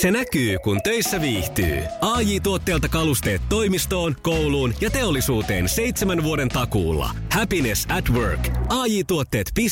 Se 0.00 0.10
näkyy, 0.10 0.58
kun 0.58 0.82
töissä 0.82 1.20
viihtyy. 1.20 1.82
ai 2.00 2.40
tuotteelta 2.40 2.88
kalusteet 2.88 3.42
toimistoon, 3.48 4.16
kouluun 4.22 4.74
ja 4.80 4.90
teollisuuteen 4.90 5.68
seitsemän 5.68 6.22
vuoden 6.22 6.48
takuulla. 6.48 7.10
Happiness 7.32 7.86
at 7.88 8.10
work. 8.10 8.48
ai 8.68 9.04
tuotteetfi 9.04 9.66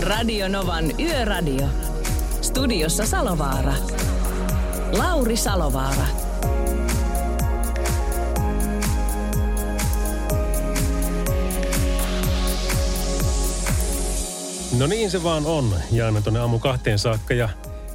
Radio 0.00 0.48
Novan 0.48 1.00
Yöradio. 1.00 1.66
Studiossa 2.40 3.06
Salovaara. 3.06 3.74
Lauri 4.98 5.36
Salovaara. 5.36 6.06
No 14.78 14.86
niin 14.86 15.10
se 15.10 15.22
vaan 15.22 15.46
on. 15.46 15.74
Jaana 15.92 16.20
tuonne 16.20 16.40
aamu 16.40 16.58
kahteen 16.58 16.98
saakka 16.98 17.34
ja 17.34 17.48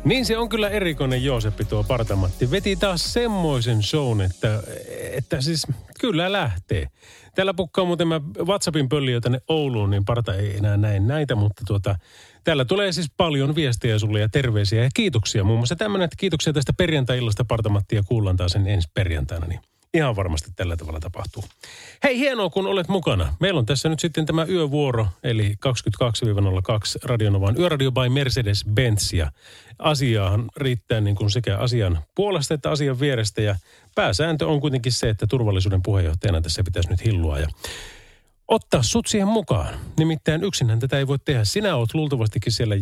niin 0.08 0.26
se 0.26 0.38
on 0.38 0.50
kyllä 0.50 0.70
erikoinen 0.70 1.24
Jooseppi 1.24 1.66
tuo 1.66 1.84
Partamatti. 1.84 2.52
Veti 2.52 2.76
taas 2.76 3.14
semmoisen 3.14 3.84
shown, 3.84 4.22
että, 4.22 4.64
että 5.12 5.42
siis 5.42 5.68
kyllä 6.00 6.32
lähtee. 6.32 6.88
Täällä 7.36 7.54
pukkaa 7.54 7.86
muuten 7.86 8.08
mä 8.08 8.22
WhatsAppin 8.40 8.90
pölliä 8.90 9.22
tänne 9.22 9.40
Ouluun, 9.48 9.90
niin 9.90 10.06
Parta 10.06 10.34
ei 10.34 10.58
enää 10.58 10.78
näe 10.78 11.00
näitä, 11.00 11.36
mutta 11.36 11.64
tuota, 11.68 11.96
täällä 12.44 12.66
tulee 12.66 12.92
siis 12.92 13.12
paljon 13.18 13.56
viestejä 13.56 14.00
sulle 14.00 14.20
ja 14.20 14.30
terveisiä 14.30 14.84
ja 14.84 14.90
kiitoksia. 14.94 15.44
Muun 15.44 15.60
muassa 15.60 15.76
tämmöinen, 15.76 16.06
että 16.06 16.18
kiitoksia 16.20 16.54
tästä 16.54 16.74
perjantai-illasta 16.74 17.46
Partamatti 17.46 17.96
ja 17.96 18.04
kuullaan 18.04 18.38
taas 18.38 18.52
sen 18.52 18.68
ensi 18.68 18.88
perjantaina, 18.94 19.48
niin 19.48 19.60
Ihan 19.94 20.16
varmasti 20.16 20.52
tällä 20.56 20.78
tavalla 20.78 21.00
tapahtuu. 21.00 21.44
Hei, 22.04 22.18
hienoa 22.20 22.50
kun 22.50 22.68
olet 22.68 22.88
mukana. 22.88 23.34
Meillä 23.40 23.60
on 23.60 23.66
tässä 23.66 23.90
nyt 23.90 24.00
sitten 24.00 24.26
tämä 24.26 24.46
yövuoro, 24.46 25.08
eli 25.24 25.54
22-02 25.54 25.60
Radionovan 27.04 27.60
yöradio 27.60 27.92
by 27.92 28.10
Mercedes-Benz. 28.10 29.14
Ja 29.14 29.32
asiaahan 29.80 30.46
riittää 30.58 31.02
niin 31.02 31.16
kuin 31.16 31.32
sekä 31.32 31.58
asian 31.58 32.00
puolesta 32.16 32.54
että 32.54 32.72
asian 32.72 33.00
vierestä. 33.00 33.42
Ja 33.42 33.56
pääsääntö 33.96 34.48
on 34.48 34.62
kuitenkin 34.62 34.92
se, 34.92 35.10
että 35.10 35.28
turvallisuuden 35.28 35.82
puheenjohtajana 35.82 36.42
tässä 36.42 36.64
pitäisi 36.64 36.90
nyt 36.90 37.06
hillua. 37.06 37.40
Ja 37.40 37.48
ottaa 38.48 38.84
sut 38.84 39.08
siihen 39.08 39.28
mukaan. 39.28 39.80
Nimittäin 39.98 40.44
yksinhän 40.44 40.80
tätä 40.80 40.98
ei 40.98 41.08
voi 41.08 41.20
tehdä. 41.20 41.44
Sinä 41.46 41.76
oot 41.76 41.94
luultavastikin 41.94 42.52
siellä 42.52 42.76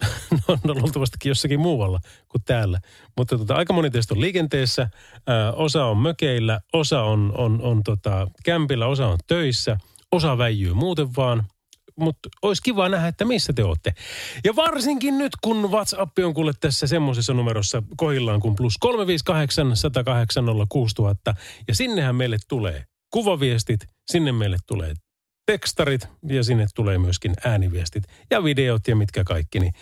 no, 0.48 0.58
no 0.64 0.74
luultavastikin 0.74 1.30
jossakin 1.30 1.60
muualla 1.60 2.00
kuin 2.28 2.42
täällä. 2.46 2.80
Mutta 3.16 3.38
tota, 3.38 3.54
aika 3.54 3.72
moni 3.72 3.90
teistä 3.90 4.14
on 4.14 4.20
liikenteessä, 4.20 4.88
ää, 5.26 5.52
osa 5.52 5.84
on 5.84 5.96
mökeillä, 5.98 6.60
osa 6.72 7.02
on, 7.02 7.32
on, 7.36 7.62
on 7.62 7.82
tota, 7.82 8.26
kämpillä, 8.44 8.86
osa 8.86 9.08
on 9.08 9.18
töissä, 9.26 9.76
osa 10.12 10.38
väijyy 10.38 10.74
muuten 10.74 11.16
vaan. 11.16 11.44
Mutta 11.96 12.28
olisi 12.42 12.62
kiva 12.62 12.88
nähdä, 12.88 13.08
että 13.08 13.24
missä 13.24 13.52
te 13.52 13.64
olette. 13.64 13.94
Ja 14.44 14.56
varsinkin 14.56 15.18
nyt, 15.18 15.32
kun 15.40 15.70
WhatsApp 15.70 16.18
on 16.24 16.34
kuule 16.34 16.52
tässä 16.60 16.86
semmoisessa 16.86 17.34
numerossa 17.34 17.82
kohillaan 17.96 18.40
kuin 18.40 18.56
plus 18.56 18.78
358 18.80 19.76
108 19.76 20.44
6000. 20.68 21.34
Ja 21.68 21.74
sinnehän 21.74 22.16
meille 22.16 22.36
tulee 22.48 22.84
kuvaviestit, 23.10 23.80
sinne 24.10 24.32
meille 24.32 24.56
tulee 24.66 24.94
tekstarit 25.50 26.08
ja 26.28 26.44
sinne 26.44 26.66
tulee 26.74 26.98
myöskin 26.98 27.32
ääniviestit 27.44 28.04
ja 28.30 28.44
videot 28.44 28.88
ja 28.88 28.96
mitkä 28.96 29.24
kaikki. 29.24 29.60
Niin 29.60 29.72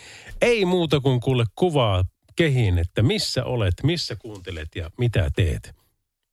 ei 0.42 0.64
muuta 0.64 1.00
kuin 1.00 1.20
kuule 1.20 1.44
kuvaa 1.54 2.04
kehiin, 2.36 2.78
että 2.78 3.02
missä 3.02 3.44
olet, 3.44 3.74
missä 3.82 4.16
kuuntelet 4.16 4.68
ja 4.74 4.90
mitä 4.98 5.30
teet. 5.36 5.74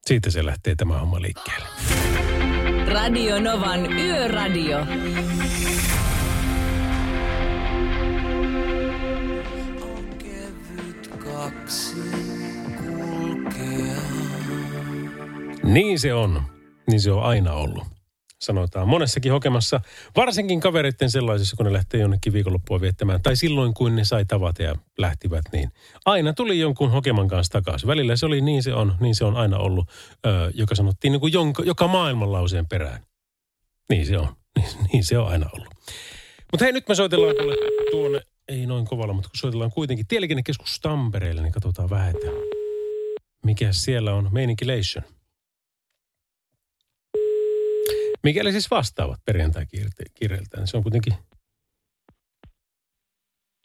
Siitä 0.06 0.30
se 0.30 0.45
lähtee 0.45 0.75
tämä 0.75 1.00
homma 1.00 1.22
liikkeelle. 1.22 1.67
Radio 2.94 3.39
Novan 3.39 3.94
Yöradio. 3.94 4.86
Niin 15.63 16.00
se 16.00 16.13
on. 16.13 16.41
Niin 16.88 17.02
se 17.02 17.11
on 17.11 17.23
aina 17.23 17.53
ollut 17.53 17.94
sanotaan 18.45 18.88
monessakin 18.88 19.31
hokemassa, 19.31 19.81
varsinkin 20.16 20.59
kavereiden 20.59 21.09
sellaisissa, 21.09 21.56
kun 21.56 21.66
ne 21.66 21.73
lähtee 21.73 22.01
jonnekin 22.01 22.33
viikonloppua 22.33 22.81
viettämään, 22.81 23.22
tai 23.22 23.35
silloin 23.35 23.73
kun 23.73 23.95
ne 23.95 24.06
sai 24.06 24.25
tavata 24.25 24.63
ja 24.63 24.75
lähtivät, 24.97 25.45
niin 25.51 25.72
aina 26.06 26.33
tuli 26.33 26.59
jonkun 26.59 26.91
hokeman 26.91 27.28
kanssa 27.28 27.51
takaisin. 27.51 27.88
Välillä 27.88 28.16
se 28.16 28.25
oli 28.25 28.41
niin 28.41 28.63
se 28.63 28.73
on, 28.73 28.95
niin 29.00 29.16
se 29.16 29.25
on 29.25 29.35
aina 29.35 29.57
ollut, 29.57 29.89
ö, 30.25 30.51
joka 30.53 30.75
sanottiin 30.75 31.11
niin 31.11 31.19
kuin 31.19 31.34
jonka, 31.34 31.63
joka 31.63 31.88
maailmanlauseen 31.88 32.67
perään. 32.67 33.00
Niin 33.89 34.05
se 34.05 34.17
on, 34.17 34.28
niin, 34.57 34.69
niin 34.94 35.03
se 35.03 35.17
on 35.17 35.28
aina 35.28 35.50
ollut. 35.53 35.73
Mutta 36.51 36.66
hei, 36.66 36.73
nyt 36.73 36.88
me 36.88 36.95
soitellaan 36.95 37.35
tuonne, 37.91 38.22
ei 38.47 38.66
noin 38.66 38.85
kovalla, 38.85 39.13
mutta 39.13 39.29
kun 39.29 39.38
soitellaan 39.38 39.72
kuitenkin 39.72 40.07
Tieliikennekeskus 40.07 40.79
Tampereelle, 40.79 41.41
niin 41.41 41.53
katsotaan 41.53 41.89
vähän, 41.89 42.09
että 42.09 42.28
mikä 43.45 43.67
siellä 43.72 44.13
on 44.13 44.29
meininkileission. 44.31 45.05
Mikäli 48.25 48.52
siis 48.52 48.72
vastaavat 48.72 49.19
perjantai-kirjeiltä, 49.25 50.58
niin 50.58 50.68
se 50.68 50.78
on 50.78 50.84
kuitenkin... 50.84 51.13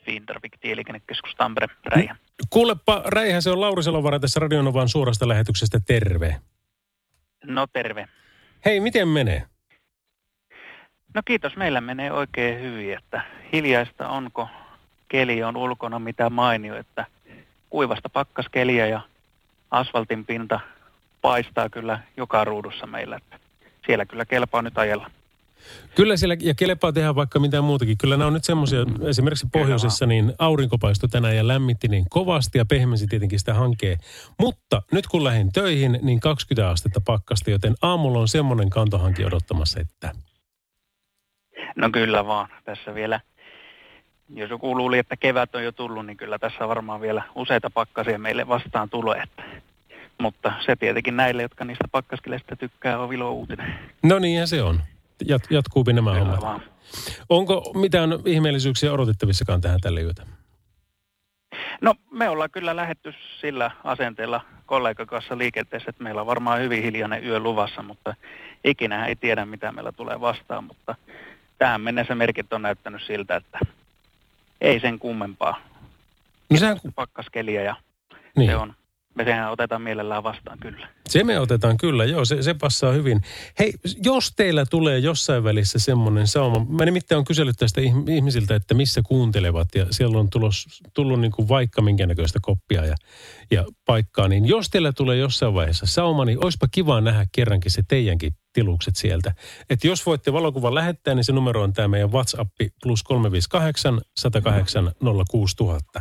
Fintervik, 0.05 0.53
Tieliikennekeskus 0.61 1.35
Tampere, 1.37 1.67
Räihä. 1.85 2.17
Kuulepa, 2.51 3.03
Räihä, 3.07 3.41
se 3.41 3.51
on 3.51 3.61
Lauri 3.61 3.83
Salovara 3.83 4.21
tässä 4.21 4.41
Radionovan 4.41 4.89
suorasta 4.89 5.29
lähetyksestä. 5.29 5.81
Terve. 5.87 6.37
No 7.45 7.67
terve. 7.67 8.09
Hei, 8.65 8.81
miten 8.81 9.09
menee? 9.09 9.47
No 11.15 11.23
kiitos, 11.25 11.57
meillä 11.57 11.81
menee 11.81 12.13
oikein 12.13 12.61
hyvin, 12.61 12.95
että 12.95 13.23
hiljaista 13.53 14.09
onko 14.09 14.49
keli 15.09 15.43
on 15.43 15.57
ulkona 15.57 15.99
mitä 15.99 16.31
mainio, 16.31 16.77
että 16.77 17.07
kuivasta 17.71 18.09
pakkaskeliä 18.09 18.87
ja 18.87 19.01
asfaltin 19.71 20.27
pinta 20.27 20.61
paistaa 21.21 21.69
kyllä 21.69 22.01
joka 22.17 22.45
ruudussa 22.45 22.87
meillä. 22.87 23.17
Että 23.17 23.40
siellä 23.91 24.07
kyllä 24.07 24.25
kelpaa 24.25 24.63
nyt 24.63 24.79
ajella. 24.79 25.11
Kyllä 25.95 26.17
siellä, 26.17 26.37
ja 26.41 26.55
kelpaa 26.55 26.93
tehdä 26.93 27.15
vaikka 27.15 27.41
mitään 27.41 27.65
muutakin. 27.65 27.99
Kyllä 27.99 28.17
nämä 28.17 28.27
on 28.27 28.33
nyt 28.33 28.45
semmoisia, 28.45 28.81
esimerkiksi 29.09 29.47
pohjoisessa, 29.53 30.07
niin 30.07 30.33
aurinkopaisto 30.39 31.09
tänään 31.09 31.37
ja 31.37 31.49
lämmitti 31.49 31.89
niin 31.89 32.05
kovasti 32.11 32.59
ja 32.59 32.65
pehmensi 32.65 33.07
tietenkin 33.07 33.39
sitä 33.39 33.55
hankea. 33.55 33.97
Mutta 34.39 34.83
nyt 34.93 35.07
kun 35.07 35.25
lähdin 35.25 35.53
töihin, 35.53 35.99
niin 36.03 36.21
20 36.21 36.71
astetta 36.71 37.01
pakkasta, 37.01 37.51
joten 37.51 37.75
aamulla 37.83 38.19
on 38.19 38.29
semmoinen 38.29 38.71
kantohanki 38.71 39.25
odottamassa, 39.25 39.81
että... 39.81 40.13
No 41.77 41.91
kyllä 41.91 42.27
vaan. 42.27 42.49
Tässä 42.65 42.95
vielä, 42.95 43.21
jos 44.35 44.51
joku 44.51 44.77
luuli, 44.77 44.99
että 44.99 45.17
kevät 45.17 45.55
on 45.55 45.65
jo 45.65 45.73
tullut, 45.73 46.07
niin 46.07 46.17
kyllä 46.17 46.39
tässä 46.39 46.69
varmaan 46.69 47.01
vielä 47.01 47.23
useita 47.35 47.71
pakkasia 47.71 48.19
meille 48.19 48.49
vastaan 48.49 48.91
tulee. 48.91 49.23
Että 49.23 49.43
mutta 50.21 50.53
se 50.67 50.77
tietenkin 50.77 51.17
näille, 51.17 51.43
jotka 51.43 51.65
niistä 51.65 51.89
pakkaskeleista 51.93 52.57
tykkää, 52.57 52.99
on 52.99 53.09
vilo 53.09 53.33
uutinen. 53.33 53.75
No 54.03 54.19
niinhän 54.19 54.49
se 54.49 54.63
on. 54.63 54.81
Jat, 55.27 55.43
jatkuupi 55.51 55.93
nämä 55.93 56.11
Kyllä 56.11 56.25
hommat. 56.25 56.41
Vaan. 56.41 56.63
Onko 57.29 57.73
mitään 57.75 58.11
ihmeellisyyksiä 58.27 58.93
odotettavissakaan 58.93 59.61
tähän 59.61 59.81
tälle 59.81 60.03
yötä? 60.03 60.27
No 61.81 61.95
me 62.11 62.29
ollaan 62.29 62.51
kyllä 62.51 62.77
lähetty 62.77 63.15
sillä 63.41 63.71
asenteella 63.85 64.41
kollegan 64.67 65.07
kanssa 65.07 65.39
liikenteessä, 65.39 65.91
että 65.91 66.03
meillä 66.03 66.21
on 66.21 66.27
varmaan 66.27 66.61
hyvin 66.61 66.83
hiljainen 66.83 67.25
yö 67.25 67.39
luvassa, 67.39 67.83
mutta 67.83 68.15
ikinä 68.65 69.07
ei 69.07 69.17
tiedä 69.17 69.45
mitä 69.45 69.73
meillä 69.73 69.93
tulee 69.93 70.21
vastaan, 70.21 70.65
mutta 70.65 70.95
tähän 71.59 71.81
mennessä 71.81 72.15
merkit 72.15 72.53
on 72.53 72.63
näyttänyt 72.63 73.03
siltä, 73.03 73.37
että 73.37 73.59
ei 74.61 74.81
sen 74.81 74.99
kummempaa. 74.99 75.61
No 76.51 76.57
sehän... 76.57 76.81
Pakkaskeliä 76.95 77.63
ja 77.63 77.77
niin. 78.37 78.51
se 78.51 78.57
on 78.57 78.75
me 79.21 79.25
sehän 79.25 79.53
otetaan 79.53 79.83
mielellään 79.83 80.23
vastaan 80.23 80.59
kyllä. 80.59 80.89
Se 81.09 81.25
me 81.25 81.41
otetaan 81.41 81.77
kyllä, 81.77 82.05
joo, 82.05 82.25
se, 82.25 82.43
se 82.43 82.55
passaa 82.55 82.93
hyvin. 82.93 83.21
Hei, 83.59 83.73
jos 84.05 84.33
teillä 84.37 84.67
tulee 84.67 84.99
jossain 84.99 85.45
välissä 85.45 85.79
semmoinen 85.79 86.27
sauma, 86.27 86.67
mä 86.69 86.85
nimittäin 86.85 87.19
on 87.19 87.25
kysellyt 87.25 87.57
tästä 87.59 87.81
ihmisiltä, 88.09 88.55
että 88.55 88.75
missä 88.75 89.01
kuuntelevat 89.07 89.69
ja 89.75 89.87
siellä 89.91 90.19
on 90.19 90.31
tulos, 90.31 90.67
tullut 90.95 91.21
niin 91.21 91.33
kuin 91.33 91.49
vaikka 91.49 91.83
minkä 91.83 92.07
näköistä 92.07 92.39
koppia 92.43 92.85
ja, 92.85 92.95
ja 93.51 93.65
paikkaa, 93.87 94.29
niin 94.29 94.47
jos 94.47 94.71
teillä 94.71 94.93
tulee 94.93 95.17
jossain 95.17 95.55
vaiheessa 95.55 95.87
sauma, 95.87 96.25
niin 96.25 96.45
olisipa 96.45 96.67
kiva 96.71 97.01
nähdä 97.01 97.27
kerrankin 97.33 97.71
se 97.71 97.83
teidänkin 97.89 98.33
tilukset 98.53 98.97
sieltä. 98.97 99.35
Että 99.71 99.87
jos 99.87 100.07
voitte 100.07 100.33
valokuvan 100.33 100.75
lähettää, 100.75 101.15
niin 101.15 101.25
se 101.25 101.33
numero 101.33 101.63
on 101.63 101.73
tämä 101.73 101.89
meidän 101.89 102.13
WhatsApp 102.13 102.51
plus 102.83 103.03
358 103.03 104.01
108 104.17 104.93
06000. 105.31 106.01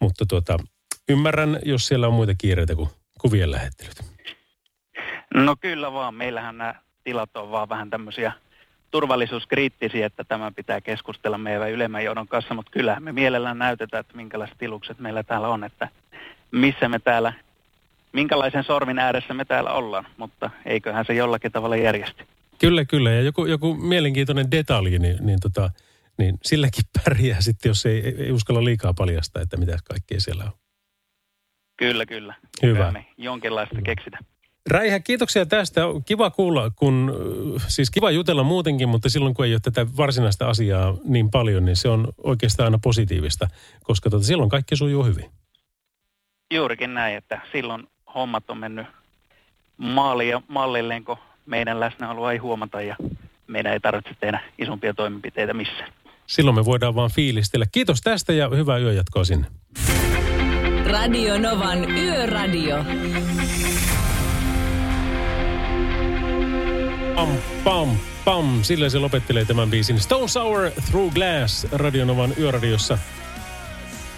Mutta 0.00 0.26
tuota, 0.26 0.58
ymmärrän, 1.08 1.58
jos 1.64 1.86
siellä 1.86 2.06
on 2.06 2.14
muita 2.14 2.34
kiireitä 2.38 2.74
kuin 2.74 2.88
kuvien 3.20 3.50
lähettelyt. 3.50 4.04
No 5.34 5.56
kyllä 5.60 5.92
vaan. 5.92 6.14
Meillähän 6.14 6.58
nämä 6.58 6.74
tilat 7.04 7.36
on 7.36 7.50
vaan 7.50 7.68
vähän 7.68 7.90
tämmöisiä 7.90 8.32
turvallisuuskriittisiä, 8.90 10.06
että 10.06 10.24
tämä 10.24 10.52
pitää 10.52 10.80
keskustella 10.80 11.38
meidän 11.38 11.70
ylemmän 11.70 12.04
johdon 12.04 12.28
kanssa, 12.28 12.54
mutta 12.54 12.70
kyllä 12.70 13.00
me 13.00 13.12
mielellään 13.12 13.58
näytetään, 13.58 14.00
että 14.00 14.16
minkälaiset 14.16 14.58
tilukset 14.58 14.98
meillä 14.98 15.22
täällä 15.22 15.48
on, 15.48 15.64
että 15.64 15.88
missä 16.50 16.88
me 16.88 16.98
täällä, 16.98 17.32
minkälaisen 18.12 18.64
sormin 18.64 18.98
ääressä 18.98 19.34
me 19.34 19.44
täällä 19.44 19.72
ollaan, 19.72 20.06
mutta 20.16 20.50
eiköhän 20.66 21.04
se 21.04 21.14
jollakin 21.14 21.52
tavalla 21.52 21.76
järjesty. 21.76 22.24
Kyllä, 22.58 22.84
kyllä. 22.84 23.10
Ja 23.10 23.20
joku, 23.20 23.46
joku 23.46 23.74
mielenkiintoinen 23.74 24.50
detalji, 24.50 24.98
niin, 24.98 25.16
niin 25.20 25.40
tota, 25.40 25.70
Niin 26.18 26.38
silläkin 26.42 26.84
pärjää 27.04 27.40
sitten, 27.40 27.70
jos 27.70 27.86
ei, 27.86 28.14
ei 28.18 28.32
uskalla 28.32 28.64
liikaa 28.64 28.94
paljastaa, 28.94 29.42
että 29.42 29.56
mitä 29.56 29.78
kaikkea 29.84 30.20
siellä 30.20 30.44
on. 30.44 30.52
Kyllä, 31.76 32.06
kyllä. 32.06 32.34
Hyvä. 32.62 32.90
Me 32.92 33.06
jonkinlaista 33.18 33.82
keksitä. 33.82 34.18
Räihä, 34.70 35.00
kiitoksia 35.00 35.46
tästä. 35.46 35.80
Kiva 36.06 36.30
kuulla, 36.30 36.70
kun, 36.70 37.12
siis 37.68 37.90
kiva 37.90 38.10
jutella 38.10 38.42
muutenkin, 38.42 38.88
mutta 38.88 39.08
silloin 39.08 39.34
kun 39.34 39.44
ei 39.44 39.52
ole 39.52 39.60
tätä 39.60 39.86
varsinaista 39.96 40.48
asiaa 40.48 40.96
niin 41.04 41.30
paljon, 41.30 41.64
niin 41.64 41.76
se 41.76 41.88
on 41.88 42.08
oikeastaan 42.22 42.64
aina 42.64 42.78
positiivista, 42.82 43.48
koska 43.82 44.10
tota, 44.10 44.24
silloin 44.24 44.50
kaikki 44.50 44.76
sujuu 44.76 45.04
hyvin. 45.04 45.30
Juurikin 46.54 46.94
näin, 46.94 47.16
että 47.16 47.40
silloin 47.52 47.88
hommat 48.14 48.50
on 48.50 48.58
mennyt 48.58 48.86
maaliin 49.76 50.30
ja 50.30 50.42
mallilleen, 50.48 51.04
kun 51.04 51.16
meidän 51.46 51.80
läsnäoloa 51.80 52.32
ei 52.32 52.38
huomata 52.38 52.82
ja 52.82 52.96
meidän 53.46 53.72
ei 53.72 53.80
tarvitse 53.80 54.10
tehdä 54.20 54.40
isompia 54.58 54.94
toimenpiteitä 54.94 55.54
missään. 55.54 55.92
Silloin 56.26 56.56
me 56.56 56.64
voidaan 56.64 56.94
vaan 56.94 57.10
fiilistellä. 57.10 57.66
Kiitos 57.72 58.00
tästä 58.00 58.32
ja 58.32 58.48
hyvää 58.48 58.78
yöjatkoa 58.78 59.24
sinne. 59.24 59.46
Radio 60.86 61.38
Novan 61.38 61.90
Yöradio. 61.90 62.84
Pam, 67.14 67.28
pam, 67.64 67.88
pam. 68.24 68.62
Sillä 68.62 68.88
se 68.88 68.98
lopettelee 68.98 69.44
tämän 69.44 69.70
biisin. 69.70 70.00
Stone 70.00 70.28
Sour 70.28 70.70
Through 70.90 71.14
Glass 71.14 71.66
Radionovan 71.72 72.34
yöradiossa. 72.38 72.98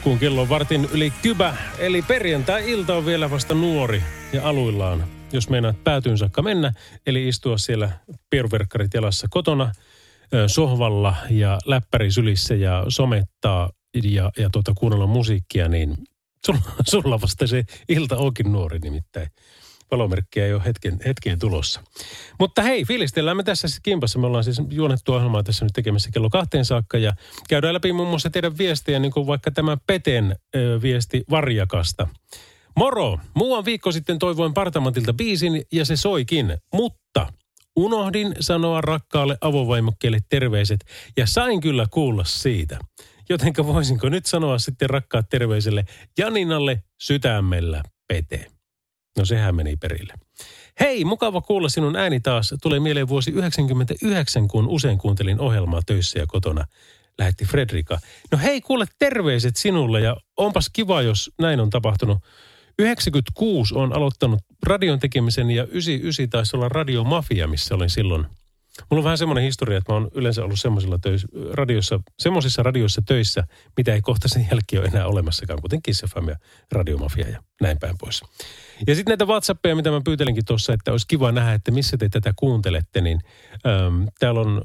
Kun 0.02 0.18
kello 0.18 0.40
on 0.40 0.48
vartin 0.48 0.88
yli 0.92 1.12
kybä, 1.22 1.54
eli 1.78 2.02
perjantai-ilta 2.02 2.94
on 2.94 3.06
vielä 3.06 3.30
vasta 3.30 3.54
nuori 3.54 4.02
ja 4.32 4.48
aluillaan. 4.48 5.04
Jos 5.32 5.48
meinaat 5.48 5.84
päätyyn 5.84 6.18
saakka 6.18 6.42
mennä, 6.42 6.72
eli 7.06 7.28
istua 7.28 7.58
siellä 7.58 7.90
pieruverkkarit 8.30 8.94
jalassa 8.94 9.26
kotona, 9.30 9.72
sohvalla 10.46 11.16
ja 11.30 11.58
läppäri 11.66 12.10
sylissä 12.10 12.54
ja 12.54 12.84
somettaa 12.88 13.70
ja, 14.04 14.30
ja 14.38 14.50
tuota, 14.52 14.72
kuunnella 14.76 15.06
musiikkia, 15.06 15.68
niin 15.68 15.96
sulla, 16.46 16.60
sulla 16.88 17.20
vasta 17.20 17.46
se 17.46 17.64
ilta 17.88 18.16
onkin 18.16 18.52
nuori 18.52 18.78
nimittäin 18.78 19.28
valomerkkiä 19.90 20.46
ei 20.46 20.54
ole 20.54 20.64
hetken, 20.64 20.98
hetkeen 21.06 21.38
tulossa. 21.38 21.80
Mutta 22.40 22.62
hei, 22.62 22.84
fiilistellään 22.84 23.36
me 23.36 23.42
tässä 23.42 23.68
siis 23.68 23.80
kimpassa. 23.80 24.18
Me 24.18 24.26
ollaan 24.26 24.44
siis 24.44 24.62
juonettu 24.70 25.12
ohjelmaa 25.12 25.42
tässä 25.42 25.64
nyt 25.64 25.72
tekemässä 25.72 26.10
kello 26.12 26.30
kahteen 26.30 26.64
saakka 26.64 26.98
ja 26.98 27.12
käydään 27.48 27.74
läpi 27.74 27.92
muun 27.92 28.08
muassa 28.08 28.30
teidän 28.30 28.58
viestejä, 28.58 28.98
niin 28.98 29.12
kuin 29.12 29.26
vaikka 29.26 29.50
tämä 29.50 29.76
Peten 29.86 30.36
ö, 30.56 30.82
viesti 30.82 31.24
Varjakasta. 31.30 32.08
Moro! 32.76 33.18
Muuan 33.34 33.64
viikko 33.64 33.92
sitten 33.92 34.18
toivoin 34.18 34.54
Partamantilta 34.54 35.12
biisin 35.12 35.62
ja 35.72 35.84
se 35.84 35.96
soikin, 35.96 36.58
mutta 36.74 37.32
unohdin 37.76 38.34
sanoa 38.40 38.80
rakkaalle 38.80 39.38
avovaimokkeelle 39.40 40.18
terveiset 40.28 40.84
ja 41.16 41.26
sain 41.26 41.60
kyllä 41.60 41.86
kuulla 41.90 42.24
siitä. 42.24 42.78
Jotenka 43.28 43.66
voisinko 43.66 44.08
nyt 44.08 44.26
sanoa 44.26 44.58
sitten 44.58 44.90
rakkaat 44.90 45.28
terveiselle 45.28 45.84
Janinalle 46.18 46.82
sydämellä 47.00 47.82
Pete. 48.08 48.46
No 49.18 49.24
sehän 49.24 49.54
meni 49.54 49.76
perille. 49.76 50.14
Hei, 50.80 51.04
mukava 51.04 51.40
kuulla 51.40 51.68
sinun 51.68 51.96
ääni 51.96 52.20
taas. 52.20 52.54
Tulee 52.62 52.80
mieleen 52.80 53.08
vuosi 53.08 53.30
99, 53.30 54.48
kun 54.48 54.68
usein 54.68 54.98
kuuntelin 54.98 55.40
ohjelmaa 55.40 55.80
töissä 55.86 56.18
ja 56.18 56.26
kotona. 56.26 56.66
Lähetti 57.18 57.44
Fredrika. 57.44 57.98
No 58.32 58.38
hei, 58.38 58.60
kuule 58.60 58.86
terveiset 58.98 59.56
sinulle 59.56 60.00
ja 60.00 60.16
onpas 60.36 60.70
kiva, 60.72 61.02
jos 61.02 61.30
näin 61.38 61.60
on 61.60 61.70
tapahtunut. 61.70 62.18
96 62.78 63.74
on 63.74 63.96
aloittanut 63.96 64.40
radion 64.66 64.98
tekemisen 64.98 65.50
ja 65.50 65.64
99 65.64 66.30
taisi 66.30 66.56
olla 66.56 66.68
radiomafia, 66.68 67.46
missä 67.46 67.74
olin 67.74 67.90
silloin. 67.90 68.26
Mulla 68.90 69.00
on 69.00 69.04
vähän 69.04 69.18
semmoinen 69.18 69.44
historia, 69.44 69.78
että 69.78 69.92
mä 69.92 69.96
oon 69.96 70.08
yleensä 70.14 70.44
ollut 70.44 70.60
semmoisilla 70.60 70.98
töissä, 70.98 71.28
radiossa, 71.52 72.00
semmoisissa 72.18 72.62
radioissa 72.62 73.02
töissä, 73.06 73.44
mitä 73.76 73.94
ei 73.94 74.00
kohta 74.00 74.28
sen 74.28 74.48
jälkeen 74.50 74.82
ole 74.82 74.88
enää 74.88 75.06
olemassakaan, 75.06 75.62
kuten 75.62 75.82
Kiss 75.82 76.04
FM 76.14 76.28
ja 76.28 76.36
Radiomafia 76.72 77.28
ja 77.28 77.42
näin 77.60 77.78
päin 77.78 77.98
pois. 77.98 78.22
Ja 78.86 78.94
sitten 78.94 79.10
näitä 79.10 79.24
WhatsAppeja, 79.24 79.76
mitä 79.76 79.90
mä 79.90 80.00
pyytelinkin 80.04 80.44
tuossa, 80.44 80.72
että 80.72 80.90
olisi 80.92 81.06
kiva 81.08 81.32
nähdä, 81.32 81.52
että 81.52 81.70
missä 81.70 81.96
te 81.96 82.08
tätä 82.08 82.32
kuuntelette, 82.36 83.00
niin 83.00 83.20
äm, 83.66 84.06
täällä 84.18 84.40
on 84.40 84.62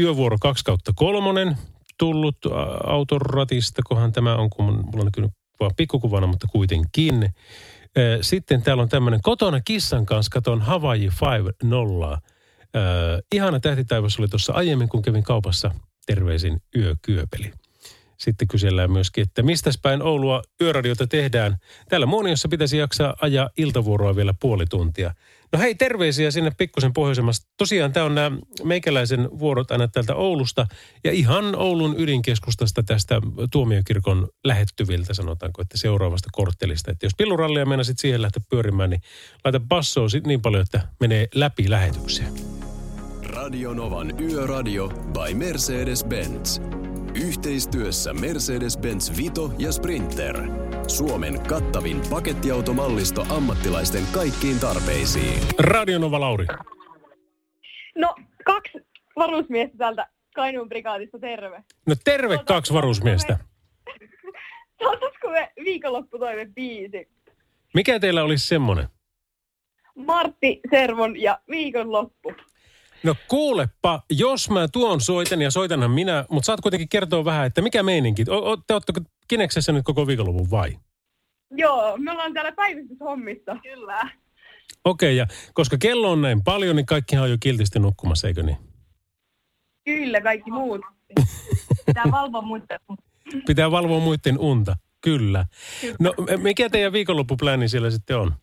yövuoro 0.00 0.38
2 0.40 0.64
kautta 0.64 0.92
kolmonen 0.96 1.56
tullut 1.98 2.36
ä, 2.46 2.50
auton 2.86 3.20
ratista, 3.20 3.82
kohan 3.84 4.12
tämä 4.12 4.36
on, 4.36 4.50
kun 4.50 4.64
mulla 4.64 4.98
on 4.98 5.04
näkynyt 5.04 5.30
vaan 5.60 5.72
pikkukuvana, 5.76 6.26
mutta 6.26 6.46
kuitenkin. 6.52 7.22
Ä, 7.24 7.30
Sitten 8.20 8.62
täällä 8.62 8.82
on 8.82 8.88
tämmöinen 8.88 9.20
kotona 9.22 9.60
kissan 9.60 10.06
kanssa, 10.06 10.30
katon 10.30 10.62
Hawaii 10.62 11.08
5.0. 11.08 12.18
Öö, 12.76 13.18
ihana 13.34 13.60
tähtitaivas 13.60 14.18
oli 14.18 14.28
tuossa 14.28 14.52
aiemmin, 14.52 14.88
kun 14.88 15.02
kävin 15.02 15.22
kaupassa 15.22 15.70
terveisin 16.06 16.62
yökyöpeli. 16.76 17.52
Sitten 18.18 18.48
kysellään 18.48 18.92
myöskin, 18.92 19.22
että 19.22 19.42
mistä 19.42 19.70
päin 19.82 20.02
Oulua 20.02 20.42
yöradiota 20.60 21.06
tehdään. 21.06 21.56
Täällä 21.88 22.06
Muoniossa 22.06 22.48
pitäisi 22.48 22.76
jaksaa 22.76 23.16
ajaa 23.20 23.50
iltavuoroa 23.56 24.16
vielä 24.16 24.34
puoli 24.40 24.66
tuntia. 24.66 25.14
No 25.52 25.58
hei, 25.58 25.74
terveisiä 25.74 26.30
sinne 26.30 26.52
pikkusen 26.58 26.92
pohjoisemmasta. 26.92 27.46
Tosiaan 27.58 27.92
tämä 27.92 28.06
on 28.06 28.14
nämä 28.14 28.36
meikäläisen 28.64 29.28
vuorot 29.38 29.70
aina 29.70 29.88
täältä 29.88 30.14
Oulusta 30.14 30.66
ja 31.04 31.12
ihan 31.12 31.56
Oulun 31.56 31.94
ydinkeskustasta 31.98 32.82
tästä 32.82 33.20
tuomiokirkon 33.52 34.28
lähettyviltä 34.44 35.14
sanotaanko, 35.14 35.62
että 35.62 35.78
seuraavasta 35.78 36.28
korttelista. 36.32 36.90
Että 36.90 37.06
jos 37.06 37.14
pillurallia 37.18 37.66
meinasit 37.66 37.98
siihen 37.98 38.22
lähteä 38.22 38.42
pyörimään, 38.50 38.90
niin 38.90 39.02
laita 39.44 39.60
bassoa 39.60 40.06
niin 40.26 40.42
paljon, 40.42 40.62
että 40.62 40.80
menee 41.00 41.28
läpi 41.34 41.70
lähetykseen. 41.70 42.51
Radio 43.42 43.74
Novan 43.74 44.20
Yöradio 44.20 44.88
by 44.88 45.34
Mercedes-Benz. 45.34 46.62
Yhteistyössä 47.14 48.12
Mercedes-Benz 48.12 49.16
Vito 49.16 49.50
ja 49.58 49.72
Sprinter. 49.72 50.42
Suomen 50.88 51.40
kattavin 51.48 52.00
pakettiautomallisto 52.10 53.26
ammattilaisten 53.36 54.02
kaikkiin 54.14 54.60
tarpeisiin. 54.60 55.42
Radionova 55.58 56.20
Lauri. 56.20 56.46
No, 57.96 58.14
kaksi 58.44 58.78
varusmiestä 59.16 59.76
täältä 59.78 60.08
Kainuun 60.34 60.68
prikaatista, 60.68 61.18
terve. 61.18 61.64
No 61.86 61.94
terve 62.04 62.38
kaksi 62.38 62.74
varusmiestä. 62.74 63.38
Saataisiko 64.84 65.30
me 65.30 65.52
viikonlopputoive 65.64 66.46
biisi? 66.54 67.08
Mikä 67.74 68.00
teillä 68.00 68.24
olisi 68.24 68.48
semmoinen? 68.48 68.88
Martti 69.94 70.60
Servon 70.70 71.20
ja 71.20 71.38
viikonloppu. 71.50 72.32
No 73.02 73.14
kuulepa, 73.28 74.02
jos 74.10 74.50
mä 74.50 74.68
tuon 74.68 75.00
soitan 75.00 75.42
ja 75.42 75.50
soitanhan 75.50 75.90
minä, 75.90 76.24
mutta 76.30 76.46
saat 76.46 76.60
kuitenkin 76.60 76.88
kertoa 76.88 77.24
vähän, 77.24 77.46
että 77.46 77.62
mikä 77.62 77.82
meininki. 77.82 78.24
O, 78.28 78.50
o, 78.50 78.56
te 78.56 78.74
ootteko 78.74 79.00
Kineksessä 79.28 79.72
nyt 79.72 79.84
koko 79.84 80.06
viikonlopun 80.06 80.50
vai? 80.50 80.78
Joo, 81.50 81.96
me 81.96 82.10
ollaan 82.10 82.34
täällä 82.34 82.52
päivystyshommissa. 82.52 83.56
Kyllä. 83.62 84.10
Okei, 84.84 85.16
ja 85.16 85.26
koska 85.54 85.78
kello 85.78 86.10
on 86.10 86.22
näin 86.22 86.44
paljon, 86.44 86.76
niin 86.76 86.86
kaikkihan 86.86 87.24
on 87.24 87.30
jo 87.30 87.36
kiltisti 87.40 87.78
nukkumassa, 87.78 88.28
eikö 88.28 88.42
niin? 88.42 88.56
Kyllä, 89.84 90.20
kaikki 90.20 90.50
muut. 90.50 90.80
Pitää 91.86 92.04
valvoa 92.10 92.42
muita. 92.42 92.78
Pitää 93.46 93.70
valvoa 93.70 94.00
muiden 94.00 94.38
unta, 94.38 94.76
kyllä. 95.00 95.44
No 95.98 96.14
mikä 96.36 96.70
teidän 96.70 96.92
viikonloppupläni 96.92 97.68
siellä 97.68 97.90
sitten 97.90 98.18
on? 98.18 98.34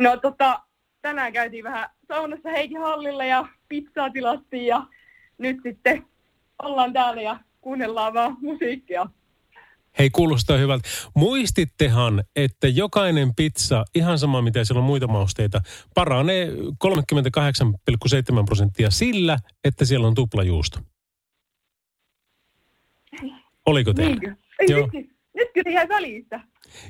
No 0.00 0.16
tota, 0.16 0.62
tänään 1.02 1.32
käytiin 1.32 1.64
vähän 1.64 1.90
saunassa 2.08 2.50
Heikin 2.50 2.80
hallilla 2.80 3.24
ja 3.24 3.48
pizzaa 3.68 4.10
tilattiin 4.10 4.66
ja 4.66 4.86
nyt 5.38 5.56
sitten 5.62 6.06
ollaan 6.62 6.92
täällä 6.92 7.22
ja 7.22 7.40
kuunnellaan 7.60 8.14
vaan 8.14 8.36
musiikkia. 8.40 9.06
Hei, 9.98 10.10
kuulostaa 10.10 10.56
hyvältä. 10.56 10.88
Muistittehan, 11.14 12.24
että 12.36 12.68
jokainen 12.68 13.34
pizza, 13.34 13.84
ihan 13.94 14.18
sama 14.18 14.42
mitä 14.42 14.64
siellä 14.64 14.80
on 14.80 14.86
muita 14.86 15.06
mausteita, 15.06 15.60
paranee 15.94 16.46
38,7 16.46 18.44
prosenttia 18.46 18.90
sillä, 18.90 19.38
että 19.64 19.84
siellä 19.84 20.06
on 20.06 20.14
tuplajuusto. 20.14 20.78
Oliko 23.66 23.94
teillä? 23.94 24.14
Niinkö? 24.14 24.34
Ei 24.60 24.66
Joo. 24.70 24.88
vitsi, 24.92 25.16
nyt 25.34 25.48
kyllä 25.54 25.70
ihan 25.70 25.88
välistä. 25.88 26.40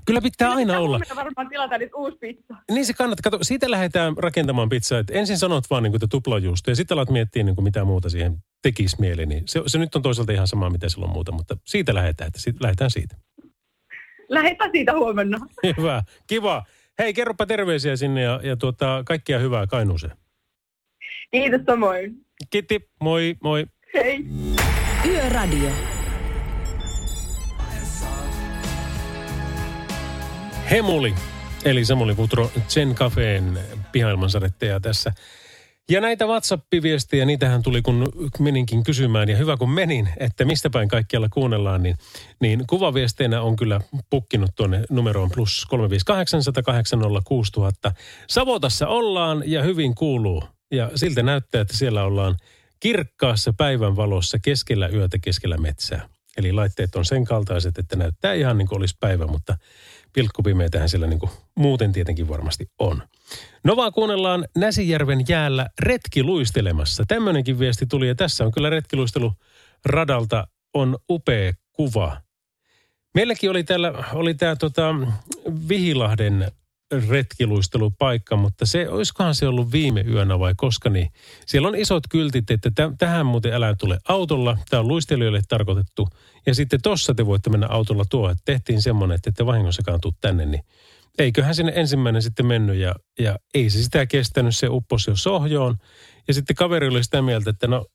Kyllä 0.04 0.20
pitää 0.20 0.50
aina 0.50 0.60
Pitää 0.72 0.80
olla. 0.80 1.00
varmaan 1.16 1.48
tilata 1.48 1.78
nyt 1.78 1.90
uusi 1.94 2.16
pizza. 2.18 2.54
Niin 2.70 2.86
se 2.86 2.92
kannattaa. 2.92 3.30
Kato, 3.30 3.44
siitä 3.44 3.70
lähdetään 3.70 4.16
rakentamaan 4.16 4.68
pizzaa. 4.68 4.98
Että 4.98 5.12
ensin 5.12 5.38
sanot 5.38 5.64
vaan 5.70 5.82
niin 5.82 5.92
kuin 5.92 6.10
tuplajuusto 6.10 6.70
ja 6.70 6.76
sitten 6.76 6.94
alat 6.94 7.10
miettiä 7.10 7.42
niin 7.42 7.54
kuin 7.54 7.64
mitä 7.64 7.84
muuta 7.84 8.10
siihen 8.10 8.36
tekisi 8.62 8.96
mieli. 9.00 9.26
Niin 9.26 9.42
se, 9.48 9.62
se, 9.66 9.78
nyt 9.78 9.94
on 9.94 10.02
toisaalta 10.02 10.32
ihan 10.32 10.48
sama, 10.48 10.70
mitä 10.70 10.88
silloin 10.88 11.12
muuta, 11.12 11.32
mutta 11.32 11.56
siitä 11.64 11.94
lähdetään. 11.94 12.28
Että 12.28 12.40
siitä, 12.40 12.58
lähdetään 12.62 12.90
siitä. 12.90 13.16
Lähetään 14.28 14.70
siitä 14.72 14.92
huomenna. 14.92 15.38
Hyvä. 15.76 16.02
Kiva. 16.26 16.64
Hei, 16.98 17.14
kerropa 17.14 17.46
terveisiä 17.46 17.96
sinne 17.96 18.22
ja, 18.22 18.40
ja 18.42 18.56
tuota, 18.56 19.02
kaikkia 19.06 19.38
hyvää 19.38 19.66
Kainuuseen. 19.66 20.16
Kiitos 21.30 21.60
samoin. 21.66 22.26
Kiitti. 22.50 22.88
Moi, 23.00 23.36
moi. 23.42 23.66
Hei. 23.94 24.24
Yöradio. 25.08 25.70
Hemuli, 30.70 31.14
eli 31.64 31.84
Samuli 31.84 32.14
Putro 32.14 32.50
Zen 32.68 32.94
Cafeen 32.94 33.58
pihailmansaretteja 33.92 34.80
tässä 34.80 35.12
Ja 35.90 36.00
näitä 36.00 36.26
WhatsApp-viestejä, 36.26 37.24
niitähän 37.24 37.62
tuli 37.62 37.82
kun 37.82 38.12
meninkin 38.38 38.84
kysymään, 38.84 39.28
ja 39.28 39.36
hyvä 39.36 39.56
kun 39.56 39.70
menin, 39.70 40.08
että 40.16 40.44
mistä 40.44 40.70
päin 40.70 40.88
kaikkialla 40.88 41.28
kuunnellaan, 41.28 41.82
niin, 41.82 41.96
niin 42.40 42.64
kuvaviesteinä 42.66 43.42
on 43.42 43.56
kyllä 43.56 43.80
pukkinut 44.10 44.50
tuonne 44.56 44.84
numeroon 44.90 45.30
plus 45.34 45.66
358 45.68 47.00
Savotassa 48.28 48.88
ollaan 48.88 49.42
ja 49.46 49.62
hyvin 49.62 49.94
kuuluu. 49.94 50.44
Ja 50.70 50.90
siltä 50.94 51.22
näyttää, 51.22 51.60
että 51.60 51.76
siellä 51.76 52.04
ollaan 52.04 52.36
kirkkaassa 52.80 53.52
päivänvalossa 53.52 54.38
keskellä 54.38 54.88
yötä 54.88 55.18
keskellä 55.18 55.56
metsää. 55.56 56.08
Eli 56.36 56.52
laitteet 56.52 56.94
on 56.94 57.04
sen 57.04 57.24
kaltaiset, 57.24 57.78
että 57.78 57.96
näyttää 57.96 58.32
ihan 58.32 58.58
niin 58.58 58.68
kuin 58.68 58.78
olisi 58.78 58.96
päivä, 59.00 59.26
mutta 59.26 59.56
pilkkupimeitähän 60.16 60.88
siellä 60.88 61.06
niin 61.06 61.18
kuin 61.18 61.30
muuten 61.54 61.92
tietenkin 61.92 62.28
varmasti 62.28 62.70
on. 62.78 63.02
Novaa 63.64 63.90
kuunnellaan 63.90 64.48
Näsijärven 64.56 65.24
jäällä 65.28 65.66
retkiluistelemassa. 65.78 67.04
Tämmöinenkin 67.08 67.58
viesti 67.58 67.86
tuli 67.86 68.08
ja 68.08 68.14
tässä 68.14 68.44
on 68.44 68.52
kyllä 68.52 68.70
retkiluistelu 68.70 69.32
radalta 69.84 70.46
on 70.74 70.96
upea 71.10 71.52
kuva. 71.72 72.20
Meilläkin 73.14 73.50
oli 73.50 73.64
täällä, 73.64 74.04
oli 74.12 74.34
tämä 74.34 74.56
tota, 74.56 74.94
Vihilahden 75.68 76.52
retkiluistelupaikka, 77.08 78.36
mutta 78.36 78.66
se, 78.66 78.88
olisikohan 78.88 79.34
se 79.34 79.48
ollut 79.48 79.72
viime 79.72 80.00
yönä 80.00 80.38
vai 80.38 80.54
koska 80.56 80.90
niin. 80.90 81.08
Siellä 81.46 81.68
on 81.68 81.74
isot 81.74 82.02
kyltit, 82.10 82.50
että 82.50 82.70
täh, 82.74 82.90
tähän 82.98 83.26
muuten 83.26 83.52
älä 83.52 83.74
tule 83.74 83.98
autolla. 84.08 84.58
Tämä 84.70 84.80
on 84.80 84.88
luistelijoille 84.88 85.40
tarkoitettu. 85.48 86.08
Ja 86.46 86.54
sitten 86.54 86.82
tossa 86.82 87.14
te 87.14 87.26
voitte 87.26 87.50
mennä 87.50 87.66
autolla 87.66 88.04
tuo, 88.10 88.30
että 88.30 88.42
tehtiin 88.44 88.82
semmoinen, 88.82 89.14
että 89.14 89.30
ette 89.30 89.46
vahingossakaan 89.46 90.00
tuu 90.00 90.12
tänne, 90.20 90.46
niin 90.46 90.62
eiköhän 91.18 91.54
sinne 91.54 91.72
ensimmäinen 91.74 92.22
sitten 92.22 92.46
mennyt 92.46 92.76
ja, 92.76 92.94
ja 93.18 93.38
ei 93.54 93.70
se 93.70 93.82
sitä 93.82 94.06
kestänyt, 94.06 94.56
se 94.56 94.68
upposi 94.68 95.10
jo 95.10 95.16
sohjoon. 95.16 95.76
Ja 96.28 96.34
sitten 96.34 96.56
kaveri 96.56 96.88
oli 96.88 97.04
sitä 97.04 97.22
mieltä, 97.22 97.50
että 97.50 97.66
no 97.66 97.86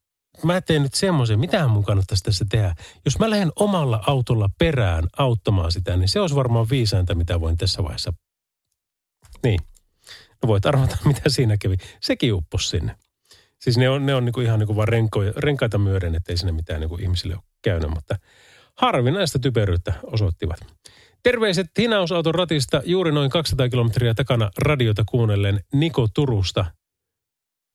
mä 0.43 0.61
teen 0.61 0.83
nyt 0.83 0.93
semmoisen, 0.93 1.39
mitä 1.39 1.67
mun 1.67 1.83
kannattaisi 1.83 2.23
tässä 2.23 2.45
tehdä. 2.49 2.75
Jos 3.05 3.19
mä 3.19 3.29
lähden 3.29 3.51
omalla 3.55 4.03
autolla 4.07 4.49
perään 4.59 5.03
auttamaan 5.17 5.71
sitä, 5.71 5.97
niin 5.97 6.09
se 6.09 6.19
olisi 6.19 6.35
varmaan 6.35 6.69
viisainta, 6.69 7.15
mitä 7.15 7.39
voin 7.39 7.57
tässä 7.57 7.83
vaiheessa 7.83 8.13
niin. 9.43 9.59
No 10.43 10.47
voit 10.47 10.65
arvata, 10.65 10.97
mitä 11.05 11.21
siinä 11.27 11.57
kävi. 11.57 11.77
Sekin 12.01 12.33
upposi 12.33 12.69
sinne. 12.69 12.95
Siis 13.59 13.77
ne 13.77 13.89
on, 13.89 14.05
ne 14.05 14.15
on 14.15 14.25
niinku 14.25 14.41
ihan 14.41 14.59
niinku 14.59 14.75
vaan 14.75 14.87
renkoja, 14.87 15.33
renkaita 15.37 15.77
myöden, 15.77 16.15
ettei 16.15 16.37
sinne 16.37 16.51
mitään 16.51 16.79
niinku 16.79 16.97
ihmisille 16.97 17.35
ole 17.35 17.43
käynyt, 17.61 17.89
mutta 17.89 18.15
harvinaista 18.77 19.39
typeryyttä 19.39 19.93
osoittivat. 20.03 20.59
Terveiset 21.23 21.67
hinausauton 21.77 22.35
ratista 22.35 22.81
juuri 22.85 23.11
noin 23.11 23.29
200 23.29 23.69
kilometriä 23.69 24.13
takana 24.13 24.51
radiota 24.57 25.03
kuunnellen 25.11 25.59
Niko 25.73 26.07
Turusta. 26.13 26.65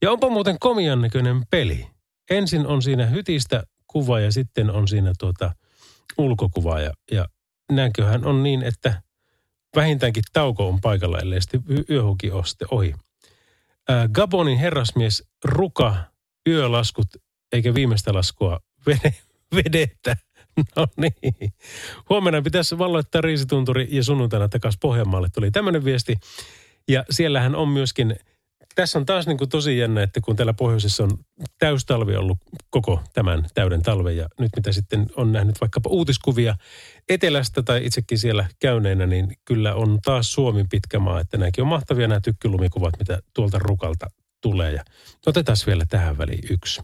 Ja 0.03 0.11
onpa 0.11 0.29
muuten 0.29 0.57
komian 0.61 1.01
näköinen 1.01 1.43
peli. 1.51 1.87
Ensin 2.31 2.67
on 2.67 2.83
siinä 2.83 3.07
hytistä 3.07 3.63
kuva 3.87 4.21
ja 4.21 4.33
sitten 4.33 4.71
on 4.71 4.89
siinä 4.89 5.13
tuota 5.19 5.53
ulkokuva. 6.19 6.81
Ja, 6.81 6.93
ja 7.11 7.27
näköhän 7.73 8.25
on 8.25 8.43
niin, 8.43 8.63
että 8.63 9.03
vähintäänkin 9.77 10.23
tauko 10.33 10.69
on 10.69 10.81
paikalla, 10.81 11.19
ellei 11.19 11.41
sitten 11.41 11.63
yöhuki 11.91 12.31
ole 12.31 12.47
sitten 12.47 12.69
ohi. 12.71 12.95
Ää, 13.89 14.09
Gabonin 14.09 14.59
herrasmies 14.59 15.25
Ruka, 15.45 15.95
yölaskut, 16.49 17.07
eikä 17.53 17.75
viimeistä 17.75 18.15
laskua 18.15 18.61
vede, 18.87 19.15
vedetä. 19.57 20.17
No 20.77 20.87
niin. 20.97 21.53
Huomenna 22.09 22.43
pitäisi 22.43 22.79
valloittaa 22.79 23.21
riisitunturi 23.21 23.89
ja 23.91 24.05
sunnuntaina 24.05 24.49
takaisin 24.49 24.81
Pohjanmaalle 24.81 25.29
tuli 25.35 25.51
tämmöinen 25.51 25.85
viesti. 25.85 26.17
Ja 26.89 27.05
siellähän 27.11 27.55
on 27.55 27.69
myöskin 27.69 28.17
tässä 28.77 28.99
on 28.99 29.07
taas 29.07 29.27
niin 29.27 29.39
kuin 29.39 29.51
tosi 29.51 29.79
jännä, 29.79 30.03
että 30.03 30.21
kun 30.21 30.37
täällä 30.37 30.53
pohjoisessa 30.53 31.05
on 31.05 31.11
täystalvi 31.59 32.17
ollut 32.17 32.39
koko 32.71 33.03
tämän 33.15 33.47
täyden 33.55 33.83
talven 33.83 34.17
ja 34.17 34.29
nyt 34.41 34.51
mitä 34.57 34.73
sitten 34.73 35.07
on 35.17 35.33
nähnyt 35.33 35.61
vaikkapa 35.61 35.91
uutiskuvia 35.91 36.55
etelästä 37.09 37.63
tai 37.63 37.87
itsekin 37.87 38.19
siellä 38.19 38.49
käyneenä, 38.59 39.07
niin 39.07 39.37
kyllä 39.45 39.75
on 39.75 39.99
taas 40.05 40.33
Suomi 40.33 40.65
pitkä 40.71 40.99
maa, 40.99 41.21
että 41.21 41.37
nämäkin 41.39 41.63
on 41.63 41.69
mahtavia 41.69 42.09
nämä 42.09 42.21
tykkylumikuvat, 42.21 42.99
mitä 42.99 43.19
tuolta 43.35 43.59
rukalta 43.59 44.07
tulee 44.43 44.73
ja 44.73 44.85
otetaan 45.27 45.57
vielä 45.67 45.85
tähän 45.89 46.19
väliin 46.19 46.45
yksi. 46.51 46.83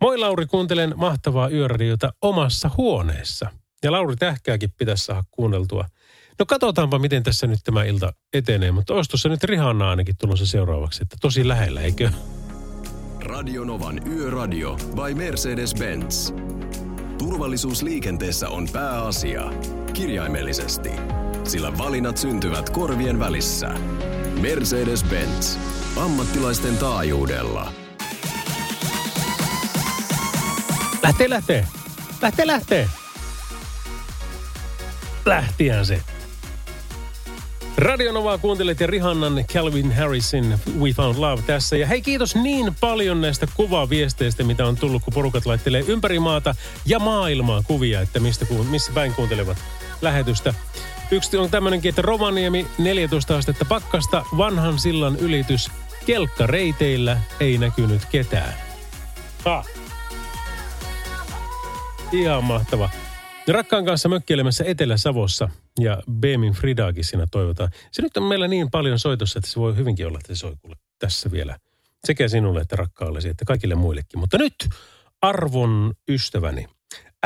Moi 0.00 0.18
Lauri, 0.18 0.46
kuuntelen 0.46 0.94
mahtavaa 0.96 1.48
yöradiota 1.48 2.12
omassa 2.22 2.70
huoneessa. 2.76 3.50
Ja 3.84 3.92
Lauri 3.92 4.16
Tähkääkin 4.16 4.72
pitäisi 4.78 5.04
saada 5.04 5.22
kuunneltua– 5.30 5.84
No 6.40 6.46
katsotaanpa, 6.46 6.98
miten 6.98 7.22
tässä 7.22 7.46
nyt 7.46 7.60
tämä 7.64 7.84
ilta 7.84 8.12
etenee, 8.32 8.72
mutta 8.72 8.94
olisi 8.94 9.10
tuossa 9.10 9.28
nyt 9.28 9.44
Rihanna 9.44 9.90
ainakin 9.90 10.14
tulossa 10.20 10.46
seuraavaksi, 10.46 11.02
että 11.02 11.16
tosi 11.20 11.48
lähellä, 11.48 11.80
eikö? 11.80 12.10
Radionovan 13.20 14.08
Yöradio 14.08 14.76
by 14.76 15.14
Mercedes-Benz. 15.14 16.34
Turvallisuus 17.18 17.82
liikenteessä 17.82 18.48
on 18.48 18.68
pääasia. 18.72 19.52
Kirjaimellisesti. 19.92 20.90
Sillä 21.44 21.78
valinnat 21.78 22.16
syntyvät 22.16 22.70
korvien 22.70 23.18
välissä. 23.18 23.74
Mercedes-Benz. 24.40 25.58
Ammattilaisten 25.96 26.76
taajuudella. 26.76 27.72
Lähtee, 31.02 31.30
lähtee. 31.30 31.66
Lähtee, 32.22 32.46
lähtee. 32.46 32.88
Lähtiään 35.26 35.86
se. 35.86 36.02
Radionovaa 37.76 38.38
kuuntelet 38.38 38.80
ja 38.80 38.86
Rihannan 38.86 39.44
Calvin 39.44 39.96
Harrisin 39.96 40.60
We 40.78 40.92
Found 40.92 41.18
Love 41.18 41.42
tässä. 41.42 41.76
Ja 41.76 41.86
hei 41.86 42.02
kiitos 42.02 42.34
niin 42.34 42.74
paljon 42.80 43.20
näistä 43.20 43.46
kuvaviesteistä, 43.54 44.44
mitä 44.44 44.66
on 44.66 44.76
tullut, 44.76 45.02
kun 45.02 45.14
porukat 45.14 45.46
laittelee 45.46 45.84
ympäri 45.88 46.18
maata 46.18 46.54
ja 46.86 46.98
maailmaa 46.98 47.62
kuvia, 47.62 48.00
että 48.00 48.20
mistä, 48.20 48.46
missä 48.70 48.92
päin 48.92 49.14
kuuntelevat 49.14 49.58
lähetystä. 50.02 50.54
Yksi 51.10 51.36
on 51.36 51.50
tämmöinenkin, 51.50 51.88
että 51.88 52.02
Rovaniemi 52.02 52.66
14 52.78 53.36
astetta 53.36 53.64
pakkasta, 53.64 54.24
vanhan 54.36 54.78
sillan 54.78 55.16
ylitys, 55.16 55.70
kelkka 56.06 56.46
reiteillä, 56.46 57.16
ei 57.40 57.58
näkynyt 57.58 58.04
ketään. 58.04 58.54
Ha. 59.44 59.64
Ihan 62.12 62.44
mahtava. 62.44 62.90
Rakkaan 63.52 63.84
kanssa 63.84 64.08
mökkeilemässä 64.08 64.64
Etelä-Savossa 64.64 65.48
ja 65.80 66.02
Beemin 66.12 66.52
Fridaakin 66.52 67.04
siinä 67.04 67.26
toivotaan. 67.30 67.70
Se 67.92 68.02
nyt 68.02 68.16
on 68.16 68.22
meillä 68.22 68.48
niin 68.48 68.70
paljon 68.70 68.98
soitossa, 68.98 69.38
että 69.38 69.50
se 69.50 69.60
voi 69.60 69.76
hyvinkin 69.76 70.06
olla, 70.06 70.18
että 70.18 70.34
se 70.34 70.38
soi 70.38 70.56
kuule 70.62 70.76
tässä 70.98 71.30
vielä. 71.30 71.58
Sekä 72.04 72.28
sinulle 72.28 72.60
että 72.60 72.76
rakkaalle, 72.76 73.18
että 73.18 73.44
kaikille 73.44 73.74
muillekin. 73.74 74.20
Mutta 74.20 74.38
nyt 74.38 74.54
arvon 75.22 75.92
ystäväni. 76.08 76.66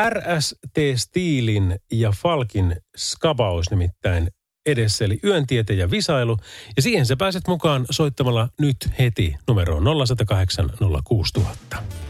RST 0.08 0.78
Stiilin 0.96 1.78
ja 1.92 2.12
Falkin 2.22 2.76
skabaus 2.96 3.70
nimittäin 3.70 4.28
edessä, 4.66 5.04
eli 5.04 5.20
yöntiete 5.24 5.74
ja 5.74 5.90
visailu. 5.90 6.36
Ja 6.76 6.82
siihen 6.82 7.06
sä 7.06 7.16
pääset 7.16 7.48
mukaan 7.48 7.86
soittamalla 7.90 8.48
nyt 8.60 8.76
heti 8.98 9.36
numeroon 9.48 9.84
0108 10.06 10.70
06000. 11.04 12.03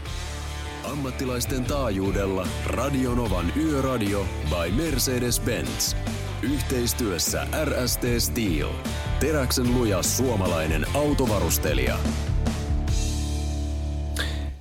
Ammattilaisten 1.15 1.63
taajuudella 1.63 2.47
Radionovan 2.65 3.45
Yöradio 3.57 4.25
by 4.49 4.83
Mercedes-Benz. 4.83 5.95
Yhteistyössä 6.41 7.47
RST 7.65 8.01
Steel. 8.19 8.67
Teräksen 9.19 9.73
luja 9.73 10.03
suomalainen 10.03 10.85
autovarustelija. 10.93 11.97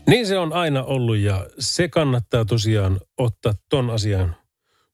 Niin 0.07 0.27
se 0.27 0.39
on 0.39 0.53
aina 0.53 0.83
ollut 0.83 1.17
ja 1.17 1.47
se 1.59 1.89
kannattaa 1.89 2.45
tosiaan 2.45 3.01
ottaa 3.19 3.53
ton 3.71 3.91
asian 3.91 4.37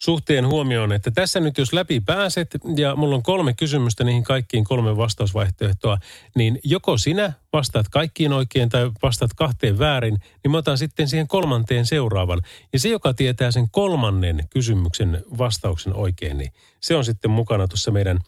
suhteen 0.02 0.46
huomioon, 0.46 0.92
että 0.92 1.10
tässä 1.10 1.40
nyt 1.40 1.58
jos 1.58 1.72
läpi 1.72 2.00
pääset 2.00 2.50
ja 2.76 2.96
mulla 2.96 3.14
on 3.14 3.22
kolme 3.22 3.54
kysymystä 3.54 4.04
niihin 4.04 4.24
kaikkiin 4.24 4.64
kolme 4.64 4.96
vastausvaihtoehtoa, 4.96 5.98
niin 6.34 6.60
joko 6.64 6.98
sinä 6.98 7.32
vastaat 7.52 7.88
kaikkiin 7.88 8.32
oikein 8.32 8.68
tai 8.68 8.90
vastaat 9.02 9.34
kahteen 9.36 9.78
väärin, 9.78 10.18
niin 10.42 10.50
mä 10.50 10.58
otan 10.58 10.78
sitten 10.78 11.08
siihen 11.08 11.28
kolmanteen 11.28 11.86
seuraavan. 11.86 12.42
Ja 12.72 12.78
se, 12.78 12.88
joka 12.88 13.14
tietää 13.14 13.50
sen 13.50 13.70
kolmannen 13.70 14.44
kysymyksen 14.50 15.24
vastauksen 15.38 15.94
oikein, 15.94 16.38
niin 16.38 16.52
se 16.80 16.96
on 16.96 17.04
sitten 17.04 17.30
mukana 17.30 17.68
tuossa 17.68 17.90
meidän 17.90 18.18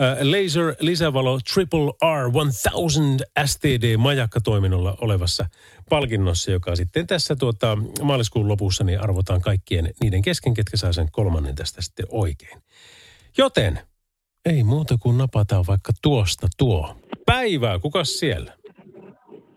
Laser 0.00 0.74
lisävalo 0.80 1.40
Triple 1.54 1.92
R 2.22 2.30
1000 2.32 3.22
STD 3.46 3.96
majakkatoiminnolla 3.96 4.96
olevassa 5.00 5.46
palkinnossa, 5.88 6.50
joka 6.50 6.76
sitten 6.76 7.06
tässä 7.06 7.36
tuota, 7.36 7.78
maaliskuun 8.02 8.48
lopussa 8.48 8.84
niin 8.84 9.00
arvotaan 9.00 9.40
kaikkien 9.40 9.90
niiden 10.00 10.22
kesken, 10.22 10.54
ketkä 10.54 10.76
saa 10.76 10.92
sen 10.92 11.08
kolmannen 11.12 11.54
tästä 11.54 11.82
sitten 11.82 12.06
oikein. 12.08 12.62
Joten 13.38 13.78
ei 14.44 14.64
muuta 14.64 14.96
kuin 15.00 15.18
napataan 15.18 15.64
vaikka 15.68 15.92
tuosta 16.02 16.46
tuo. 16.58 16.96
Päivää, 17.26 17.78
kuka 17.78 18.04
siellä? 18.04 18.52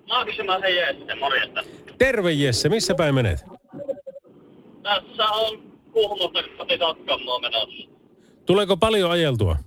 Maksimaisen 0.07 0.75
Jesse, 0.75 1.15
morjesta. 1.15 1.63
Terve 1.97 2.33
Jesse, 2.33 2.69
missä 2.69 2.95
päin 2.95 3.15
menet? 3.15 3.45
Tässä 4.83 5.25
on 5.25 5.73
Kuhmosta 5.91 6.39
koti 6.57 6.77
Tatkamoa 6.77 7.39
menossa. 7.39 7.89
Tuleeko 8.45 8.77
paljon 8.77 9.11
ajeltua? 9.11 9.57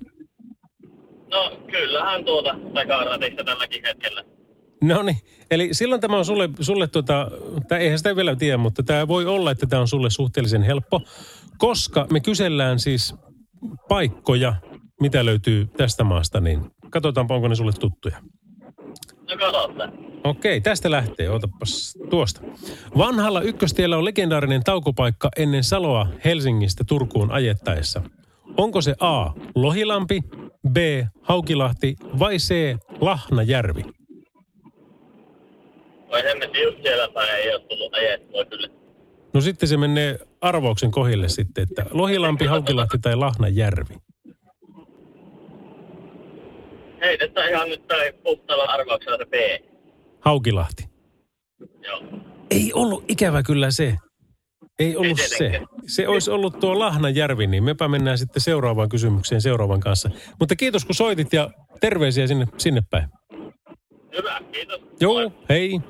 No 1.31 1.53
kyllähän 1.71 2.25
tuota 2.25 2.55
takaratista 2.75 3.45
tälläkin 3.45 3.83
hetkellä. 3.87 4.25
No 4.83 5.03
niin, 5.03 5.17
eli 5.51 5.75
silloin 5.75 6.01
tämä 6.01 6.17
on 6.17 6.25
sulle, 6.25 6.49
sulle 6.61 6.87
tuota, 6.87 7.31
tai 7.69 7.81
eihän 7.81 7.99
sitä 7.99 8.17
vielä 8.17 8.37
tiedä, 8.37 8.57
mutta 8.57 8.83
tämä 8.83 9.09
voi 9.09 9.27
olla, 9.27 9.51
että 9.51 9.67
tämä 9.67 9.81
on 9.81 9.89
sulle 9.89 10.11
suhteellisen 10.11 10.63
helppo, 10.63 11.03
koska 11.59 12.07
me 12.13 12.21
kysellään 12.21 12.79
siis 12.79 13.15
paikkoja, 13.89 14.55
mitä 15.01 15.25
löytyy 15.25 15.67
tästä 15.77 16.05
maasta, 16.05 16.41
niin 16.41 16.61
katsotaanpa, 16.91 17.35
onko 17.35 17.49
ne 17.49 17.55
sulle 17.55 17.73
tuttuja. 17.73 18.17
No 19.31 19.37
katsotaan. 19.39 19.93
Okei, 20.25 20.61
tästä 20.61 20.91
lähtee. 20.91 21.31
Otapas 21.31 21.99
tuosta. 22.11 22.41
Vanhalla 22.99 23.41
ykköstiellä 23.41 23.97
on 23.97 24.05
legendaarinen 24.05 24.65
taukopaikka 24.65 25.29
ennen 25.37 25.65
Saloa 25.65 26.07
Helsingistä 26.25 26.85
Turkuun 26.89 27.31
ajettaessa. 27.31 28.03
Onko 28.57 28.81
se 28.81 28.95
A. 29.01 29.31
Lohilampi, 29.55 30.21
B. 30.69 30.77
Haukilahti 31.23 31.97
vai 32.19 32.37
C. 32.37 32.77
Lahnajärvi? 33.01 33.83
Vai 36.11 36.23
hemmetin 36.25 36.63
just 36.63 36.83
siellä 36.83 37.09
päin 37.09 37.35
ei 37.35 37.55
ole 37.55 37.63
tullut 37.69 37.95
ajettua 37.95 38.45
kyllä. 38.45 38.69
No 39.35 39.41
sitten 39.41 39.69
se 39.69 39.77
menee 39.77 40.19
arvauksen 40.41 40.91
kohille 40.91 41.29
sitten, 41.29 41.63
että 41.71 41.87
Lohilampi, 41.91 42.45
Haukilahti 42.45 42.99
tai 42.99 43.17
Lahnajärvi. 43.17 43.95
Heitetään 47.01 47.51
ihan 47.51 47.69
nyt 47.69 47.87
tai 47.87 48.13
puhtaalla 48.13 48.65
arvauksella 48.65 49.19
se 49.19 49.25
B. 49.25 49.35
Haukilahti. 50.21 50.85
Joo. 51.85 52.03
Ei 52.51 52.73
ollut 52.73 53.05
ikävä 53.09 53.43
kyllä 53.43 53.71
se. 53.71 53.97
Ei 54.79 54.97
ollut 54.97 55.19
Ei 55.19 55.29
se. 55.29 55.61
Se 55.87 56.09
olisi 56.09 56.31
ollut 56.31 56.61
tuo 56.61 56.79
Lahnajärvi, 56.79 57.47
niin 57.47 57.65
mepä 57.65 57.89
mennään 57.89 58.19
sitten 58.19 58.43
seuraavaan 58.43 58.89
kysymykseen 58.89 59.41
seuraavan 59.41 59.81
kanssa. 59.81 60.11
Mutta 60.41 60.57
kiitos 60.57 60.85
kun 60.85 60.95
soitit 60.95 61.33
ja 61.33 61.51
terveisiä 61.81 62.27
sinne, 62.27 62.47
sinne 62.59 62.83
päin. 62.91 63.09
Hyvä, 64.17 64.41
kiitos. 64.53 64.81
Joo, 65.01 65.33
hei. 65.49 65.81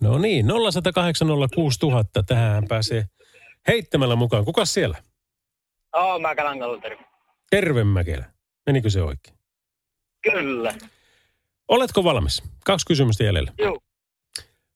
No 0.00 0.18
niin, 0.18 0.46
0806000. 0.46 2.22
Tähän 2.26 2.64
pääsee 2.68 3.04
heittämällä 3.68 4.16
mukaan. 4.16 4.44
Kukas 4.44 4.74
siellä? 4.74 5.02
Oo, 5.96 6.18
mä 6.18 6.34
kalan 6.34 6.80
terve. 6.82 7.04
Terve 7.50 7.84
Mäkelä. 7.84 8.32
Menikö 8.66 8.90
se 8.90 9.02
oikein? 9.02 9.36
Kyllä. 10.22 10.74
Oletko 11.68 12.04
valmis? 12.04 12.42
Kaksi 12.64 12.86
kysymystä 12.86 13.24
jäljellä. 13.24 13.52
Joo. 13.58 13.78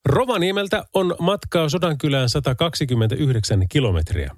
Rovaniemeltä 0.05 0.85
on 0.95 1.14
matkaa 1.19 1.69
Sodankylään 1.69 2.28
129 2.28 3.69
kilometriä. 3.69 4.35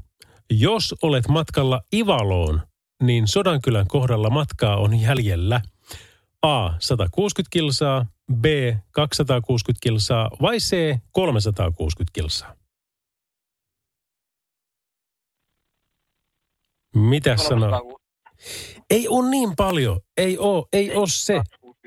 Jos 0.50 0.94
olet 1.02 1.28
matkalla 1.28 1.80
Ivaloon, 1.94 2.60
niin 3.02 3.28
Sodankylän 3.28 3.86
kohdalla 3.86 4.30
matkaa 4.30 4.76
on 4.76 5.00
jäljellä 5.00 5.60
A. 6.42 6.70
160 6.78 7.48
kilsaa, 7.52 8.06
B. 8.32 8.44
260 8.90 9.82
kilsaa 9.82 10.30
vai 10.42 10.58
C. 10.58 10.98
360 11.12 12.10
kilsaa? 12.12 12.56
Mitä 16.94 17.36
sanoo? 17.36 18.00
Ei 18.90 19.08
ole 19.08 19.30
niin 19.30 19.56
paljon. 19.56 20.00
Ei 20.16 20.38
ole, 20.38 20.64
ei 20.72 20.94
ole 20.94 21.08
se. 21.08 21.42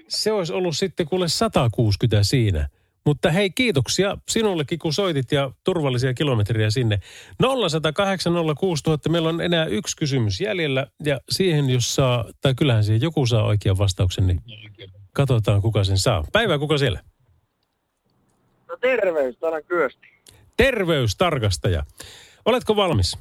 Se 0.08 0.32
olisi 0.32 0.54
ollut 0.54 0.78
sitten 0.78 1.08
kuule 1.08 1.28
160 1.28 2.24
siinä. 2.24 2.70
Mutta 3.06 3.32
hei, 3.32 3.50
kiitoksia 3.50 4.18
sinullekin, 4.30 4.80
kun 4.80 4.94
soitit 4.94 5.32
ja 5.32 5.52
turvallisia 5.64 6.14
kilometriä 6.14 6.70
sinne. 6.70 7.00
0108 7.42 8.34
06000, 8.60 9.10
meillä 9.10 9.30
on 9.30 9.42
enää 9.42 9.66
yksi 9.66 9.98
kysymys 9.98 10.42
jäljellä. 10.42 10.88
Ja 11.04 11.20
siihen, 11.30 11.70
jos 11.70 11.96
saa, 11.96 12.26
tai 12.42 12.56
kyllähän 12.56 12.84
siihen 12.84 13.02
joku 13.02 13.26
saa 13.26 13.44
oikean 13.44 13.78
vastauksen, 13.78 14.28
niin 14.28 14.42
katsotaan, 15.14 15.62
kuka 15.62 15.84
sen 15.84 15.98
saa. 15.98 16.24
Päivää, 16.32 16.60
kuka 16.60 16.78
siellä? 16.78 17.00
No 18.68 18.78
terveys, 18.78 19.38
täällä 19.38 19.56
on 19.56 19.64
Kyösti. 19.64 20.08
Terveystarkastaja. 20.58 21.84
Oletko 22.46 22.76
valmis? 22.76 23.18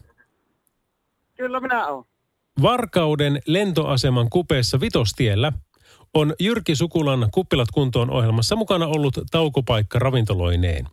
Kyllä 1.37 1.61
minä 1.61 1.87
olen. 1.87 2.05
Varkauden 2.63 3.41
lentoaseman 3.47 4.31
kupeessa 4.31 4.81
Vitostiellä 4.81 5.53
on 6.15 6.35
Jyrki 6.41 6.77
Sukulan 6.77 7.29
Kuppilat 7.33 7.69
kuntoon 7.75 8.11
ohjelmassa 8.11 8.57
mukana 8.57 8.87
ollut 8.87 9.19
taukopaikka 9.31 9.99
ravintoloineen. 9.99 10.87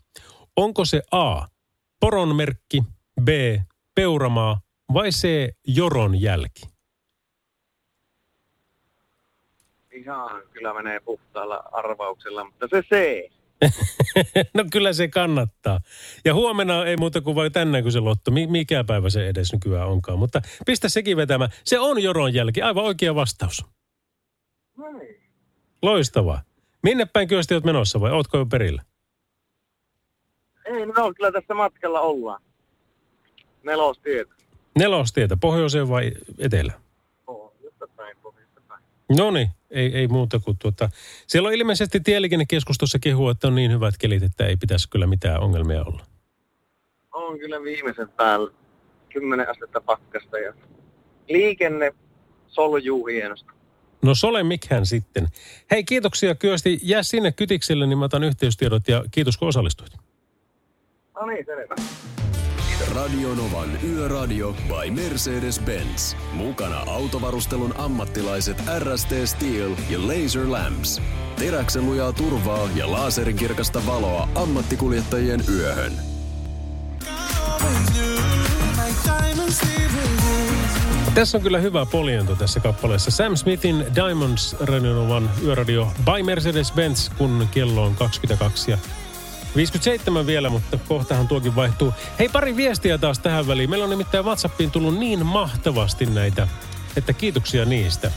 Onko 0.55 0.86
se 0.86 1.01
A. 1.12 1.45
Poronmerkki, 1.99 2.84
B. 3.21 3.29
Peuramaa 3.95 4.62
vai 4.93 5.10
C. 5.10 5.27
Joron 5.67 6.21
jälki? 6.21 6.62
Ihan 9.91 10.41
kyllä 10.53 10.73
menee 10.73 10.99
puhtaalla 10.99 11.63
arvauksella, 11.71 12.43
mutta 12.43 12.67
se 12.69 12.82
C. 12.82 13.29
no 14.53 14.63
kyllä 14.71 14.93
se 14.93 15.08
kannattaa. 15.08 15.79
Ja 16.25 16.34
huomenna 16.34 16.86
ei 16.86 16.97
muuta 16.97 17.21
kuin 17.21 17.36
vain 17.36 17.51
tänään, 17.51 17.84
kun 17.84 17.91
se 17.91 17.99
lotto. 17.99 18.32
Mi- 18.32 18.47
Mikä 18.47 18.84
päivä 18.84 19.10
se 19.10 19.27
edes 19.27 19.53
nykyään 19.53 19.88
onkaan. 19.88 20.19
Mutta 20.19 20.41
pistä 20.65 20.89
sekin 20.89 21.17
vetämään. 21.17 21.51
Se 21.63 21.79
on 21.79 22.03
Joron 22.03 22.34
jälki. 22.34 22.62
Aivan 22.62 22.84
oikea 22.84 23.15
vastaus. 23.15 23.65
Loistavaa. 25.81 26.41
Minne 26.83 27.05
päin 27.13 27.27
kyösti 27.27 27.53
olet 27.53 27.63
menossa 27.63 28.01
vai 28.01 28.11
ootko 28.11 28.37
jo 28.37 28.45
perillä? 28.45 28.81
Ei, 30.65 30.85
no 30.85 31.13
kyllä 31.15 31.31
tässä 31.31 31.53
matkalla 31.53 32.01
ollaan. 32.01 32.41
Nelostietä. 33.63 34.33
Nelostietä, 34.79 35.37
pohjoiseen 35.41 35.89
vai 35.89 36.11
etelä? 36.37 36.73
Pohjoista 37.25 37.87
päin, 37.95 38.17
pohjoista 38.21 38.61
päin. 38.67 38.83
No 39.17 39.31
niin, 39.31 39.49
ei, 39.69 39.95
ei 39.95 40.07
muuta 40.07 40.39
kuin 40.39 40.57
tuota. 40.61 40.89
Siellä 41.27 41.47
on 41.47 41.53
ilmeisesti 41.53 41.99
tieliikennekeskustossa 41.99 42.99
kehua, 42.99 43.31
että 43.31 43.47
on 43.47 43.55
niin 43.55 43.71
hyvät 43.71 43.95
kelit, 43.99 44.23
että 44.23 44.45
ei 44.45 44.57
pitäisi 44.57 44.89
kyllä 44.89 45.07
mitään 45.07 45.39
ongelmia 45.41 45.83
olla. 45.83 46.05
On 47.13 47.39
kyllä 47.39 47.63
viimeisen 47.63 48.09
päällä. 48.09 48.51
10 49.09 49.49
astetta 49.49 49.81
pakkasta 49.81 50.39
ja 50.39 50.53
liikenne 51.27 51.93
soljuu 52.47 53.05
hienosti. 53.05 53.58
No 54.01 54.15
sole 54.15 54.43
mikään 54.43 54.85
sitten. 54.85 55.27
Hei, 55.71 55.83
kiitoksia 55.83 56.35
Kyösti. 56.35 56.79
Jää 56.83 57.03
sinne 57.03 57.31
kytikselle, 57.31 57.88
niin 57.88 57.97
mä 57.97 58.05
otan 58.05 58.23
yhteystiedot 58.23 58.88
ja 58.88 59.03
kiitos 59.12 59.38
kun 59.38 59.47
osallistuit. 59.47 59.91
No 61.15 61.25
niin, 61.25 61.45
selvä. 61.45 61.75
Radio 62.95 63.35
Novan 63.35 63.69
Yöradio 63.83 64.53
by 64.53 64.89
Mercedes-Benz. 64.89 66.15
Mukana 66.33 66.79
autovarustelun 66.79 67.73
ammattilaiset 67.77 68.57
RST 68.79 69.12
Steel 69.25 69.75
ja 69.89 69.99
Laser 70.07 70.51
Lamps. 70.51 71.01
Teräksen 71.39 71.85
lujaa 71.85 72.13
turvaa 72.13 72.69
ja 72.75 72.91
laserin 72.91 73.35
kirkasta 73.35 73.85
valoa 73.85 74.29
ammattikuljettajien 74.35 75.41
yöhön. 75.49 75.93
Tässä 81.19 81.38
on 81.38 81.43
kyllä 81.43 81.60
hyvä 81.60 81.86
poliento 81.86 82.36
tässä 82.36 82.60
kappaleessa. 82.60 83.12
Sam 83.12 83.36
Smithin 83.36 83.86
Diamonds 83.95 84.55
Radionovan 84.60 85.29
yöradio 85.43 85.91
by 86.05 86.23
Mercedes-Benz, 86.23 87.17
kun 87.17 87.47
kello 87.51 87.84
on 87.84 87.95
22 87.95 88.71
ja 88.71 88.77
57 89.55 90.27
vielä, 90.27 90.49
mutta 90.49 90.79
kohtahan 90.88 91.27
tuokin 91.27 91.55
vaihtuu. 91.55 91.93
Hei, 92.19 92.29
pari 92.29 92.55
viestiä 92.55 92.97
taas 92.97 93.19
tähän 93.19 93.47
väliin. 93.47 93.69
Meillä 93.69 93.84
on 93.84 93.89
nimittäin 93.89 94.25
WhatsAppiin 94.25 94.71
tullut 94.71 94.97
niin 94.97 95.25
mahtavasti 95.25 96.05
näitä, 96.05 96.47
että 96.97 97.13
kiitoksia 97.13 97.65
niistä. 97.65 98.12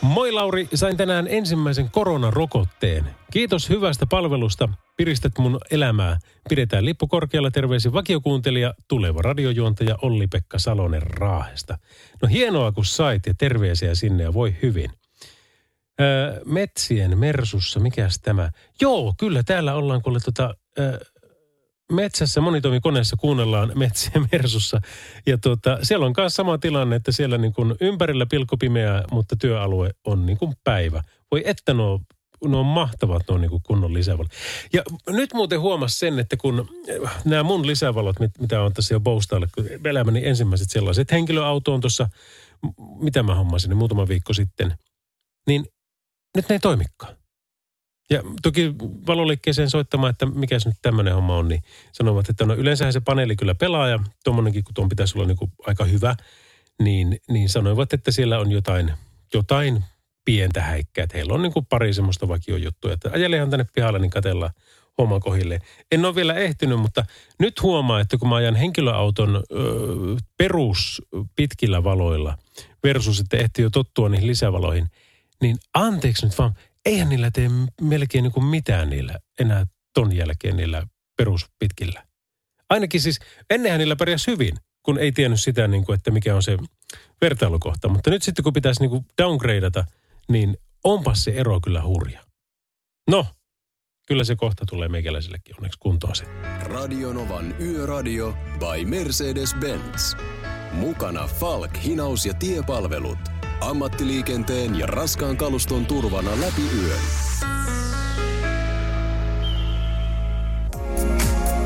Moi 0.00 0.32
Lauri, 0.32 0.68
sain 0.74 0.96
tänään 0.96 1.26
ensimmäisen 1.28 1.90
koronarokotteen. 1.90 3.10
Kiitos 3.32 3.68
hyvästä 3.68 4.06
palvelusta. 4.06 4.68
Piristät 4.98 5.32
mun 5.38 5.60
elämää. 5.70 6.18
Pidetään 6.48 6.84
lippu 6.84 7.06
korkealla 7.06 7.50
terveisin 7.50 7.92
vakiokuuntelija, 7.92 8.74
tuleva 8.88 9.22
radiojuontaja 9.22 9.98
Olli-Pekka 10.02 10.58
Salonen 10.58 11.02
Raahesta. 11.02 11.78
No 12.22 12.28
hienoa 12.28 12.72
kun 12.72 12.84
sait 12.84 13.26
ja 13.26 13.34
terveisiä 13.38 13.94
sinne 13.94 14.22
ja 14.22 14.34
voi 14.34 14.56
hyvin. 14.62 14.90
Öö, 16.00 16.40
metsien 16.44 17.18
mersussa, 17.18 17.80
mikäs 17.80 18.18
tämä? 18.22 18.50
Joo, 18.80 19.14
kyllä 19.18 19.42
täällä 19.42 19.74
ollaan 19.74 20.02
kuule 20.02 20.18
tota, 20.20 20.54
öö, 20.78 20.98
metsässä 21.92 22.40
monitoimikoneessa 22.40 23.16
kuunnellaan 23.16 23.72
metsiä 23.78 24.22
mersussa. 24.32 24.80
Ja 25.26 25.38
tota, 25.38 25.78
siellä 25.82 26.06
on 26.06 26.14
myös 26.16 26.34
sama 26.34 26.58
tilanne, 26.58 26.96
että 26.96 27.12
siellä 27.12 27.38
niin 27.38 27.52
kuin 27.52 27.74
ympärillä 27.80 28.26
pilkkopimeää, 28.26 29.04
mutta 29.12 29.36
työalue 29.36 29.90
on 30.04 30.26
niin 30.26 30.38
kuin 30.38 30.54
päivä. 30.64 31.02
Voi 31.30 31.42
että 31.44 31.74
nuo, 31.74 32.00
nuo 32.44 32.60
on 32.60 32.66
mahtavat 32.66 33.22
nuo 33.28 33.38
niin 33.38 33.50
kuin 33.50 33.62
kunnon 33.62 33.94
lisävalot. 33.94 34.30
Ja 34.72 34.82
nyt 35.06 35.34
muuten 35.34 35.60
huomas 35.60 35.98
sen, 35.98 36.18
että 36.18 36.36
kun 36.36 36.68
äh, 37.04 37.22
nämä 37.24 37.42
mun 37.42 37.66
lisävalot, 37.66 38.20
mit, 38.20 38.30
mitä 38.40 38.62
on 38.62 38.72
tässä 38.72 38.94
jo 38.94 39.00
Bowstalle, 39.00 39.48
elämäni 39.84 40.26
ensimmäiset 40.26 40.70
sellaiset, 40.70 41.12
henkilöauto 41.12 41.74
on 41.74 41.80
tuossa, 41.80 42.08
mitä 43.00 43.22
mä 43.22 43.34
hommasin, 43.34 43.68
niin 43.68 43.78
muutama 43.78 44.08
viikko 44.08 44.32
sitten, 44.32 44.74
niin 45.46 45.66
nyt 46.36 46.48
ne 46.48 46.54
ei 46.54 46.58
toimikaan. 46.58 47.16
Ja 48.10 48.22
toki 48.42 48.74
valoliikkeeseen 49.06 49.70
soittamaan, 49.70 50.10
että 50.10 50.26
mikä 50.26 50.58
se 50.58 50.68
nyt 50.68 50.78
tämmöinen 50.82 51.14
homma 51.14 51.36
on, 51.36 51.48
niin 51.48 51.62
sanovat, 51.92 52.28
että 52.28 52.44
no 52.46 52.54
yleensähän 52.54 52.92
se 52.92 53.00
paneeli 53.00 53.36
kyllä 53.36 53.54
pelaa 53.54 53.88
ja 53.88 53.98
tuommoinenkin, 54.24 54.64
kun 54.64 54.74
tuon 54.74 54.88
pitäisi 54.88 55.18
olla 55.18 55.26
niin 55.26 55.36
kuin 55.36 55.52
aika 55.66 55.84
hyvä, 55.84 56.16
niin, 56.82 57.20
niin 57.30 57.48
sanoivat, 57.48 57.92
että 57.92 58.10
siellä 58.10 58.38
on 58.38 58.52
jotain, 58.52 58.92
jotain 59.34 59.84
pientä 60.28 60.62
häikkää. 60.62 61.04
Että 61.04 61.16
heillä 61.16 61.34
on 61.34 61.42
niin 61.42 61.52
kuin 61.52 61.66
pari 61.66 61.92
semmoista 61.92 62.28
vakiojuttua, 62.28 62.92
että 62.92 63.10
ajelehan 63.12 63.50
tänne 63.50 63.66
pihalle, 63.74 63.98
niin 63.98 64.10
katellaan 64.10 64.50
homma 64.98 65.20
kohille. 65.20 65.58
En 65.92 66.04
ole 66.04 66.14
vielä 66.14 66.34
ehtinyt, 66.34 66.80
mutta 66.80 67.04
nyt 67.38 67.62
huomaa, 67.62 68.00
että 68.00 68.18
kun 68.18 68.28
mä 68.28 68.36
ajan 68.36 68.56
henkilöauton 68.56 69.36
ö, 69.36 69.42
perus 70.38 71.02
pitkillä 71.36 71.84
valoilla 71.84 72.38
versus, 72.84 73.20
että 73.20 73.36
ehti 73.36 73.62
jo 73.62 73.70
tottua 73.70 74.08
niihin 74.08 74.26
lisävaloihin, 74.26 74.86
niin 75.42 75.56
anteeksi 75.74 76.26
nyt 76.26 76.38
vaan, 76.38 76.54
eihän 76.84 77.08
niillä 77.08 77.30
tee 77.30 77.50
melkein 77.80 78.22
niin 78.22 78.32
kuin 78.32 78.46
mitään 78.46 78.90
niillä 78.90 79.18
enää 79.40 79.66
ton 79.94 80.16
jälkeen 80.16 80.56
niillä 80.56 80.86
peruspitkillä. 81.16 82.04
Ainakin 82.70 83.00
siis, 83.00 83.18
ennenhän 83.50 83.78
niillä 83.78 83.96
pärjäsi 83.96 84.30
hyvin, 84.30 84.56
kun 84.82 84.98
ei 84.98 85.12
tiennyt 85.12 85.40
sitä, 85.40 85.68
niin 85.68 85.84
kuin, 85.84 85.94
että 85.94 86.10
mikä 86.10 86.34
on 86.34 86.42
se 86.42 86.58
vertailukohta. 87.20 87.88
Mutta 87.88 88.10
nyt 88.10 88.22
sitten 88.22 88.42
kun 88.42 88.52
pitäisi 88.52 88.80
niin 88.80 88.90
kuin 88.90 89.06
downgradeata, 89.22 89.84
niin 90.28 90.56
onpas 90.84 91.24
se 91.24 91.30
ero 91.30 91.60
kyllä 91.60 91.82
hurja. 91.82 92.24
No, 93.10 93.26
kyllä 94.06 94.24
se 94.24 94.36
kohta 94.36 94.64
tulee 94.66 94.88
meikäläisellekin 94.88 95.56
onneksi 95.58 95.78
kuntoon 95.78 96.16
se. 96.16 96.24
Radionovan 96.62 97.54
Yöradio 97.60 98.34
by 98.58 98.84
Mercedes-Benz. 98.84 100.16
Mukana 100.72 101.26
Falk, 101.26 101.70
hinaus 101.84 102.26
ja 102.26 102.34
tiepalvelut. 102.34 103.18
Ammattiliikenteen 103.60 104.78
ja 104.78 104.86
raskaan 104.86 105.36
kaluston 105.36 105.86
turvana 105.86 106.30
läpi 106.30 106.62
yön. 106.82 107.00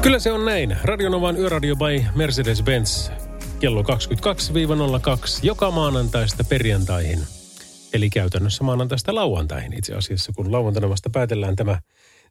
Kyllä 0.03 0.19
se 0.19 0.33
on 0.33 0.45
näin. 0.45 0.77
Radionovan 0.85 1.37
Yöradio 1.37 1.77
by 1.77 2.07
Mercedes-Benz. 2.15 3.13
Kello 3.61 3.83
22-02 3.83 3.85
joka 5.43 5.71
maanantaista 5.71 6.45
perjantaihin. 6.45 7.42
Eli 7.93 8.11
käytännössä 8.11 8.65
maanantaista 8.65 9.15
lauantaihin 9.15 9.79
itse 9.79 9.95
asiassa, 9.95 10.33
kun 10.37 10.53
lauantaina 10.53 10.89
vasta 10.89 11.11
päätellään 11.11 11.57
tämä, 11.57 11.81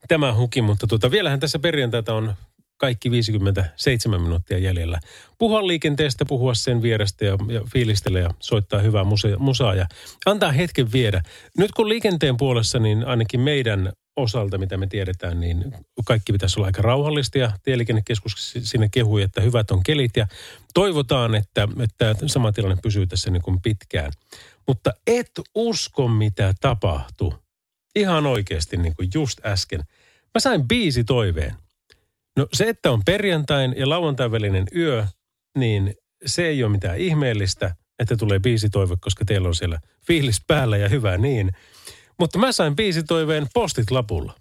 tämä 0.08 0.34
huki. 0.34 0.62
Mutta 0.62 0.88
tuota, 0.88 1.12
vielähän 1.12 1.39
tässä 1.39 1.60
perjantaita 1.60 2.13
on 2.13 2.34
kaikki 2.78 3.12
57 3.12 4.21
minuuttia 4.21 4.58
jäljellä. 4.58 5.00
Puhua 5.38 5.67
liikenteestä, 5.67 6.26
puhua 6.26 6.54
sen 6.54 6.82
vierestä 6.82 7.26
ja, 7.26 7.38
ja 7.47 7.62
fiilistellä 7.74 8.19
ja 8.19 8.30
soittaa 8.39 8.80
hyvää 8.80 9.04
musea, 9.04 9.38
musaa 9.38 9.76
ja 9.76 9.88
antaa 10.26 10.52
hetken 10.52 10.91
viedä. 10.91 11.21
Nyt 11.58 11.71
kun 11.71 11.89
liikenteen 11.89 12.38
puolessa, 12.38 12.80
niin 12.80 13.08
ainakin 13.08 13.39
meidän 13.39 13.91
osalta, 14.15 14.58
mitä 14.58 14.78
me 14.78 14.88
tiedetään, 14.88 15.39
niin 15.39 15.76
kaikki 16.06 16.34
pitäisi 16.34 16.60
olla 16.60 16.67
aika 16.67 16.82
rauhallista 16.82 17.38
ja 17.38 17.52
tieliikennekeskus 17.63 18.54
sinne 18.63 18.89
kehui, 18.91 19.21
että 19.21 19.41
hyvät 19.41 19.71
on 19.71 19.84
kelit 19.84 20.17
ja 20.17 20.28
toivotaan, 20.74 21.36
että, 21.36 21.67
että 21.84 22.15
sama 22.26 22.52
tilanne 22.52 22.78
pysyy 22.84 23.08
tässä 23.08 23.32
niin 23.32 23.41
kuin 23.41 23.62
pitkään. 23.62 24.12
Mutta 24.67 24.93
et 25.08 25.32
usko, 25.56 26.08
mitä 26.08 26.54
tapahtui. 26.62 27.34
Ihan 27.95 28.26
oikeasti 28.26 28.78
niin 28.78 28.95
kuin 28.95 29.10
just 29.13 29.45
äsken. 29.45 29.80
Mä 30.34 30.39
sain 30.39 30.67
biisi 30.67 31.04
toiveen. 31.04 31.56
No 32.38 32.47
se, 32.54 32.69
että 32.69 32.91
on 32.91 33.02
perjantain 33.06 33.74
ja 33.78 33.89
lauantain 33.89 34.32
välinen 34.32 34.67
yö, 34.76 35.06
niin 35.58 35.95
se 36.26 36.47
ei 36.47 36.63
ole 36.63 36.71
mitään 36.71 36.97
ihmeellistä, 36.97 37.76
että 38.00 38.17
tulee 38.17 38.39
biisi 38.39 38.69
toive, 38.69 38.95
koska 39.02 39.26
teillä 39.26 39.47
on 39.47 39.56
siellä 39.56 39.80
fiilis 40.08 40.41
päällä 40.47 40.78
ja 40.78 40.89
hyvä 40.89 41.17
niin. 41.17 41.52
Mutta 42.19 42.39
mä 42.39 42.52
sain 42.52 42.76
biisitoiveen 42.76 43.47
postit 43.54 43.91
lapulla. 43.91 44.36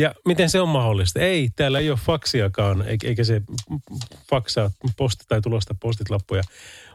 Ja 0.00 0.14
miten 0.26 0.50
se 0.50 0.60
on 0.60 0.68
mahdollista? 0.68 1.20
Ei, 1.20 1.48
täällä 1.56 1.78
ei 1.78 1.90
ole 1.90 1.98
faksiakaan, 2.06 2.84
eikä 3.04 3.24
se 3.24 3.42
faksaa 4.30 4.70
posti 4.96 5.24
tai 5.28 5.40
tulosta 5.40 5.74
postit 5.80 6.10
lappuja. 6.10 6.42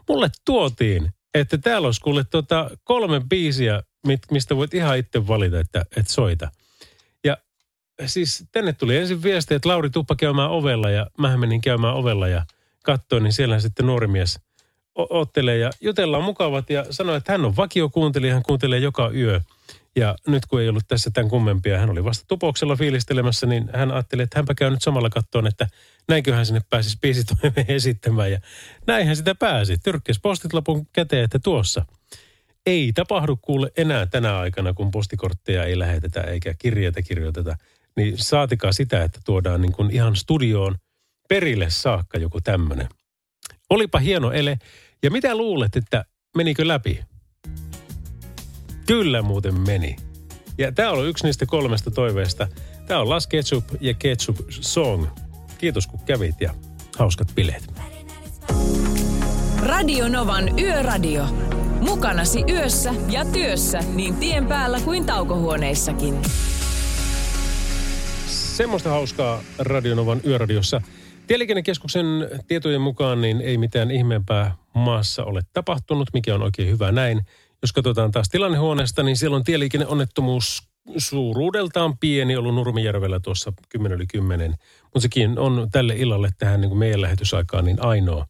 Mulle 0.08 0.30
tuotiin, 0.44 1.12
että 1.34 1.58
täällä 1.58 1.86
olisi 1.86 2.00
kuule 2.00 2.24
tota 2.24 2.70
kolme 2.84 3.20
biisiä, 3.28 3.82
mistä 4.30 4.56
voit 4.56 4.74
ihan 4.74 4.98
itse 4.98 5.26
valita, 5.26 5.60
että, 5.60 5.84
että 5.96 6.12
soita. 6.12 6.50
Ja 7.24 7.36
siis 8.06 8.44
tänne 8.52 8.72
tuli 8.72 8.96
ensin 8.96 9.22
viesti, 9.22 9.54
että 9.54 9.68
Lauri 9.68 9.90
tuppa 9.90 10.14
käymään 10.16 10.50
ovella 10.50 10.90
ja 10.90 11.06
mä 11.18 11.36
menin 11.36 11.60
käymään 11.60 11.94
ovella 11.94 12.28
ja 12.28 12.46
katsoin, 12.84 13.22
niin 13.22 13.32
siellä 13.32 13.60
sitten 13.60 13.86
nuori 13.86 14.06
mies 14.06 14.40
ottelee 14.94 15.58
ja 15.58 15.70
jutellaan 15.80 16.24
mukavat 16.24 16.70
ja 16.70 16.86
sanoi, 16.90 17.16
että 17.16 17.32
hän 17.32 17.44
on 17.44 17.56
vakiokuuntelija, 17.56 18.34
hän 18.34 18.42
kuuntelee 18.42 18.78
joka 18.78 19.10
yö. 19.14 19.40
Ja 19.96 20.16
nyt 20.26 20.46
kun 20.46 20.60
ei 20.60 20.68
ollut 20.68 20.88
tässä 20.88 21.10
tämän 21.10 21.30
kummempia, 21.30 21.78
hän 21.78 21.90
oli 21.90 22.04
vasta 22.04 22.24
tupouksella 22.28 22.76
fiilistelemässä, 22.76 23.46
niin 23.46 23.70
hän 23.74 23.90
ajatteli, 23.90 24.22
että 24.22 24.38
hänpä 24.38 24.54
käy 24.54 24.70
nyt 24.70 24.82
samalla 24.82 25.10
kattoon, 25.10 25.46
että 25.46 25.66
näinköhän 26.08 26.46
sinne 26.46 26.62
pääsisi 26.70 26.98
biisitoimeen 27.00 27.66
esittämään. 27.76 28.32
Ja 28.32 28.40
näinhän 28.86 29.16
sitä 29.16 29.34
pääsi. 29.34 29.76
Tyrkkäs 29.84 30.20
postitlapun 30.22 30.86
käteen, 30.92 31.24
että 31.24 31.38
tuossa. 31.38 31.84
Ei 32.66 32.92
tapahdu 32.94 33.36
kuule 33.36 33.72
enää 33.76 34.06
tänä 34.06 34.38
aikana, 34.38 34.74
kun 34.74 34.90
postikortteja 34.90 35.64
ei 35.64 35.78
lähetetä 35.78 36.20
eikä 36.20 36.54
kirjeitä 36.58 37.02
kirjoiteta. 37.02 37.56
Niin 37.96 38.18
saatikaa 38.18 38.72
sitä, 38.72 39.02
että 39.02 39.20
tuodaan 39.24 39.60
niin 39.60 39.72
kuin 39.72 39.90
ihan 39.90 40.16
studioon 40.16 40.76
perille 41.28 41.70
saakka 41.70 42.18
joku 42.18 42.40
tämmöinen. 42.40 42.88
Olipa 43.70 43.98
hieno 43.98 44.32
ele. 44.32 44.58
Ja 45.02 45.10
mitä 45.10 45.36
luulet, 45.36 45.76
että 45.76 46.04
menikö 46.36 46.68
läpi? 46.68 47.04
Kyllä 48.86 49.22
muuten 49.22 49.60
meni. 49.60 49.96
Ja 50.58 50.72
tämä 50.72 50.90
on 50.90 51.06
yksi 51.06 51.24
niistä 51.24 51.46
kolmesta 51.46 51.90
toiveesta. 51.90 52.48
Tämä 52.86 53.00
on 53.00 53.10
Las 53.10 53.26
Ketchup 53.26 53.64
ja 53.80 53.94
Ketchup 53.94 54.36
Song. 54.50 55.06
Kiitos 55.58 55.86
kun 55.86 56.00
kävit 56.00 56.40
ja 56.40 56.54
hauskat 56.98 57.28
bileet. 57.34 57.72
Radio 59.62 60.08
Novan 60.08 60.58
Yöradio. 60.58 61.26
Mukanasi 61.80 62.44
yössä 62.48 62.94
ja 63.10 63.24
työssä 63.24 63.80
niin 63.94 64.16
tien 64.16 64.46
päällä 64.46 64.80
kuin 64.80 65.06
taukohuoneissakin. 65.06 66.22
Semmoista 68.26 68.90
hauskaa 68.90 69.42
Radionovan 69.58 70.20
yöradiossa. 70.26 70.82
Tieliikennekeskuksen 71.26 72.06
tietojen 72.48 72.80
mukaan 72.80 73.20
niin 73.20 73.40
ei 73.40 73.58
mitään 73.58 73.90
ihmeempää 73.90 74.54
maassa 74.74 75.24
ole 75.24 75.40
tapahtunut, 75.52 76.08
mikä 76.12 76.34
on 76.34 76.42
oikein 76.42 76.68
hyvä 76.70 76.92
näin. 76.92 77.22
Jos 77.64 77.72
katsotaan 77.72 78.10
taas 78.10 78.28
tilannehuoneesta, 78.28 79.02
niin 79.02 79.16
siellä 79.16 79.36
on 79.36 79.44
tieliikenneonnettomuus 79.44 80.62
suuruudeltaan 80.96 81.98
pieni 81.98 82.36
ollut 82.36 82.54
Nurmijärvellä 82.54 83.20
tuossa 83.20 83.52
10 83.68 83.96
yli 83.96 84.06
10. 84.06 84.54
Mutta 84.82 85.00
sekin 85.00 85.38
on 85.38 85.68
tälle 85.72 85.94
illalle 85.96 86.28
tähän 86.38 86.60
niin 86.60 86.68
kuin 86.68 86.78
meidän 86.78 87.00
lähetysaikaan 87.00 87.64
niin 87.64 87.82
ainoa. 87.82 88.26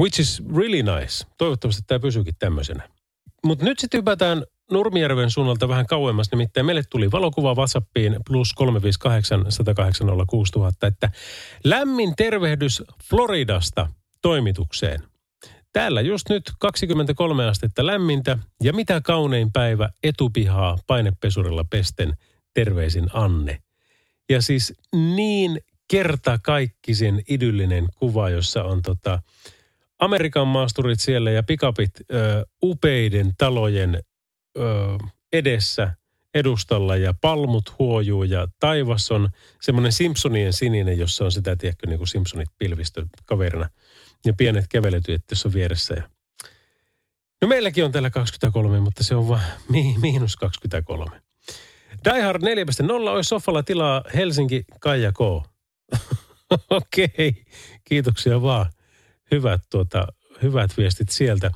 Which 0.00 0.20
is 0.20 0.42
really 0.56 0.82
nice. 0.82 1.26
Toivottavasti 1.38 1.82
tämä 1.86 1.98
pysyykin 1.98 2.34
tämmöisenä. 2.38 2.88
Mutta 3.44 3.64
nyt 3.64 3.78
sitten 3.78 3.98
hypätään 3.98 4.44
Nurmijärven 4.70 5.30
suunnalta 5.30 5.68
vähän 5.68 5.86
kauemmas, 5.86 6.30
nimittäin 6.30 6.66
meille 6.66 6.82
tuli 6.90 7.10
valokuva 7.10 7.54
WhatsAppiin 7.54 8.16
plus 8.26 8.52
358 8.52 9.46
108 9.48 10.06
6000, 10.26 10.86
että 10.86 11.10
lämmin 11.64 12.16
tervehdys 12.16 12.82
Floridasta 13.10 13.88
toimitukseen– 14.22 15.02
Täällä 15.74 16.00
just 16.00 16.28
nyt 16.28 16.52
23 16.58 17.46
astetta 17.46 17.86
lämmintä 17.86 18.38
ja 18.62 18.72
mitä 18.72 19.00
kaunein 19.00 19.52
päivä 19.52 19.88
etupihaa 20.02 20.78
painepesurilla 20.86 21.64
pesten. 21.70 22.16
Terveisin 22.54 23.06
Anne. 23.12 23.62
Ja 24.28 24.42
siis 24.42 24.74
niin 24.92 25.60
kerta 25.90 26.38
kaikkisen 26.42 27.22
idyllinen 27.28 27.86
kuva, 27.98 28.30
jossa 28.30 28.64
on 28.64 28.82
tota 28.82 29.22
Amerikan 29.98 30.48
maasturit 30.48 31.00
siellä 31.00 31.30
ja 31.30 31.42
pikapit 31.42 31.90
ö, 32.12 32.46
upeiden 32.62 33.32
talojen 33.38 34.02
ö, 34.58 34.62
edessä 35.32 35.94
edustalla 36.34 36.96
ja 36.96 37.14
palmut 37.20 37.78
huojuu 37.78 38.22
ja 38.22 38.48
taivas 38.60 39.10
on 39.10 39.28
semmoinen 39.60 39.92
Simpsonien 39.92 40.52
sininen, 40.52 40.98
jossa 40.98 41.24
on 41.24 41.32
sitä, 41.32 41.56
tiedätkö, 41.56 41.86
niin 41.86 41.98
kuin 41.98 42.08
Simpsonit 42.08 42.48
pilvistö 42.58 43.06
kaverina– 43.26 43.68
ja 44.24 44.32
pienet 44.32 44.64
käveletyöt 44.68 45.26
tuossa 45.26 45.52
vieressä. 45.52 45.94
Ja... 45.94 46.02
No 47.42 47.48
meilläkin 47.48 47.84
on 47.84 47.92
täällä 47.92 48.10
23, 48.10 48.80
mutta 48.80 49.04
se 49.04 49.14
on 49.14 49.28
vain 49.28 49.42
mi- 49.68 49.98
miinus 50.00 50.36
23. 50.36 51.20
Die 52.04 52.22
Hard 52.22 52.42
4.0 52.42 52.90
olisi 52.90 53.28
sofalla 53.28 53.62
tilaa 53.62 54.04
Helsinki 54.14 54.64
Kaija 54.80 55.12
K. 55.12 55.20
Okei, 56.70 57.04
okay. 57.04 57.32
kiitoksia 57.84 58.42
vaan. 58.42 58.66
Hyvät, 59.30 59.60
tuota, 59.70 60.06
hyvät 60.42 60.76
viestit 60.76 61.08
sieltä. 61.08 61.50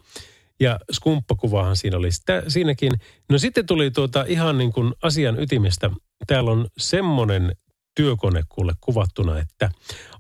Ja 0.60 0.80
skumppakuvahan 0.92 1.76
siinä 1.76 1.96
oli 1.96 2.12
sitä, 2.12 2.42
siinäkin. 2.48 2.92
No 3.28 3.38
sitten 3.38 3.66
tuli 3.66 3.90
tuota 3.90 4.24
ihan 4.28 4.58
niin 4.58 4.72
kuin 4.72 4.94
asian 5.02 5.42
ytimestä. 5.42 5.90
Täällä 6.26 6.50
on 6.50 6.66
semmoinen 6.78 7.56
työkone 7.98 8.42
kuule 8.48 8.72
kuvattuna, 8.80 9.38
että 9.38 9.70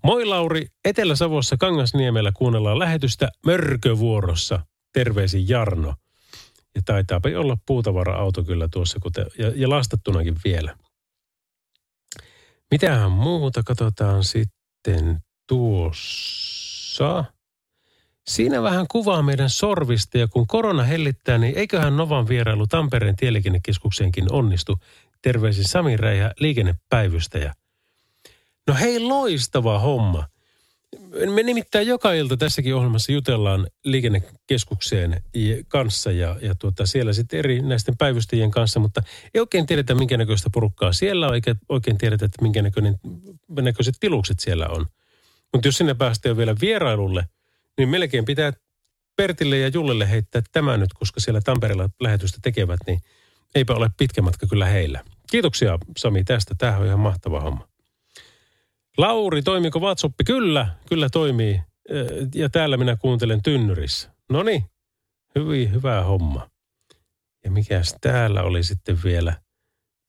Moi 0.04 0.24
Lauri, 0.24 0.66
Etelä-Savossa 0.84 1.56
Kangasniemellä 1.56 2.32
kuunnellaan 2.32 2.78
lähetystä 2.78 3.28
Mörkövuorossa. 3.46 4.60
Terveisin 4.92 5.48
Jarno. 5.48 5.94
Ja 6.74 6.82
taitaa 6.84 7.20
olla 7.38 7.56
puutavara-auto 7.66 8.44
kyllä 8.44 8.68
tuossa, 8.68 8.98
kuten, 9.02 9.26
ja, 9.38 9.52
ja 9.56 9.68
lastattunakin 9.68 10.36
vielä. 10.44 10.76
Mitähän 12.70 13.12
muuta 13.12 13.62
katsotaan 13.62 14.24
sitten 14.24 15.20
tuossa. 15.48 17.24
Siinä 18.28 18.62
vähän 18.62 18.86
kuvaa 18.90 19.22
meidän 19.22 19.50
sorvista 19.50 20.18
ja 20.18 20.28
kun 20.28 20.46
korona 20.46 20.82
hellittää, 20.82 21.38
niin 21.38 21.58
eiköhän 21.58 21.96
Novan 21.96 22.28
vierailu 22.28 22.66
Tampereen 22.66 23.16
tieliikennekeskukseenkin 23.16 24.32
onnistu. 24.32 24.78
Terveisin 25.22 25.68
Sami 25.68 25.96
Räihä, 25.96 26.32
liikennepäivystäjä. 26.40 27.54
No 28.68 28.74
hei, 28.74 29.00
loistava 29.00 29.78
homma. 29.78 30.24
Me 31.34 31.42
nimittäin 31.42 31.86
joka 31.86 32.12
ilta 32.12 32.36
tässäkin 32.36 32.74
ohjelmassa 32.74 33.12
jutellaan 33.12 33.66
liikennekeskukseen 33.84 35.22
kanssa 35.68 36.12
ja, 36.12 36.36
ja 36.42 36.54
tuota, 36.54 36.86
siellä 36.86 37.12
sitten 37.12 37.38
eri 37.38 37.62
näisten 37.62 37.96
päivystäjien 37.96 38.50
kanssa, 38.50 38.80
mutta 38.80 39.02
ei 39.34 39.40
oikein 39.40 39.66
tiedetä 39.66 39.94
minkä 39.94 40.16
näköistä 40.16 40.50
porukkaa 40.54 40.92
siellä 40.92 41.28
on, 41.28 41.34
eikä 41.34 41.54
oikein 41.68 41.98
tiedetä, 41.98 42.24
että 42.24 42.42
minkä 42.42 42.62
näköinen, 42.62 42.94
näköiset 43.60 43.94
tilukset 44.00 44.40
siellä 44.40 44.68
on. 44.68 44.86
Mutta 45.52 45.68
jos 45.68 45.76
sinne 45.76 45.94
päästään 45.94 46.36
vielä 46.36 46.54
vierailulle, 46.60 47.24
niin 47.78 47.88
melkein 47.88 48.24
pitää 48.24 48.52
Pertille 49.16 49.58
ja 49.58 49.68
Jullelle 49.68 50.10
heittää 50.10 50.42
tämä 50.52 50.76
nyt, 50.76 50.92
koska 50.92 51.20
siellä 51.20 51.40
Tampereella 51.40 51.90
lähetystä 52.00 52.38
tekevät, 52.42 52.80
niin 52.86 53.00
eipä 53.54 53.74
ole 53.74 53.90
pitkä 53.96 54.22
matka 54.22 54.46
kyllä 54.46 54.66
heillä. 54.66 55.04
Kiitoksia 55.30 55.78
Sami 55.96 56.24
tästä, 56.24 56.54
tämähän 56.58 56.80
on 56.80 56.86
ihan 56.86 57.00
mahtava 57.00 57.40
homma. 57.40 57.68
Lauri, 58.98 59.42
toimiko 59.42 59.80
WhatsApp? 59.80 60.14
Kyllä, 60.26 60.66
kyllä 60.88 61.08
toimii. 61.08 61.60
Ja 62.34 62.48
täällä 62.48 62.76
minä 62.76 62.96
kuuntelen 62.96 63.42
tynnyrissä. 63.42 64.10
No 64.30 64.42
niin, 64.42 64.64
hyvin, 65.34 65.72
hyvä 65.72 66.02
homma. 66.02 66.48
Ja 67.44 67.50
mikäs 67.50 67.96
täällä 68.00 68.42
oli 68.42 68.62
sitten 68.62 68.98
vielä? 69.04 69.34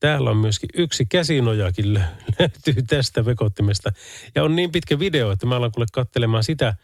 Täällä 0.00 0.30
on 0.30 0.36
myöskin 0.36 0.70
yksi 0.74 1.06
käsinojakin 1.06 1.96
lö- 1.96 2.34
löytyy 2.38 2.82
tästä 2.82 3.24
vekottimesta. 3.24 3.92
Ja 4.34 4.44
on 4.44 4.56
niin 4.56 4.72
pitkä 4.72 4.98
video, 4.98 5.30
että 5.30 5.46
mä 5.46 5.56
alan 5.56 5.72
kuule 5.72 5.86
katselemaan 5.92 6.44
sitä 6.44 6.74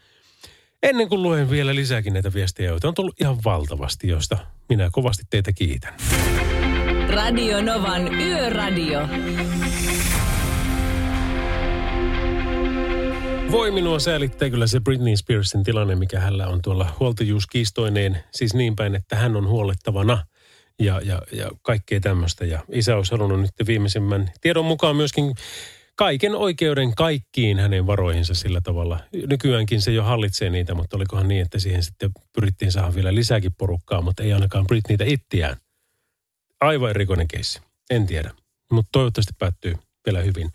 ennen 0.83 1.09
kuin 1.09 1.23
luen 1.23 1.49
vielä 1.49 1.75
lisääkin 1.75 2.13
näitä 2.13 2.33
viestejä, 2.33 2.69
joita 2.69 2.87
on 2.87 2.93
tullut 2.93 3.21
ihan 3.21 3.37
valtavasti, 3.45 4.07
joista 4.07 4.37
minä 4.69 4.89
kovasti 4.91 5.23
teitä 5.29 5.53
kiitän. 5.53 5.93
Radio 7.09 7.61
Novan 7.61 8.13
Yöradio. 8.21 9.07
Voi 13.51 13.71
minua 13.71 13.99
säälittää 13.99 14.49
kyllä 14.49 14.67
se 14.67 14.79
Britney 14.79 15.17
Spearsin 15.17 15.63
tilanne, 15.63 15.95
mikä 15.95 16.19
hänellä 16.19 16.47
on 16.47 16.61
tuolla 16.61 16.95
huoltajuuskiistoineen. 16.99 18.23
Siis 18.31 18.53
niin 18.53 18.75
päin, 18.75 18.95
että 18.95 19.15
hän 19.15 19.35
on 19.35 19.47
huolettavana 19.47 20.25
ja, 20.79 21.01
ja, 21.03 21.21
ja 21.31 21.51
kaikkea 21.61 21.99
tämmöistä. 21.99 22.45
Ja 22.45 22.63
isä 22.71 22.95
olisi 22.95 23.11
halunnut 23.11 23.41
nyt 23.41 23.67
viimeisimmän 23.67 24.31
tiedon 24.41 24.65
mukaan 24.65 24.95
myöskin 24.95 25.35
kaiken 25.95 26.35
oikeuden 26.35 26.95
kaikkiin 26.95 27.59
hänen 27.59 27.87
varoihinsa 27.87 28.33
sillä 28.33 28.61
tavalla. 28.61 28.99
Nykyäänkin 29.29 29.81
se 29.81 29.91
jo 29.91 30.03
hallitsee 30.03 30.49
niitä, 30.49 30.75
mutta 30.75 30.97
olikohan 30.97 31.27
niin, 31.27 31.41
että 31.41 31.59
siihen 31.59 31.83
sitten 31.83 32.11
pyrittiin 32.33 32.71
saada 32.71 32.95
vielä 32.95 33.15
lisääkin 33.15 33.53
porukkaa, 33.57 34.01
mutta 34.01 34.23
ei 34.23 34.33
ainakaan 34.33 34.67
Britneytä 34.67 35.03
ittiään. 35.07 35.57
Aivan 36.61 36.89
erikoinen 36.89 37.27
keissi. 37.27 37.61
En 37.89 38.07
tiedä, 38.07 38.31
mutta 38.71 38.89
toivottavasti 38.91 39.33
päättyy 39.39 39.75
vielä 40.07 40.21
hyvin. 40.21 40.49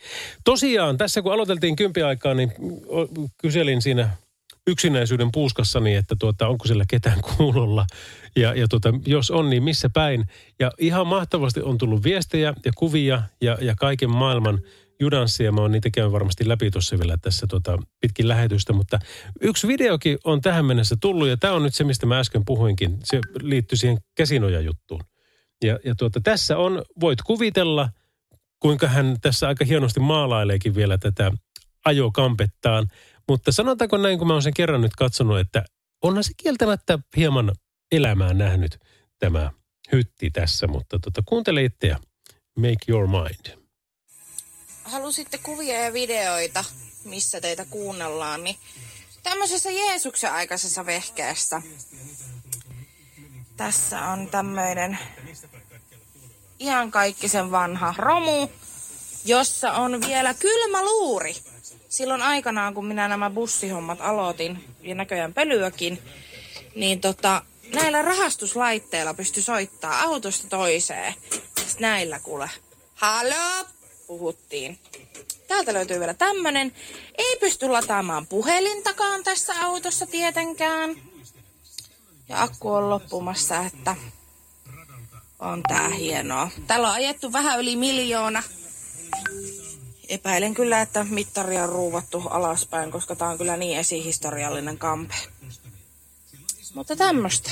Tosiaan, 0.45 0.99
tässä 0.99 1.23
kun 1.23 1.33
aloiteltiin 1.33 1.77
kympi 1.77 2.03
aikaa, 2.03 2.35
niin 2.35 2.53
kyselin 3.38 3.83
siinä 3.83 4.11
yksinäisyyden 4.67 5.33
puuskassani, 5.33 5.95
että 5.95 6.17
tuota, 6.19 6.49
onko 6.49 6.67
siellä 6.67 6.85
ketään 6.88 7.21
kuulolla. 7.37 7.87
Ja, 8.37 8.55
ja 8.55 8.69
tuota, 8.69 8.95
jos 9.07 9.31
on, 9.31 9.51
niin 9.51 9.62
missä 9.62 9.88
päin. 9.95 10.25
Ja 10.61 10.71
ihan 10.79 11.07
mahtavasti 11.07 11.61
on 11.61 11.79
tullut 11.79 12.05
viestejä 12.05 12.55
ja 12.65 12.73
kuvia 12.77 13.23
ja, 13.41 13.59
ja 13.61 13.75
kaiken 13.79 14.11
maailman 14.11 14.61
judanssia. 15.01 15.53
Mä 15.53 15.61
oon 15.61 15.73
niitä 15.73 15.91
käyn 15.91 16.12
varmasti 16.12 16.49
läpi 16.49 16.71
tuossa 16.71 16.99
vielä 16.99 17.17
tässä 17.23 17.47
tuota, 17.47 17.79
pitkin 18.01 18.29
lähetystä. 18.29 18.73
Mutta 18.73 18.99
yksi 19.41 19.69
videokin 19.69 20.19
on 20.25 20.41
tähän 20.41 20.65
mennessä 20.65 20.97
tullut 21.01 21.29
ja 21.29 21.37
tämä 21.37 21.55
on 21.55 21.62
nyt 21.62 21.75
se, 21.75 21.85
mistä 21.85 22.07
mä 22.07 22.19
äsken 22.19 22.45
puhuinkin. 22.45 22.99
Se 23.05 23.21
liittyy 23.41 23.79
siihen 23.79 23.99
käsinoja-juttuun. 24.15 25.01
Ja, 25.65 25.79
ja 25.85 25.95
tuota, 25.95 26.21
tässä 26.21 26.59
on, 26.59 26.83
voit 27.01 27.23
kuvitella, 27.23 27.88
kuinka 28.62 28.88
hän 28.88 29.16
tässä 29.20 29.48
aika 29.48 29.64
hienosti 29.64 30.01
maalaileekin 30.01 30.75
vielä 30.75 30.98
tätä 30.98 31.33
ajokampettaan. 31.85 32.88
Mutta 33.29 33.53
sanotaanko 33.53 33.96
näin, 33.96 34.18
kun 34.18 34.27
mä 34.27 34.33
oon 34.33 34.42
sen 34.42 34.55
kerran 34.55 34.81
nyt 34.81 34.96
katsonut, 34.96 35.38
että 35.38 35.64
onhan 36.03 36.25
se 36.25 36.33
kieltämättä 36.37 36.98
hieman 37.16 37.53
elämää 37.92 38.35
nähnyt 38.35 38.79
tämä 39.18 39.51
hytti 39.92 40.31
tässä. 40.31 40.66
Mutta 40.66 40.98
tota, 40.98 41.22
kuuntele 41.27 41.64
itse 41.64 41.87
ja 41.87 41.98
make 42.59 42.85
your 42.88 43.07
mind. 43.07 43.59
halusitte 44.85 45.38
kuvia 45.38 45.81
ja 45.81 45.92
videoita, 45.92 46.64
missä 47.05 47.40
teitä 47.40 47.64
kuunnellaan, 47.70 48.44
niin 48.44 48.57
tämmöisessä 49.22 49.70
Jeesuksen 49.70 50.33
aikaisessa 50.33 50.87
vehkeessä. 50.87 51.62
Tässä 53.57 54.01
on 54.01 54.29
tämmöinen 54.29 54.98
ihan 56.62 56.90
kaikki 56.90 57.29
sen 57.29 57.51
vanha 57.51 57.94
romu, 57.98 58.48
jossa 59.25 59.72
on 59.72 60.01
vielä 60.01 60.35
kylmä 60.35 60.85
luuri. 60.85 61.35
Silloin 61.88 62.22
aikanaan, 62.22 62.75
kun 62.75 62.87
minä 62.87 63.09
nämä 63.09 63.31
bussihommat 63.31 64.01
aloitin, 64.01 64.64
ja 64.81 64.94
näköjään 64.94 65.35
pölyäkin, 65.35 66.03
niin 66.75 67.01
tota, 67.01 67.42
näillä 67.75 68.03
rahastuslaitteilla 68.03 69.14
pysty 69.14 69.42
soittaa 69.42 70.01
autosta 70.01 70.48
toiseen. 70.48 71.14
Sitten 71.31 71.81
näillä 71.81 72.20
kuule. 72.20 72.51
Halo! 72.94 73.66
Puhuttiin. 74.07 74.79
Täältä 75.48 75.72
löytyy 75.72 76.01
vielä 76.01 76.14
tämmönen. 76.14 76.72
Ei 77.18 77.37
pysty 77.40 77.68
lataamaan 77.68 78.27
puhelintakaan 78.27 79.25
tässä 79.25 79.55
autossa 79.61 80.07
tietenkään. 80.07 80.96
Ja 82.29 82.42
akku 82.42 82.72
on 82.72 82.90
loppumassa, 82.90 83.59
että 83.59 83.96
on 85.42 85.62
tää 85.62 85.88
hienoa. 85.88 86.50
Täällä 86.66 86.88
on 86.88 86.94
ajettu 86.94 87.33
vähän 87.33 87.61
yli 87.61 87.76
miljoona. 87.76 88.42
Epäilen 90.09 90.55
kyllä, 90.55 90.81
että 90.81 91.07
mittari 91.11 91.61
on 91.61 91.68
ruuvattu 91.68 92.22
alaspäin, 92.31 92.90
koska 92.90 93.16
tää 93.16 93.28
on 93.28 93.38
kyllä 93.38 93.57
niin 93.57 93.78
esihistoriallinen 93.78 94.78
kampe. 94.78 95.14
Mutta 96.74 96.96
tämmöstä. 96.96 97.50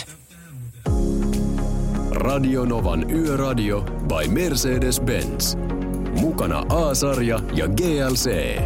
Radio 2.10 2.64
Novan 2.64 3.10
Yöradio 3.10 3.80
by 3.82 4.28
Mercedes-Benz. 4.28 5.56
Mukana 6.20 6.64
A-sarja 6.68 7.40
ja 7.54 7.68
GLC. 7.68 8.56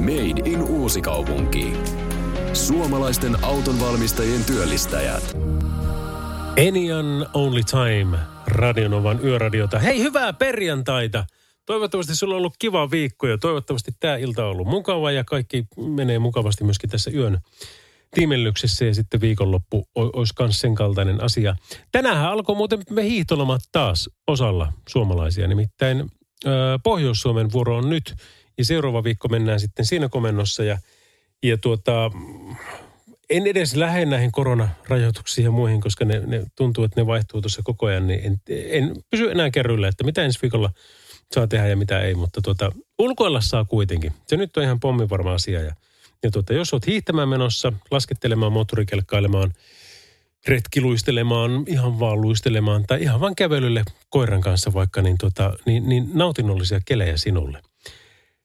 Made 0.00 0.50
in 0.50 0.62
Uusikaupunki. 0.62 1.72
Suomalaisten 2.52 3.44
autonvalmistajien 3.44 4.44
työllistäjät. 4.44 5.36
Enian 6.56 7.26
Only 7.34 7.62
Time, 7.64 8.18
Radionovan 8.48 9.24
yöradiota. 9.24 9.78
Hei, 9.78 9.98
hyvää 9.98 10.32
perjantaita! 10.32 11.24
Toivottavasti 11.66 12.16
sulla 12.16 12.34
on 12.34 12.38
ollut 12.38 12.56
kiva 12.58 12.90
viikko 12.90 13.26
ja 13.26 13.38
toivottavasti 13.38 13.90
tämä 14.00 14.16
ilta 14.16 14.44
on 14.44 14.50
ollut 14.50 14.68
mukava 14.68 15.10
ja 15.10 15.24
kaikki 15.24 15.66
menee 15.76 16.18
mukavasti 16.18 16.64
myöskin 16.64 16.90
tässä 16.90 17.10
yön 17.10 17.38
tiimellyksessä 18.14 18.84
ja 18.84 18.94
sitten 18.94 19.20
viikonloppu 19.20 19.88
olisi 19.94 20.34
myös 20.40 20.60
sen 20.60 20.74
kaltainen 20.74 21.22
asia. 21.24 21.56
Tänään 21.92 22.18
alkoi 22.18 22.56
muuten 22.56 22.82
me 22.90 23.04
hiihtolomat 23.04 23.60
taas 23.72 24.10
osalla 24.26 24.72
suomalaisia, 24.88 25.48
nimittäin 25.48 26.10
Pohjois-Suomen 26.82 27.52
vuoro 27.52 27.76
on 27.76 27.90
nyt 27.90 28.14
ja 28.58 28.64
seuraava 28.64 29.04
viikko 29.04 29.28
mennään 29.28 29.60
sitten 29.60 29.86
siinä 29.86 30.08
komennossa 30.08 30.64
ja, 30.64 30.78
ja 31.42 31.58
tuota, 31.58 32.10
en 33.30 33.46
edes 33.46 33.76
lähde 33.76 34.04
näihin 34.04 34.32
koronarajoituksiin 34.32 35.44
ja 35.44 35.50
muihin, 35.50 35.80
koska 35.80 36.04
ne, 36.04 36.22
ne 36.26 36.44
tuntuu, 36.56 36.84
että 36.84 37.00
ne 37.00 37.06
vaihtuu 37.06 37.40
tuossa 37.40 37.62
koko 37.64 37.86
ajan, 37.86 38.06
niin 38.06 38.20
en, 38.24 38.40
en 38.48 38.96
pysy 39.10 39.30
enää 39.30 39.50
kärryillä, 39.50 39.88
että 39.88 40.04
mitä 40.04 40.24
ensi 40.24 40.38
viikolla 40.42 40.70
saa 41.34 41.46
tehdä 41.46 41.66
ja 41.66 41.76
mitä 41.76 42.00
ei, 42.00 42.14
mutta 42.14 42.42
tuota, 42.42 42.72
ulkoilla 42.98 43.40
saa 43.40 43.64
kuitenkin. 43.64 44.12
Se 44.26 44.36
nyt 44.36 44.56
on 44.56 44.62
ihan 44.62 44.80
pommivarma 44.80 45.34
asia 45.34 45.60
ja, 45.60 45.74
ja 46.22 46.30
tuota, 46.30 46.52
jos 46.52 46.72
olet 46.72 46.86
hiihtämään 46.86 47.28
menossa, 47.28 47.72
laskettelemaan, 47.90 48.52
moottorikelkkailemaan, 48.52 49.52
retkiluistelemaan, 50.48 51.64
ihan 51.66 52.00
vaan 52.00 52.20
luistelemaan 52.20 52.84
tai 52.86 53.02
ihan 53.02 53.20
vaan 53.20 53.34
kävelylle 53.34 53.84
koiran 54.10 54.40
kanssa 54.40 54.72
vaikka, 54.72 55.02
niin, 55.02 55.18
tuota, 55.18 55.52
niin, 55.66 55.88
niin 55.88 56.10
nautinnollisia 56.14 56.80
kelejä 56.84 57.16
sinulle. 57.16 57.62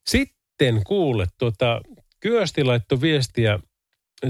Sitten 0.07 0.81
kuule, 0.85 1.27
tuota, 1.37 1.81
Kyösti 2.19 2.63
laittoi 2.63 3.01
viestiä 3.01 3.59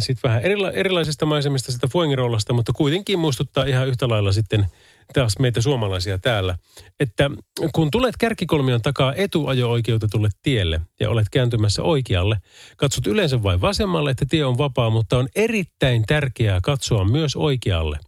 sitten 0.02 0.30
vähän 0.30 0.44
erila- 0.44 0.72
erilaisista 0.72 1.26
maisemista 1.26 1.72
sitä 1.72 1.88
Fuengirollasta, 1.88 2.54
mutta 2.54 2.74
kuitenkin 2.74 3.20
muistuttaa 3.20 3.64
ihan 3.64 3.88
yhtä 3.88 4.10
lailla 4.10 4.32
sitten 4.32 4.66
taas 5.14 5.40
meitä 5.40 5.62
suomalaisia 5.62 6.20
täällä, 6.20 6.58
että 7.00 7.32
kun 7.74 7.92
tulet 7.92 8.16
kärkikolmion 8.20 8.82
takaa 8.82 9.14
etuajo-oikeutetulle 9.14 10.30
tielle 10.42 10.82
ja 11.00 11.10
olet 11.10 11.28
kääntymässä 11.32 11.84
oikealle, 11.84 12.38
katsot 12.78 13.08
yleensä 13.08 13.44
vain 13.44 13.62
vasemmalle, 13.62 14.12
että 14.12 14.26
tie 14.30 14.46
on 14.46 14.58
vapaa, 14.58 14.90
mutta 14.90 15.18
on 15.18 15.28
erittäin 15.36 16.04
tärkeää 16.08 16.60
katsoa 16.64 17.06
myös 17.06 17.36
oikealle, 17.36 18.00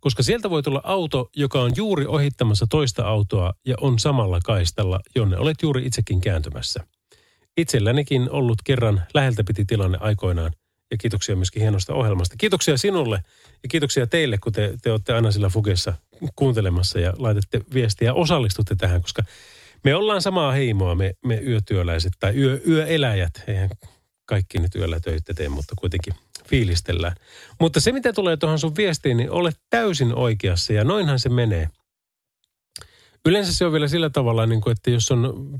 koska 0.00 0.22
sieltä 0.22 0.50
voi 0.50 0.62
tulla 0.62 0.80
auto, 0.84 1.30
joka 1.36 1.62
on 1.62 1.72
juuri 1.76 2.06
ohittamassa 2.06 2.66
toista 2.70 3.04
autoa 3.04 3.52
ja 3.66 3.74
on 3.80 3.98
samalla 3.98 4.40
kaistalla, 4.44 5.00
jonne 5.14 5.36
olet 5.38 5.62
juuri 5.62 5.86
itsekin 5.86 6.20
kääntymässä. 6.20 6.86
Itsellänikin 7.56 8.30
ollut 8.30 8.58
kerran 8.64 9.02
läheltä 9.14 9.44
piti 9.44 9.64
tilanne 9.64 9.98
aikoinaan 10.00 10.52
Ja 10.90 10.96
kiitoksia 10.96 11.36
myöskin 11.36 11.62
hienosta 11.62 11.94
ohjelmasta. 11.94 12.36
Kiitoksia 12.38 12.76
sinulle 12.76 13.22
ja 13.62 13.68
kiitoksia 13.68 14.06
teille, 14.06 14.38
kun 14.38 14.52
te, 14.52 14.74
te 14.82 14.92
olette 14.92 15.12
aina 15.12 15.30
sillä 15.30 15.48
Fugessa 15.48 15.92
kuuntelemassa 16.36 17.00
ja 17.00 17.12
laitatte 17.16 17.60
viestiä 17.74 18.08
ja 18.08 18.14
osallistutte 18.14 18.74
tähän, 18.74 19.02
koska 19.02 19.22
me 19.84 19.94
ollaan 19.94 20.22
samaa 20.22 20.52
heimoa, 20.52 20.94
me, 20.94 21.14
me 21.24 21.42
yötyöläiset 21.46 22.12
tai 22.20 22.36
yö, 22.36 22.60
yöeläjät. 22.68 23.44
Eihän 23.46 23.70
kaikki 24.24 24.58
nyt 24.58 24.74
yöllä 24.74 25.00
töitä 25.00 25.34
tee, 25.34 25.48
mutta 25.48 25.74
kuitenkin 25.78 26.14
fiilistellään. 26.48 27.16
Mutta 27.60 27.80
se, 27.80 27.92
mitä 27.92 28.12
tulee 28.12 28.36
tuohon 28.36 28.58
sun 28.58 28.76
viestiin, 28.76 29.16
niin 29.16 29.30
olet 29.30 29.60
täysin 29.70 30.14
oikeassa 30.14 30.72
ja 30.72 30.84
noinhan 30.84 31.18
se 31.20 31.28
menee. 31.28 31.68
Yleensä 33.26 33.54
se 33.54 33.66
on 33.66 33.72
vielä 33.72 33.88
sillä 33.88 34.10
tavalla, 34.10 34.46
niin 34.46 34.60
kuin, 34.60 34.72
että 34.72 34.90
jos 34.90 35.10
on 35.10 35.50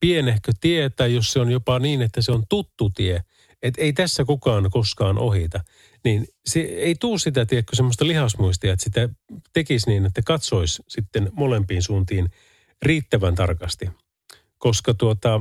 pienehkö 0.00 0.52
tie 0.60 0.90
tai 0.90 1.14
jos 1.14 1.32
se 1.32 1.40
on 1.40 1.50
jopa 1.50 1.78
niin, 1.78 2.02
että 2.02 2.22
se 2.22 2.32
on 2.32 2.44
tuttu 2.48 2.90
tie, 2.90 3.20
että 3.66 3.82
ei 3.82 3.92
tässä 3.92 4.24
kukaan 4.24 4.70
koskaan 4.70 5.18
ohita, 5.18 5.60
niin 6.04 6.28
se 6.46 6.60
ei 6.60 6.94
tuu 6.94 7.18
sitä, 7.18 7.46
tiedätkö, 7.46 7.76
semmoista 7.76 8.06
lihasmuistia, 8.06 8.72
että 8.72 8.84
sitä 8.84 9.08
tekisi 9.52 9.90
niin, 9.90 10.06
että 10.06 10.22
katsoisi 10.22 10.82
sitten 10.88 11.30
molempiin 11.32 11.82
suuntiin 11.82 12.28
riittävän 12.82 13.34
tarkasti. 13.34 13.90
Koska 14.58 14.94
tuota, 14.94 15.40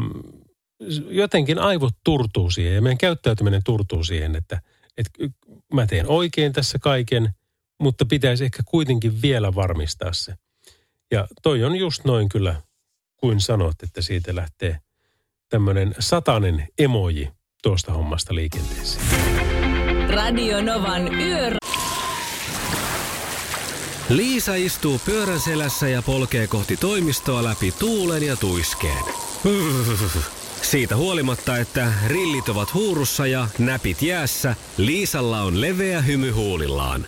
jotenkin 1.10 1.60
aivot 1.60 1.94
turtuu 2.04 2.52
siihen 2.52 2.76
ja 2.76 2.82
meidän 2.82 2.98
käyttäytyminen 2.98 3.62
turtuu 3.66 4.04
siihen, 4.04 4.36
että, 4.36 4.62
että 4.98 5.12
mä 5.74 5.88
teen 5.88 6.08
oikein 6.08 6.54
tässä 6.54 6.80
kaiken, 6.80 7.30
mutta 7.80 8.06
pitäisi 8.06 8.46
ehkä 8.46 8.64
kuitenkin 8.66 9.22
vielä 9.22 9.56
varmistaa 9.56 10.14
se. 10.14 10.34
Ja 11.12 11.28
toi 11.44 11.64
on 11.64 11.76
just 11.76 12.06
noin 12.06 12.30
kyllä, 12.30 12.62
kuin 13.18 13.42
sanot, 13.42 13.84
että 13.84 14.02
siitä 14.02 14.36
lähtee 14.36 14.80
tämmöinen 15.50 15.96
satanen 16.00 16.68
emoji 16.78 17.32
tuosta 17.66 17.94
hommasta 17.94 18.36
liikenteeseen. 18.36 19.06
Radio 20.10 20.62
Novan 20.62 21.22
Yö. 21.22 21.52
Liisa 24.10 24.56
istuu 24.56 25.02
pyörän 25.06 25.40
selässä 25.40 25.88
ja 25.88 26.02
polkee 26.02 26.48
kohti 26.48 26.78
toimistoa 26.78 27.44
läpi 27.44 27.72
tuulen 27.72 28.24
ja 28.24 28.36
tuiskeen. 28.36 29.04
Siitä 30.62 30.96
huolimatta, 30.96 31.58
että 31.58 31.94
rillit 32.08 32.50
ovat 32.50 32.74
huurussa 32.74 33.28
ja 33.28 33.48
näpit 33.60 34.02
jäässä, 34.02 34.56
Liisalla 34.78 35.42
on 35.42 35.62
leveä 35.62 36.02
hymy 36.02 36.32
huulillaan. 36.32 37.08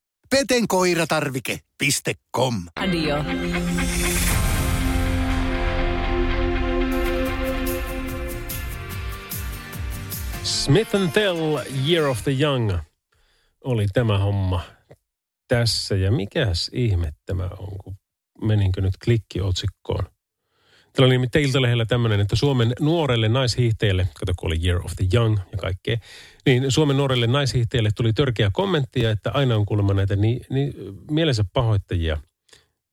Petenkoiratarvike.com 0.31 2.53
Radio. 2.79 3.25
Smith 10.43 10.95
and 10.95 11.11
Tell, 11.11 11.37
Year 11.89 12.05
of 12.05 12.23
the 12.23 12.31
Young 12.41 12.71
oli 13.63 13.87
tämä 13.93 14.17
homma 14.17 14.61
tässä. 15.47 15.95
Ja 15.95 16.11
mikäs 16.11 16.69
ihme 16.73 17.13
tämä 17.25 17.49
on, 17.57 17.77
kun 17.77 17.95
meninkö 18.41 18.81
nyt 18.81 18.93
klikkiotsikkoon. 19.03 20.03
Täällä 20.93 21.07
oli 21.07 21.13
nimittäin 21.13 21.45
Iltalehdellä 21.45 21.85
tämmöinen, 21.85 22.19
että 22.19 22.35
Suomen 22.35 22.73
nuorelle 22.79 23.29
naishiihtäjälle, 23.29 24.07
kato 24.19 24.33
kun 24.37 24.47
oli 24.47 24.59
Year 24.65 24.85
of 24.85 24.91
the 24.95 25.05
Young 25.13 25.39
ja 25.51 25.57
kaikkea, 25.57 25.97
niin 26.45 26.71
Suomen 26.71 26.97
nuorelle 26.97 27.27
naishiihtäjälle 27.27 27.89
tuli 27.95 28.13
törkeä 28.13 28.49
kommenttia, 28.53 29.11
että 29.11 29.31
aina 29.33 29.55
on 29.55 29.65
kuulemma 29.65 29.93
näitä 29.93 30.15
niin, 30.15 30.45
niin 30.49 30.73
mielensä 31.11 31.45
pahoittajia. 31.53 32.17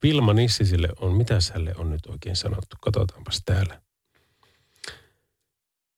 Vilma 0.03 0.33
Nissisille 0.33 0.89
on, 0.99 1.13
mitä 1.13 1.37
hälle 1.53 1.73
on 1.77 1.89
nyt 1.89 2.05
oikein 2.05 2.35
sanottu? 2.35 2.75
Katsotaanpas 2.81 3.41
täällä. 3.45 3.81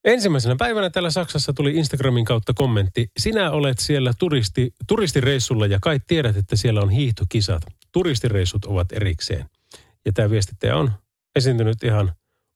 Ensimmäisenä 0.04 0.56
päivänä 0.56 0.90
täällä 0.90 1.10
Saksassa 1.10 1.54
tuli 1.54 1.76
Instagramin 1.76 2.26
kautta 2.26 2.54
kommentti. 2.54 3.08
Sinä 3.20 3.52
olet 3.52 3.80
siellä 3.80 4.14
turisti, 4.20 4.74
turistireissulla 4.88 5.66
ja 5.66 5.80
kai 5.82 6.00
tiedät, 6.08 6.38
että 6.38 6.56
siellä 6.56 6.82
on 6.82 6.90
hiihtokisat. 6.90 7.62
Turistireissut 7.92 8.66
ovat 8.66 8.92
erikseen. 8.92 9.46
Ja 10.06 10.12
tämä 10.14 10.30
viestittäjä 10.30 10.78
on 10.78 10.92
esiintynyt 11.36 11.84
ihan 11.84 12.12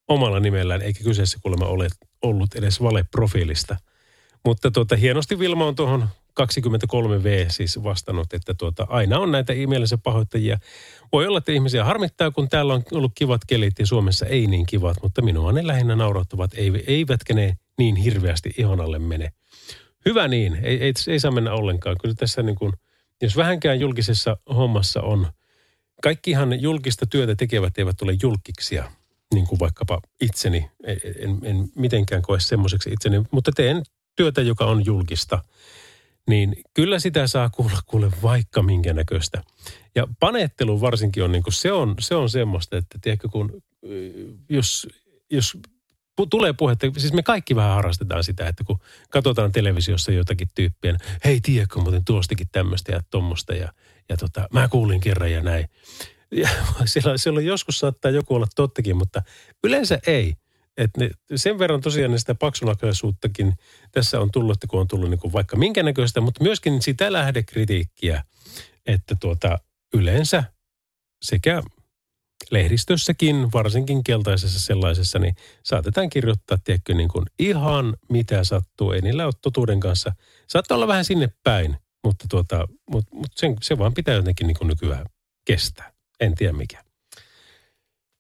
omalla 0.07 0.39
nimellään, 0.39 0.81
eikä 0.81 1.03
kyseessä 1.03 1.37
kuulemma 1.41 1.65
ole 1.65 1.87
ollut 2.21 2.55
edes 2.55 2.81
valeprofiilista. 2.81 3.77
Mutta 4.45 4.71
tuota, 4.71 4.95
hienosti 4.95 5.39
Vilma 5.39 5.65
on 5.65 5.75
tuohon 5.75 6.07
23V 6.41 7.49
siis 7.49 7.83
vastannut, 7.83 8.33
että 8.33 8.53
tuota, 8.53 8.87
aina 8.89 9.19
on 9.19 9.31
näitä 9.31 9.53
ihmeellisiä 9.53 9.97
pahoittajia. 10.03 10.57
Voi 11.11 11.27
olla, 11.27 11.37
että 11.37 11.51
ihmisiä 11.51 11.83
harmittaa, 11.85 12.31
kun 12.31 12.49
täällä 12.49 12.73
on 12.73 12.83
ollut 12.91 13.11
kivat 13.15 13.41
kelit 13.47 13.79
ja 13.79 13.85
Suomessa 13.85 14.25
ei 14.25 14.47
niin 14.47 14.65
kivat, 14.65 14.97
mutta 15.03 15.21
minua 15.21 15.51
ne 15.51 15.67
lähinnä 15.67 15.95
naurattavat, 15.95 16.51
eivätkä 16.87 17.33
ne 17.33 17.57
niin 17.77 17.95
hirveästi 17.95 18.53
ihon 18.57 18.81
alle 18.81 18.99
mene. 18.99 19.31
Hyvä 20.05 20.27
niin, 20.27 20.59
ei, 20.63 20.83
ei, 20.83 20.93
ei 21.07 21.19
saa 21.19 21.31
mennä 21.31 21.53
ollenkaan. 21.53 21.95
Kyllä 22.01 22.15
tässä 22.15 22.43
niin 22.43 22.55
kuin, 22.55 22.73
jos 23.21 23.37
vähänkään 23.37 23.79
julkisessa 23.79 24.37
hommassa 24.55 25.01
on, 25.01 25.27
kaikkihan 26.05 26.61
julkista 26.61 27.05
työtä 27.05 27.35
tekevät 27.35 27.77
eivät 27.77 28.01
ole 28.01 28.17
julkiksia, 28.21 28.91
niin 29.33 29.47
kuin 29.47 29.59
vaikkapa 29.59 30.01
itseni. 30.21 30.69
En, 30.83 30.97
en, 31.19 31.39
en 31.43 31.69
mitenkään 31.75 32.21
koe 32.21 32.39
semmoiseksi 32.39 32.89
itseni, 32.89 33.23
mutta 33.31 33.51
teen 33.51 33.83
työtä, 34.15 34.41
joka 34.41 34.65
on 34.65 34.85
julkista– 34.85 35.41
niin 36.29 36.55
kyllä 36.73 36.99
sitä 36.99 37.27
saa 37.27 37.49
kuulla 37.49 37.79
kuule 37.85 38.11
vaikka 38.23 38.61
minkä 38.63 38.93
näköistä. 38.93 39.43
Ja 39.95 40.07
panettelu 40.19 40.81
varsinkin 40.81 41.23
on, 41.23 41.31
niin 41.31 41.43
kuin, 41.43 41.53
se, 41.53 41.71
on, 41.71 41.95
se 41.99 42.15
on 42.15 42.29
semmoista, 42.29 42.77
että 42.77 42.99
tiedätkö, 43.01 43.29
kun 43.29 43.63
jos, 44.49 44.87
jos 45.31 45.57
tulee 46.29 46.53
puhetta, 46.53 46.87
siis 46.97 47.13
me 47.13 47.23
kaikki 47.23 47.55
vähän 47.55 47.75
harrastetaan 47.75 48.23
sitä, 48.23 48.47
että 48.47 48.63
kun 48.63 48.79
katsotaan 49.09 49.51
televisiossa 49.51 50.11
jotakin 50.11 50.47
tyyppiä, 50.55 50.91
niin 50.91 51.19
hei 51.25 51.41
tiedätkö 51.41 51.79
muuten 51.79 52.05
tuostakin 52.05 52.47
tämmöistä 52.51 52.91
ja 52.91 53.01
tuommoista 53.11 53.53
ja, 53.53 53.73
ja 54.09 54.17
tota, 54.17 54.47
mä 54.53 54.67
kuulin 54.67 55.01
kerran 55.01 55.31
ja 55.31 55.41
näin. 55.41 55.69
Ja 56.31 56.49
siellä, 56.85 57.17
siellä 57.17 57.41
joskus 57.41 57.79
saattaa 57.79 58.11
joku 58.11 58.35
olla 58.35 58.47
tottakin, 58.55 58.97
mutta 58.97 59.21
yleensä 59.63 59.99
ei. 60.07 60.33
Et 60.77 60.97
ne, 60.97 61.09
sen 61.35 61.59
verran 61.59 61.81
tosiaan 61.81 62.19
sitä 62.19 62.35
paksunakaisuuttakin 62.35 63.53
tässä 63.91 64.19
on 64.19 64.31
tullut, 64.31 64.53
että 64.53 64.67
kun 64.67 64.79
on 64.79 64.87
tullut 64.87 65.09
niin 65.09 65.19
kuin 65.19 65.33
vaikka 65.33 65.57
minkä 65.57 65.83
näköistä, 65.83 66.21
mutta 66.21 66.43
myöskin 66.43 66.81
sitä 66.81 67.13
lähdekritiikkiä, 67.13 68.23
että 68.85 69.15
tuota, 69.19 69.59
yleensä 69.93 70.43
sekä 71.21 71.63
lehdistössäkin, 72.51 73.51
varsinkin 73.53 74.03
keltaisessa 74.03 74.59
sellaisessa, 74.59 75.19
niin 75.19 75.35
saatetaan 75.63 76.09
kirjoittaa, 76.09 76.57
tiedätkö, 76.63 76.93
niin 76.93 77.09
kuin 77.09 77.25
ihan 77.39 77.97
mitä 78.09 78.43
sattuu. 78.43 78.91
Ei 78.91 79.01
niillä 79.01 79.25
ole 79.25 79.33
totuuden 79.41 79.79
kanssa. 79.79 80.11
Saattaa 80.47 80.75
olla 80.75 80.87
vähän 80.87 81.05
sinne 81.05 81.29
päin, 81.43 81.77
mutta, 82.03 82.25
tuota, 82.29 82.67
mutta, 82.89 83.15
mutta 83.15 83.39
sen, 83.39 83.55
se 83.61 83.77
vaan 83.77 83.93
pitää 83.93 84.15
jotenkin 84.15 84.47
niin 84.47 84.57
kuin 84.57 84.67
nykyään 84.67 85.05
kestää. 85.45 85.91
En 86.19 86.35
tiedä 86.35 86.53
mikä. 86.53 86.84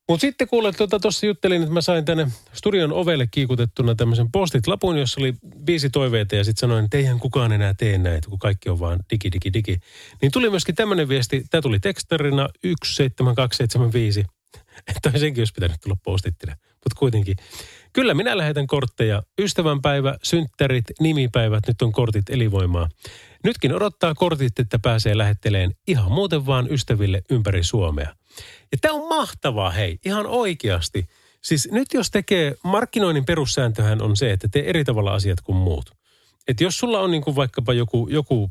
Mutta 0.09 0.21
sitten 0.21 0.47
kuule, 0.47 0.71
tuossa 0.71 0.99
tuota, 0.99 1.25
juttelin, 1.25 1.61
että 1.61 1.73
mä 1.73 1.81
sain 1.81 2.05
tänne 2.05 2.27
studion 2.53 2.93
ovelle 2.93 3.27
kiikutettuna 3.27 3.95
tämmöisen 3.95 4.31
postit-lapun, 4.31 4.97
jossa 4.97 5.21
oli 5.21 5.33
viisi 5.67 5.89
toiveita 5.89 6.35
ja 6.35 6.43
sitten 6.43 6.59
sanoin, 6.59 6.85
että 6.85 6.97
eihän 6.97 7.19
kukaan 7.19 7.51
enää 7.51 7.73
tee 7.73 7.97
näitä, 7.97 8.29
kun 8.29 8.39
kaikki 8.39 8.69
on 8.69 8.79
vaan 8.79 8.99
digi, 9.09 9.31
digi, 9.31 9.53
digi. 9.53 9.79
Niin 10.21 10.31
tuli 10.31 10.49
myöskin 10.49 10.75
tämmöinen 10.75 11.09
viesti, 11.09 11.45
tämä 11.51 11.61
tuli 11.61 11.79
tekstarina 11.79 12.49
17275, 12.63 14.25
että 14.95 15.19
senkin 15.19 15.41
olisi 15.41 15.53
pitänyt 15.53 15.81
tulla 15.81 15.97
postittina, 16.03 16.55
mutta 16.85 16.99
kuitenkin. 16.99 17.35
Kyllä 17.93 18.13
minä 18.13 18.37
lähetän 18.37 18.67
kortteja. 18.67 19.23
Ystävänpäivä, 19.39 20.17
synttärit, 20.23 20.85
nimipäivät, 20.99 21.67
nyt 21.67 21.81
on 21.81 21.91
kortit 21.91 22.29
elinvoimaa. 22.29 22.89
Nytkin 23.43 23.73
odottaa 23.73 24.15
kortit, 24.15 24.59
että 24.59 24.79
pääsee 24.79 25.17
lähetteleen 25.17 25.71
ihan 25.87 26.11
muuten 26.11 26.45
vaan 26.45 26.71
ystäville 26.71 27.21
ympäri 27.29 27.63
Suomea. 27.63 28.15
Ja 28.71 28.77
tämä 28.81 28.93
on 28.93 29.09
mahtavaa, 29.09 29.71
hei, 29.71 29.99
ihan 30.05 30.25
oikeasti. 30.27 31.05
Siis 31.43 31.69
nyt 31.71 31.87
jos 31.93 32.11
tekee, 32.11 32.55
markkinoinnin 32.63 33.25
perussääntöhän 33.25 34.01
on 34.01 34.17
se, 34.17 34.31
että 34.31 34.47
tee 34.51 34.69
eri 34.69 34.83
tavalla 34.83 35.13
asiat 35.13 35.41
kuin 35.41 35.55
muut. 35.55 35.91
Että 36.47 36.63
jos 36.63 36.77
sulla 36.77 36.99
on 36.99 37.11
niin 37.11 37.23
kuin 37.23 37.35
vaikkapa 37.35 37.73
joku, 37.73 38.07
joku 38.11 38.49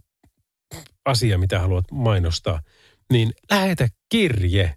asia, 1.05 1.39
mitä 1.39 1.59
haluat 1.59 1.85
mainostaa, 1.91 2.61
niin 3.13 3.33
lähetä 3.51 3.89
kirje. 4.09 4.75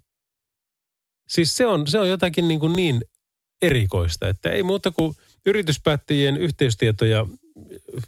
Siis 1.28 1.58
se 1.58 1.66
on, 1.66 1.88
se 1.88 1.99
on 1.99 2.10
jotakin 2.10 2.47
niin, 2.47 2.60
kuin 2.60 2.74
niin 2.74 3.01
erikoista, 3.62 4.30
että 4.30 4.49
ei 4.49 4.64
muuta 4.64 4.91
kuin 4.91 5.16
yrityspäättäjien 5.45 6.38
yhteystietoja, 6.38 7.26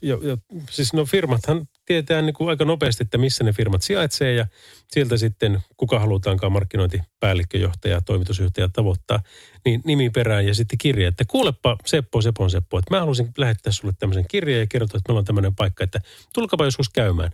ja, 0.02 0.18
ja, 0.22 0.38
siis 0.70 0.94
no 0.94 1.06
firmathan 1.06 1.68
tietää 1.86 2.22
niin 2.22 2.34
kuin 2.34 2.50
aika 2.50 2.66
nopeasti, 2.66 3.04
että 3.04 3.18
missä 3.18 3.44
ne 3.44 3.54
firmat 3.54 3.82
sijaitsee 3.82 4.34
ja 4.34 4.48
sieltä 4.88 5.18
sitten 5.18 5.60
kuka 5.78 6.00
halutaankaan 6.00 6.52
markkinointipäällikköjohtaja, 6.52 8.02
toimitusjohtaja 8.02 8.70
tavoittaa, 8.70 9.20
niin 9.66 9.82
nimi 9.86 10.10
perään 10.10 10.48
ja 10.48 10.56
sitten 10.56 10.78
kirje, 10.78 11.08
että 11.08 11.24
kuulepa 11.28 11.78
Seppo, 11.86 12.22
Sepon 12.22 12.52
Seppo, 12.52 12.80
että 12.80 12.96
mä 12.96 13.00
haluaisin 13.00 13.32
lähettää 13.38 13.74
sulle 13.74 13.94
tämmöisen 14.00 14.26
kirjeen 14.28 14.60
ja 14.60 14.68
kertoa, 14.68 14.98
että 14.98 15.10
meillä 15.10 15.20
on 15.20 15.26
tämmöinen 15.26 15.56
paikka, 15.56 15.84
että 15.84 16.00
tulkapa 16.34 16.66
joskus 16.66 16.90
käymään. 16.90 17.32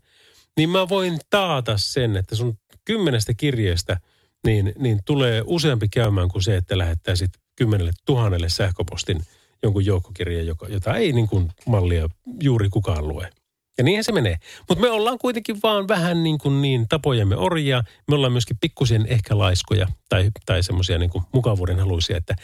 Niin 0.57 0.69
mä 0.69 0.89
voin 0.89 1.19
taata 1.29 1.77
sen, 1.77 2.15
että 2.15 2.35
sun 2.35 2.57
kymmenestä 2.85 3.33
kirjeestä 3.33 3.99
niin, 4.45 4.73
niin 4.77 4.99
tulee 5.05 5.43
useampi 5.45 5.87
käymään 5.87 6.29
kuin 6.29 6.43
se, 6.43 6.57
että 6.57 6.77
lähettäisit 6.77 7.31
kymmenelle 7.55 7.91
tuhannelle 8.05 8.49
sähköpostin 8.49 9.21
jonkun 9.63 9.85
joukkokirjeen, 9.85 10.47
joka, 10.47 10.67
jota 10.67 10.95
ei 10.95 11.13
niin 11.13 11.27
kuin 11.27 11.51
mallia 11.65 12.09
juuri 12.43 12.69
kukaan 12.69 13.07
lue. 13.07 13.29
Ja 13.77 13.83
niinhän 13.83 14.03
se 14.03 14.11
menee. 14.11 14.37
Mutta 14.69 14.81
me 14.81 14.89
ollaan 14.89 15.17
kuitenkin 15.17 15.57
vaan 15.63 15.87
vähän 15.87 16.23
niin 16.23 16.37
kuin 16.37 16.61
niin 16.61 16.87
tapojemme 16.87 17.35
orjia. 17.35 17.83
Me 18.07 18.15
ollaan 18.15 18.31
myöskin 18.31 18.57
pikkusen 18.61 19.05
ehkä 19.09 19.37
laiskoja 19.37 19.87
tai, 20.09 20.31
tai 20.45 20.63
semmoisia 20.63 20.97
niin 20.97 21.11
mukavuuden 21.33 21.79
haluisia, 21.79 22.17
että 22.17 22.35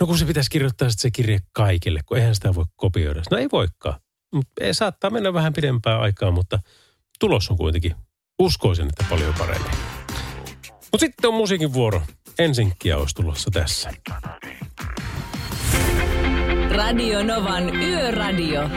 no 0.00 0.06
kun 0.06 0.18
se 0.18 0.24
pitäisi 0.24 0.50
kirjoittaa 0.50 0.88
se 0.90 1.10
kirje 1.10 1.38
kaikille, 1.52 2.00
kun 2.06 2.16
eihän 2.16 2.34
sitä 2.34 2.54
voi 2.54 2.64
kopioida. 2.76 3.22
No 3.30 3.36
ei 3.36 3.48
voikaan. 3.52 4.00
Mutta 4.34 4.52
saattaa 4.72 5.10
mennä 5.10 5.32
vähän 5.32 5.52
pidempää 5.52 5.98
aikaa, 5.98 6.30
mutta 6.30 6.58
tulos 7.20 7.50
on 7.50 7.56
kuitenkin, 7.56 7.94
uskoisin, 8.38 8.86
että 8.86 9.04
paljon 9.10 9.34
paremmin. 9.38 9.72
Mutta 10.92 10.98
sitten 10.98 11.28
on 11.28 11.34
musiikin 11.34 11.72
vuoro. 11.72 12.02
Ensinkin 12.38 12.96
olisi 12.96 13.14
tulossa 13.14 13.50
tässä. 13.50 13.90
Radio 16.78 17.22
Novan 17.22 17.74
Yöradio. 17.76 18.70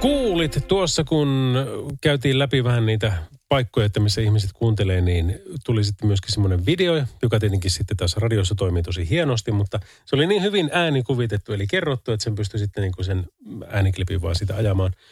Kuulit 0.00 0.58
tuossa, 0.68 1.04
kun 1.04 1.54
käytiin 2.00 2.38
läpi 2.38 2.64
vähän 2.64 2.86
niitä 2.86 3.12
paikkoja, 3.48 3.86
että 3.86 4.00
missä 4.00 4.20
ihmiset 4.20 4.50
kuuntelee, 4.52 5.00
niin 5.00 5.40
tuli 5.64 5.84
sitten 5.84 6.06
myöskin 6.06 6.32
semmoinen 6.32 6.66
video, 6.66 7.02
joka 7.22 7.40
tietenkin 7.40 7.70
sitten 7.70 7.96
taas 7.96 8.16
radiossa 8.16 8.54
toimii 8.54 8.82
tosi 8.82 9.10
hienosti, 9.10 9.52
mutta 9.52 9.80
se 10.04 10.16
oli 10.16 10.26
niin 10.26 10.42
hyvin 10.42 10.70
äänikuvitettu, 10.72 11.52
eli 11.52 11.66
kerrottu, 11.66 12.12
että 12.12 12.24
sen 12.24 12.34
pystyi 12.34 12.60
sitten 12.60 12.82
niin 12.82 12.92
kuin 12.92 13.04
sen 13.04 13.26
ääniklipin 13.68 14.22
vaan 14.22 14.34
sitä 14.34 14.56
ajamaan– 14.56 14.92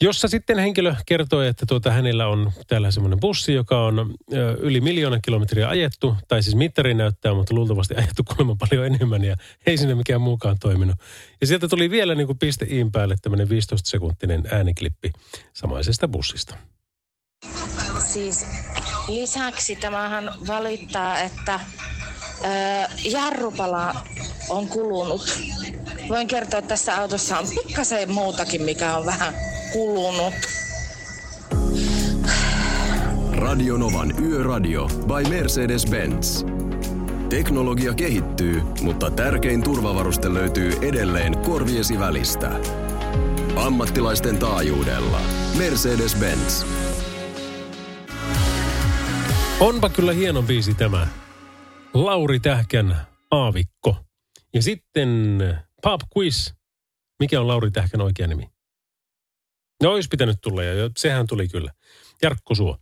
jossa 0.00 0.28
sitten 0.28 0.58
henkilö 0.58 0.94
kertoi, 1.06 1.46
että 1.46 1.66
tuota, 1.66 1.90
hänellä 1.90 2.28
on 2.28 2.52
täällä 2.66 2.90
semmoinen 2.90 3.20
bussi, 3.20 3.54
joka 3.54 3.84
on 3.84 4.14
ö, 4.32 4.52
yli 4.60 4.80
miljoona 4.80 5.18
kilometriä 5.20 5.68
ajettu, 5.68 6.16
tai 6.28 6.42
siis 6.42 6.56
mittari 6.56 6.94
näyttää, 6.94 7.34
mutta 7.34 7.54
luultavasti 7.54 7.94
ajettu 7.94 8.24
kuulemma 8.24 8.56
paljon 8.60 8.86
enemmän 8.86 9.24
ja 9.24 9.36
ei 9.66 9.78
sinne 9.78 9.94
mikään 9.94 10.20
muukaan 10.20 10.58
toiminut. 10.58 10.96
Ja 11.40 11.46
sieltä 11.46 11.68
tuli 11.68 11.90
vielä 11.90 12.14
niin 12.14 12.26
kuin 12.26 12.38
piste 12.38 12.66
iin 12.70 12.92
päälle 12.92 13.16
tämmöinen 13.22 13.48
15-sekuntinen 13.48 14.54
ääniklippi 14.54 15.12
samaisesta 15.52 16.08
bussista. 16.08 16.56
Siis 18.06 18.46
lisäksi 19.08 19.76
tämähän 19.76 20.30
valittaa, 20.46 21.18
että 21.18 21.60
ö, 22.40 22.44
jarrupala 23.04 23.94
on 24.48 24.68
kulunut. 24.68 25.38
Voin 26.08 26.28
kertoa, 26.28 26.58
että 26.58 26.68
tässä 26.68 26.96
autossa 26.96 27.38
on 27.38 27.46
pikkasen 27.48 28.12
muutakin, 28.12 28.62
mikä 28.62 28.96
on 28.96 29.06
vähän 29.06 29.34
kulunut. 29.72 30.34
Radionovan 33.32 34.24
Yöradio 34.24 34.86
by 34.86 35.28
Mercedes-Benz. 35.28 36.46
Teknologia 37.28 37.94
kehittyy, 37.94 38.62
mutta 38.82 39.10
tärkein 39.10 39.62
turvavaruste 39.62 40.34
löytyy 40.34 40.72
edelleen 40.82 41.38
korviesi 41.38 41.98
välistä. 41.98 42.50
Ammattilaisten 43.56 44.38
taajuudella. 44.38 45.20
Mercedes-Benz. 45.58 46.66
Onpa 49.60 49.88
kyllä 49.88 50.12
hieno 50.12 50.42
biisi 50.42 50.74
tämä. 50.74 51.06
Lauri 51.94 52.40
Tähkän 52.40 52.96
Aavikko. 53.30 53.96
Ja 54.54 54.62
sitten 54.62 55.38
Pop 55.82 56.00
Quiz. 56.16 56.52
Mikä 57.20 57.40
on 57.40 57.48
Lauri 57.48 57.70
Tähkän 57.70 58.00
oikea 58.00 58.26
nimi? 58.26 58.57
No 59.82 59.92
olisi 59.92 60.08
pitänyt 60.08 60.38
tulla 60.40 60.62
ja 60.62 60.90
sehän 60.96 61.26
tuli 61.26 61.48
kyllä. 61.48 61.72
Jarkko 62.22 62.54
Suo. 62.54 62.78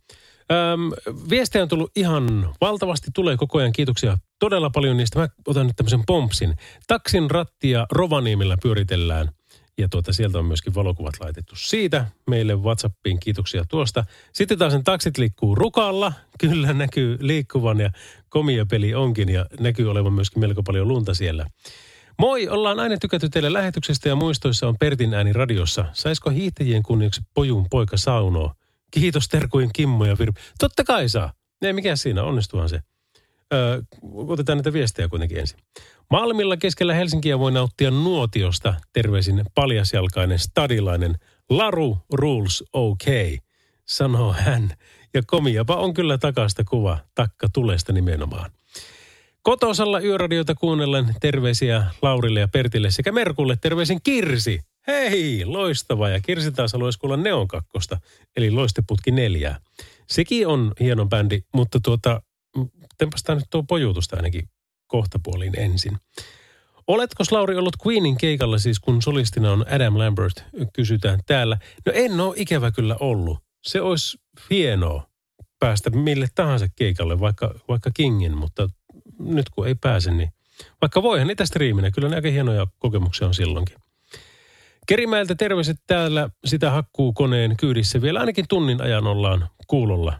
Öm, 0.51 0.91
viestejä 1.29 1.63
on 1.63 1.69
tullut 1.69 1.91
ihan 1.95 2.53
valtavasti, 2.61 3.11
tulee 3.13 3.37
koko 3.37 3.57
ajan. 3.57 3.71
Kiitoksia 3.71 4.17
todella 4.39 4.69
paljon 4.69 4.97
niistä. 4.97 5.19
Mä 5.19 5.27
otan 5.47 5.67
nyt 5.67 5.75
tämmöisen 5.75 6.03
pompsin. 6.07 6.55
Taksin 6.87 7.31
rattia 7.31 7.85
Rovaniemillä 7.91 8.57
pyöritellään. 8.61 9.29
Ja 9.77 9.89
tuota, 9.89 10.13
sieltä 10.13 10.39
on 10.39 10.45
myöskin 10.45 10.75
valokuvat 10.75 11.13
laitettu 11.19 11.55
siitä 11.55 12.05
meille 12.29 12.55
WhatsAppiin. 12.55 13.19
Kiitoksia 13.19 13.63
tuosta. 13.69 14.05
Sitten 14.33 14.57
taas 14.57 14.73
sen 14.73 14.83
taksit 14.83 15.17
liikkuu 15.17 15.55
rukalla. 15.55 16.13
Kyllä 16.39 16.73
näkyy 16.73 17.17
liikkuvan 17.21 17.79
ja 17.79 17.89
komia 18.29 18.65
peli 18.65 18.95
onkin 18.95 19.29
ja 19.29 19.45
näkyy 19.59 19.91
olevan 19.91 20.13
myöskin 20.13 20.39
melko 20.39 20.63
paljon 20.63 20.87
lunta 20.87 21.13
siellä. 21.13 21.45
Moi, 22.19 22.47
ollaan 22.47 22.79
aina 22.79 22.97
tykätty 22.97 23.29
teille 23.29 23.53
lähetyksestä 23.53 24.09
ja 24.09 24.15
muistoissa 24.15 24.67
on 24.67 24.75
Pertin 24.79 25.13
ääni 25.13 25.33
radiossa. 25.33 25.85
Saisiko 25.93 26.29
hiihtäjien 26.29 26.83
kunniaksi 26.83 27.21
pojun 27.33 27.65
poika 27.69 27.97
saunoo? 27.97 28.53
Kiitos 28.91 29.27
terkuin 29.27 29.69
Kimmo 29.73 30.05
ja 30.05 30.15
Virpi. 30.19 30.41
Totta 30.59 30.83
kai 30.83 31.09
saa. 31.09 31.33
Ei 31.61 31.73
mikä 31.73 31.95
siinä, 31.95 32.23
onnistuhan 32.23 32.69
se. 32.69 32.79
Öö, 33.53 33.81
otetaan 34.13 34.57
näitä 34.57 34.73
viestejä 34.73 35.07
kuitenkin 35.07 35.37
ensin. 35.37 35.59
Malmilla 36.11 36.57
keskellä 36.57 36.93
Helsinkiä 36.93 37.39
voi 37.39 37.51
nauttia 37.51 37.91
nuotiosta. 37.91 38.73
Terveisin 38.93 39.45
paljasjalkainen 39.55 40.39
stadilainen 40.39 41.15
Laru 41.49 41.97
Rules 42.13 42.63
OK, 42.73 43.05
sanoo 43.85 44.33
hän. 44.33 44.73
Ja 45.13 45.21
komiapa 45.27 45.75
on 45.75 45.93
kyllä 45.93 46.17
takasta 46.17 46.63
kuva, 46.63 46.99
takka 47.15 47.47
tulesta 47.53 47.93
nimenomaan. 47.93 48.51
Kotosalla 49.47 49.99
yöradiota 49.99 50.55
kuunnellen 50.55 51.15
terveisiä 51.21 51.83
Laurille 52.01 52.39
ja 52.39 52.47
Pertille 52.47 52.91
sekä 52.91 53.11
Merkulle 53.11 53.57
terveisin 53.61 53.99
Kirsi. 54.03 54.59
Hei, 54.87 55.45
loistava. 55.45 56.09
Ja 56.09 56.19
Kirsi 56.21 56.51
taas 56.51 56.73
haluaisi 56.73 56.99
kuulla 56.99 57.17
Neon 57.17 57.47
kakkosta, 57.47 57.97
eli 58.35 58.51
Loisteputki 58.51 59.11
neljää. 59.11 59.59
Sekin 60.09 60.47
on 60.47 60.73
hieno 60.79 61.05
bändi, 61.05 61.41
mutta 61.53 61.79
tuota, 61.79 62.21
tempastaan 62.97 63.37
nyt 63.37 63.47
tuo 63.49 63.63
pojutusta 63.63 64.15
ainakin 64.15 64.49
kohtapuoliin 64.87 65.59
ensin. 65.59 65.97
Oletko 66.87 67.23
Lauri 67.31 67.55
ollut 67.55 67.75
Queenin 67.87 68.17
keikalla 68.17 68.57
siis, 68.57 68.79
kun 68.79 69.01
solistina 69.01 69.51
on 69.51 69.65
Adam 69.69 69.97
Lambert, 69.97 70.43
kysytään 70.73 71.19
täällä. 71.25 71.57
No 71.85 71.91
en 71.95 72.19
ole 72.19 72.33
ikävä 72.37 72.71
kyllä 72.71 72.95
ollut. 72.99 73.39
Se 73.63 73.81
olisi 73.81 74.17
hienoa 74.49 75.07
päästä 75.59 75.89
mille 75.89 76.27
tahansa 76.35 76.67
keikalle, 76.75 77.19
vaikka, 77.19 77.53
vaikka 77.67 77.91
Kingin, 77.93 78.37
mutta 78.37 78.69
nyt 79.19 79.49
kun 79.49 79.67
ei 79.67 79.75
pääse, 79.75 80.11
niin 80.11 80.29
vaikka 80.81 81.03
voihan 81.03 81.27
niitä 81.27 81.45
striiminä, 81.45 81.91
kyllä 81.91 82.09
ne 82.09 82.15
aika 82.15 82.29
hienoja 82.29 82.67
kokemuksia 82.79 83.27
on 83.27 83.33
silloinkin. 83.33 83.77
Kerimäeltä 84.87 85.35
terveiset 85.35 85.77
täällä 85.87 86.29
sitä 86.45 86.71
hakkuu 86.71 87.13
koneen 87.13 87.57
kyydissä. 87.57 88.01
Vielä 88.01 88.19
ainakin 88.19 88.45
tunnin 88.49 88.81
ajan 88.81 89.07
ollaan 89.07 89.49
kuulolla. 89.67 90.19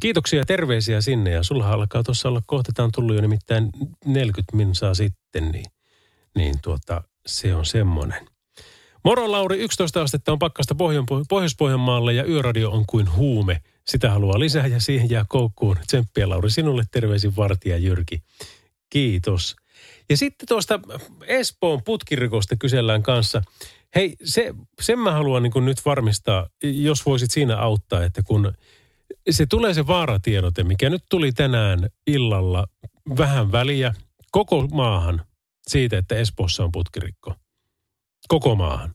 Kiitoksia 0.00 0.44
terveisiä 0.44 1.00
sinne 1.00 1.30
ja 1.30 1.42
sulla 1.42 1.70
alkaa 1.70 2.02
tuossa 2.02 2.28
olla 2.28 2.42
kohta, 2.46 2.88
tullut 2.94 3.14
jo 3.14 3.20
nimittäin 3.20 3.70
40 4.04 4.56
minsaa 4.56 4.94
sitten, 4.94 5.48
niin, 5.52 5.66
niin 6.36 6.54
tuota, 6.62 7.02
se 7.26 7.54
on 7.54 7.66
semmoinen. 7.66 8.28
Moro 9.04 9.32
Lauri, 9.32 9.58
11 9.58 10.02
astetta 10.02 10.32
on 10.32 10.38
pakkasta 10.38 10.74
Pohjois-Pohjanmaalle 11.28 12.12
ja 12.12 12.24
yöradio 12.24 12.70
on 12.70 12.84
kuin 12.86 13.16
huume. 13.16 13.62
Sitä 13.86 14.10
haluaa 14.10 14.38
lisää 14.38 14.66
ja 14.66 14.80
siihen 14.80 15.10
jää 15.10 15.24
koukkuun. 15.28 15.76
Tsemppiä 15.86 16.28
Lauri 16.28 16.50
sinulle 16.50 16.84
terveisin 16.90 17.36
vartija 17.36 17.78
Jyrki. 17.78 18.22
Kiitos. 18.90 19.56
Ja 20.10 20.16
sitten 20.16 20.48
tuosta 20.48 20.80
Espoon 21.26 21.82
putkirikosta 21.84 22.56
kysellään 22.56 23.02
kanssa. 23.02 23.42
Hei, 23.94 24.16
se, 24.24 24.54
sen 24.80 24.98
mä 24.98 25.12
haluan 25.12 25.42
niin 25.42 25.64
nyt 25.64 25.84
varmistaa, 25.84 26.46
jos 26.62 27.06
voisit 27.06 27.30
siinä 27.30 27.56
auttaa, 27.56 28.04
että 28.04 28.22
kun 28.22 28.52
se 29.30 29.46
tulee 29.46 29.74
se 29.74 29.86
vaaratiedote, 29.86 30.64
mikä 30.64 30.90
nyt 30.90 31.04
tuli 31.10 31.32
tänään 31.32 31.88
illalla 32.06 32.66
vähän 33.18 33.52
väliä 33.52 33.94
koko 34.30 34.66
maahan 34.66 35.22
siitä, 35.68 35.98
että 35.98 36.14
Espoossa 36.14 36.64
on 36.64 36.72
putkirikko. 36.72 37.34
Koko 38.28 38.54
maahan. 38.54 38.94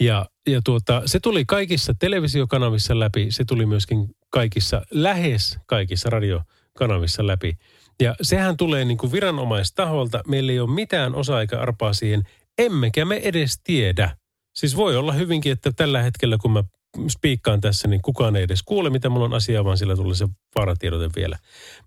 Ja, 0.00 0.26
ja 0.46 0.60
tuota, 0.64 1.02
se 1.06 1.20
tuli 1.20 1.44
kaikissa 1.44 1.94
televisiokanavissa 1.98 2.98
läpi, 2.98 3.26
se 3.30 3.44
tuli 3.44 3.66
myöskin 3.66 4.08
kaikissa, 4.30 4.82
lähes 4.90 5.58
kaikissa 5.66 6.10
radiokanavissa 6.10 7.26
läpi. 7.26 7.58
Ja 8.02 8.14
sehän 8.22 8.56
tulee 8.56 8.84
niin 8.84 8.98
kuin 8.98 9.12
viranomaistaholta. 9.12 10.22
Meillä 10.26 10.52
ei 10.52 10.60
ole 10.60 10.70
mitään 10.70 11.14
osa 11.14 11.40
eikä 11.40 11.60
arpaa 11.60 11.92
siihen, 11.92 12.22
emmekä 12.58 13.04
me 13.04 13.16
edes 13.16 13.60
tiedä. 13.64 14.16
Siis 14.54 14.76
voi 14.76 14.96
olla 14.96 15.12
hyvinkin, 15.12 15.52
että 15.52 15.72
tällä 15.72 16.02
hetkellä 16.02 16.38
kun 16.38 16.50
mä 16.50 16.64
spiikkaan 17.08 17.60
tässä, 17.60 17.88
niin 17.88 18.02
kukaan 18.02 18.36
ei 18.36 18.42
edes 18.42 18.62
kuule, 18.62 18.90
mitä 18.90 19.08
mulla 19.08 19.24
on 19.24 19.34
asiaa, 19.34 19.64
vaan 19.64 19.78
sillä 19.78 19.96
tulee 19.96 20.14
se 20.14 20.28
vaaratiedote 20.56 21.10
vielä. 21.16 21.38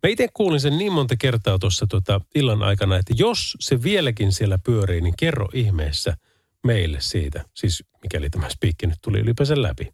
Mä 0.03 0.09
itse 0.09 0.27
kuulin 0.33 0.59
sen 0.59 0.77
niin 0.77 0.91
monta 0.91 1.15
kertaa 1.15 1.59
tuossa 1.59 1.87
tota 1.87 2.21
illan 2.35 2.63
aikana, 2.63 2.97
että 2.97 3.13
jos 3.17 3.57
se 3.59 3.83
vieläkin 3.83 4.31
siellä 4.31 4.59
pyörii, 4.65 5.01
niin 5.01 5.13
kerro 5.19 5.49
ihmeessä 5.53 6.17
meille 6.63 6.97
siitä. 7.01 7.45
Siis 7.55 7.83
mikäli 8.03 8.29
tämä 8.29 8.49
spiikki 8.49 8.87
nyt 8.87 8.99
tuli 9.01 9.19
ylipäänsä 9.19 9.61
läpi. 9.61 9.93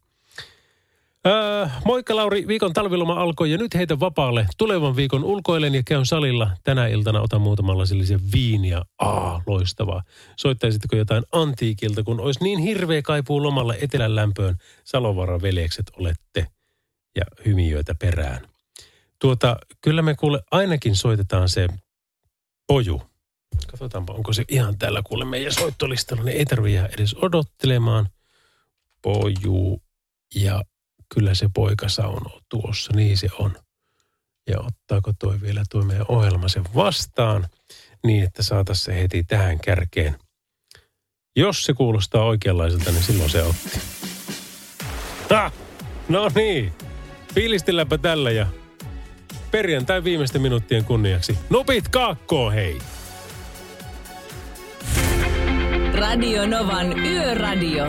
Öö, 1.28 1.68
moikka 1.86 2.16
Lauri, 2.16 2.48
viikon 2.48 2.74
talviloma 2.74 3.14
alkoi 3.14 3.52
ja 3.52 3.58
nyt 3.58 3.76
heitä 3.76 4.00
vapaalle. 4.00 4.48
Tulevan 4.58 4.96
viikon 4.96 5.24
ulkoilen 5.24 5.76
ja 5.76 5.84
käyn 5.86 6.06
salilla. 6.06 6.52
Tänä 6.64 6.88
iltana 6.88 7.22
otan 7.22 7.42
muutamalla 7.42 7.86
sillisen 7.86 8.20
viiniä. 8.34 8.82
Aa, 9.00 9.42
loistavaa. 9.48 10.04
Soittaisitteko 10.38 10.96
jotain 10.96 11.24
antiikilta, 11.32 12.04
kun 12.04 12.20
olisi 12.20 12.44
niin 12.44 12.60
hirveä 12.60 13.02
kaipuu 13.02 13.44
lomalle 13.44 13.78
etelän 13.82 14.16
lämpöön. 14.16 14.56
Salovaaran 14.84 15.42
veljekset 15.42 15.92
olette 16.00 16.48
ja 17.16 17.24
hymiöitä 17.46 17.96
perään. 17.96 18.48
Tuota, 19.20 19.58
kyllä 19.82 20.02
me 20.02 20.16
kuule 20.16 20.42
ainakin 20.52 20.96
soitetaan 20.96 21.50
se 21.50 21.68
poju. 22.68 23.02
Katsotaanpa, 23.68 24.14
onko 24.14 24.34
se 24.34 24.46
ihan 24.48 24.78
täällä 24.78 25.02
kuule 25.06 25.26
meidän 25.26 25.54
soittolistalla, 25.54 26.24
niin 26.24 26.38
ei 26.38 26.46
tarvitse 26.46 26.86
edes 26.86 27.16
odottelemaan. 27.22 28.10
Poju 29.02 29.82
ja 30.36 30.64
kyllä 31.16 31.36
se 31.36 31.50
poika 31.54 31.90
saunoo 31.90 32.40
tuossa, 32.50 32.94
niin 32.96 33.18
se 33.18 33.28
on. 33.40 33.58
Ja 34.48 34.60
ottaako 34.60 35.12
toi 35.20 35.42
vielä 35.42 35.64
tuo 35.72 35.82
meidän 35.82 36.06
ohjelma 36.10 36.48
sen 36.48 36.64
vastaan, 36.76 37.48
niin 38.04 38.24
että 38.24 38.44
saataisiin 38.44 38.86
se 38.86 39.02
heti 39.02 39.24
tähän 39.24 39.60
kärkeen. 39.60 40.16
Jos 41.36 41.66
se 41.66 41.74
kuulostaa 41.74 42.24
oikeanlaiselta, 42.24 42.92
niin 42.92 43.04
silloin 43.04 43.30
se 43.30 43.44
otti. 43.44 43.82
Ha! 45.30 45.52
No 46.10 46.32
niin, 46.36 46.74
fiilistelläänpä 47.34 47.98
tällä 47.98 48.32
ja 48.32 48.48
perjantai 49.52 50.04
viimeisten 50.04 50.42
minuuttien 50.42 50.86
kunniaksi. 50.86 51.38
Nopit 51.50 51.88
kaakkoon, 51.88 52.54
hei! 52.54 52.80
Radio 55.94 56.48
Novan 56.48 57.00
Yöradio. 57.00 57.86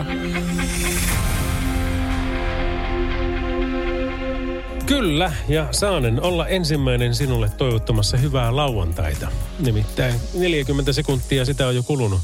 Kyllä, 4.85 5.33
ja 5.47 5.67
saanen 5.71 6.21
olla 6.21 6.47
ensimmäinen 6.47 7.15
sinulle 7.15 7.49
toivottamassa 7.57 8.17
hyvää 8.17 8.55
lauantaita. 8.55 9.27
Nimittäin 9.59 10.15
40 10.33 10.93
sekuntia 10.93 11.45
sitä 11.45 11.67
on 11.67 11.75
jo 11.75 11.83
kulunut. 11.83 12.19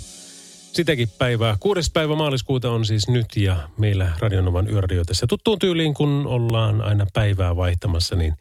Sitäkin 0.73 1.09
päivää. 1.17 1.57
Kuudes 1.59 1.89
päivä 1.89 2.15
maaliskuuta 2.15 2.71
on 2.71 2.85
siis 2.85 3.07
nyt 3.07 3.27
ja 3.35 3.69
meillä 3.77 4.11
Radionovan 4.19 4.69
yöradio 4.69 5.05
tässä 5.05 5.27
tuttuun 5.27 5.59
tyyliin, 5.59 5.93
kun 5.93 6.27
ollaan 6.27 6.81
aina 6.81 7.05
päivää 7.13 7.55
vaihtamassa, 7.55 8.15
niin 8.15 8.33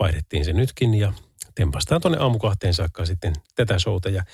vaihdettiin 0.00 0.44
se 0.44 0.52
nytkin 0.52 0.94
ja 0.94 1.12
tempastaan 1.58 2.00
tuonne 2.00 2.18
aamukahteen 2.18 2.74
saakka 2.74 3.06
sitten 3.06 3.32
tätä 3.54 3.78
showta. 3.78 4.08
Ja 4.08 4.24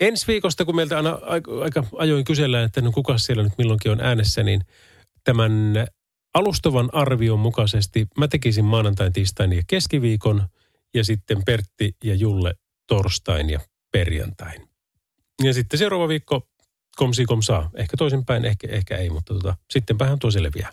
ensi 0.00 0.26
viikosta, 0.26 0.64
kun 0.64 0.76
meiltä 0.76 0.96
aina 0.96 1.18
aika 1.60 1.84
ajoin 1.96 2.24
kysellään, 2.24 2.64
että 2.64 2.80
no 2.80 2.92
kuka 2.92 3.18
siellä 3.18 3.42
nyt 3.42 3.52
milloinkin 3.58 3.92
on 3.92 4.00
äänessä, 4.00 4.42
niin 4.42 4.64
tämän 5.24 5.52
alustavan 6.34 6.90
arvion 6.92 7.38
mukaisesti 7.38 8.06
mä 8.18 8.28
tekisin 8.28 8.64
maanantain, 8.64 9.12
tiistain 9.12 9.52
ja 9.52 9.62
keskiviikon 9.66 10.48
ja 10.94 11.04
sitten 11.04 11.44
Pertti 11.44 11.96
ja 12.04 12.14
Julle 12.14 12.54
torstain 12.86 13.50
ja 13.50 13.60
perjantain. 13.92 14.68
Ja 15.42 15.54
sitten 15.54 15.78
seuraava 15.78 16.08
viikko 16.08 16.48
komsi 16.96 17.24
komsaa. 17.24 17.70
Ehkä 17.74 17.96
toisinpäin, 17.96 18.44
ehkä, 18.44 18.68
ehkä 18.70 18.96
ei, 18.96 19.10
mutta 19.10 19.34
tota, 19.34 19.56
sittenpähän 19.70 20.18
tuo 20.18 20.30
selviää. 20.30 20.70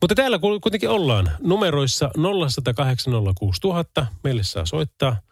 Mutta 0.00 0.14
täällä 0.14 0.38
kuitenkin 0.38 0.90
ollaan 0.90 1.30
numeroissa 1.40 2.10
0806000. 4.02 4.06
Meille 4.24 4.42
saa 4.42 4.66
soittaa– 4.66 5.16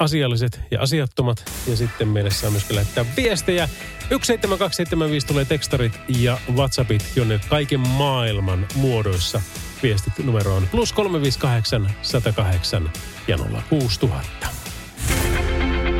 asialliset 0.00 0.60
ja 0.70 0.80
asiattomat. 0.80 1.52
Ja 1.66 1.76
sitten 1.76 2.08
meille 2.08 2.30
saa 2.30 2.50
myös 2.50 2.70
lähettää 2.70 3.04
viestejä. 3.16 3.68
17275 4.08 5.26
tulee 5.26 5.44
tekstarit 5.44 6.00
ja 6.08 6.38
WhatsAppit, 6.54 7.12
jonne 7.16 7.40
kaiken 7.48 7.80
maailman 7.80 8.66
muodoissa 8.74 9.42
viestit 9.82 10.18
numeroon 10.18 10.68
plus 10.70 10.92
358 10.92 11.90
108 12.02 12.90
ja 13.28 13.38
06000. 13.68 14.48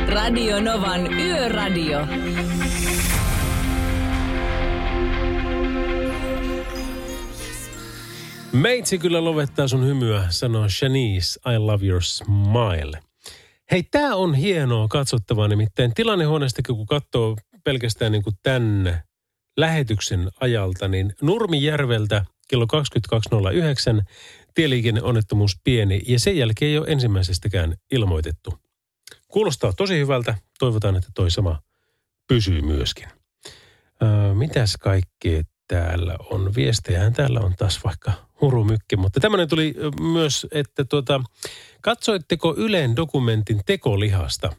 Radio 0.07 0.61
Novan 0.61 1.13
Yöradio. 1.13 1.99
Meitsi 8.51 8.97
kyllä 8.97 9.23
lovettaa 9.23 9.67
sun 9.67 9.85
hymyä, 9.85 10.25
sanoo 10.29 10.69
Shanice, 10.69 11.39
I 11.55 11.57
love 11.57 11.85
your 11.85 12.01
smile. 12.01 13.10
Hei, 13.71 13.83
tämä 13.83 14.15
on 14.15 14.33
hienoa 14.35 14.87
katsottavaa 14.87 15.47
nimittäin 15.47 15.93
tilannehuoneesta, 15.93 16.61
kun 16.67 16.85
katsoo 16.85 17.37
pelkästään 17.63 18.11
niin 18.11 18.23
kuin 18.23 18.35
tämän 18.43 19.01
lähetyksen 19.57 20.29
ajalta, 20.39 20.87
niin 20.87 21.13
Nurmijärveltä 21.21 22.25
kello 22.47 22.65
22.09 23.99 24.03
tieliikenneonnettomuus 24.53 25.59
pieni 25.63 26.01
ja 26.07 26.19
sen 26.19 26.37
jälkeen 26.37 26.71
ei 26.71 26.77
ole 26.77 26.87
ensimmäisestäkään 26.89 27.75
ilmoitettu. 27.91 28.59
Kuulostaa 29.27 29.73
tosi 29.73 29.99
hyvältä. 29.99 30.35
Toivotaan, 30.59 30.95
että 30.95 31.09
toi 31.13 31.31
sama 31.31 31.61
pysyy 32.27 32.61
myöskin. 32.61 33.07
Öö, 34.03 34.33
mitäs 34.33 34.77
kaikkea 34.77 35.41
täällä 35.67 36.15
on? 36.29 36.55
Viestejähän 36.55 37.13
täällä 37.13 37.39
on 37.39 37.53
taas 37.57 37.83
vaikka 37.83 38.11
hurumykki, 38.41 38.97
mutta 38.97 39.19
tämmöinen 39.19 39.49
tuli 39.49 39.75
myös, 40.01 40.47
että 40.51 40.85
tuota, 40.85 41.21
Katsoitteko 41.81 42.55
Ylen 42.57 42.95
dokumentin 42.95 43.61
tekolihasta? 43.65 44.53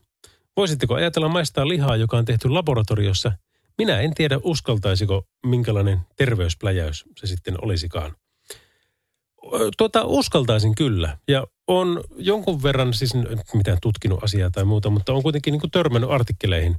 Voisitteko 0.57 0.95
ajatella 0.95 1.29
maistaa 1.29 1.69
lihaa, 1.69 1.97
joka 1.97 2.17
on 2.17 2.25
tehty 2.25 2.49
laboratoriossa? 2.49 3.33
Minä 3.79 4.01
en 4.01 4.15
tiedä, 4.15 4.39
uskaltaisiko, 4.43 5.27
minkälainen 5.47 6.01
terveyspläjäys 6.17 7.05
se 7.17 7.27
sitten 7.27 7.65
olisikaan. 7.65 8.17
Tuota, 9.79 10.05
uskaltaisin 10.05 10.75
kyllä. 10.75 11.19
Ja 11.29 11.47
on 11.67 12.05
jonkun 12.17 12.63
verran, 12.63 12.95
siis 12.95 13.13
mitään 13.55 13.79
tutkinut 13.83 14.25
asiaa 14.25 14.51
tai 14.51 14.65
muuta, 14.65 14.91
mutta 14.91 15.13
on 15.13 15.23
kuitenkin 15.23 15.53
niin 15.53 15.71
törmännyt 15.71 16.11
artikkeleihin 16.11 16.77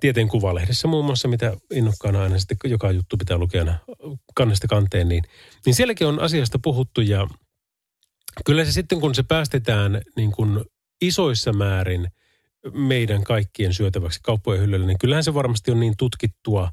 tieteen 0.00 0.28
kuvalehdessä 0.28 0.88
muun 0.88 1.04
muassa, 1.04 1.28
mitä 1.28 1.56
innokkaana 1.72 2.22
aina 2.22 2.38
sitten 2.38 2.58
joka 2.64 2.90
juttu 2.90 3.16
pitää 3.16 3.38
lukea 3.38 3.78
kannesta 4.34 4.68
kanteen, 4.68 5.08
niin, 5.08 5.24
niin 5.66 5.74
sielläkin 5.74 6.06
on 6.06 6.20
asiasta 6.20 6.58
puhuttu 6.58 7.00
ja 7.00 7.28
kyllä 8.44 8.64
se 8.64 8.72
sitten, 8.72 9.00
kun 9.00 9.14
se 9.14 9.22
päästetään 9.22 10.02
niin 10.16 10.32
kuin 10.32 10.64
isoissa 11.00 11.52
määrin 11.52 12.08
meidän 12.72 13.24
kaikkien 13.24 13.74
syötäväksi 13.74 14.20
kauppojen 14.22 14.62
hyllylle, 14.62 14.86
niin 14.86 14.98
kyllähän 14.98 15.24
se 15.24 15.34
varmasti 15.34 15.70
on 15.70 15.80
niin 15.80 15.94
tutkittua, 15.98 16.70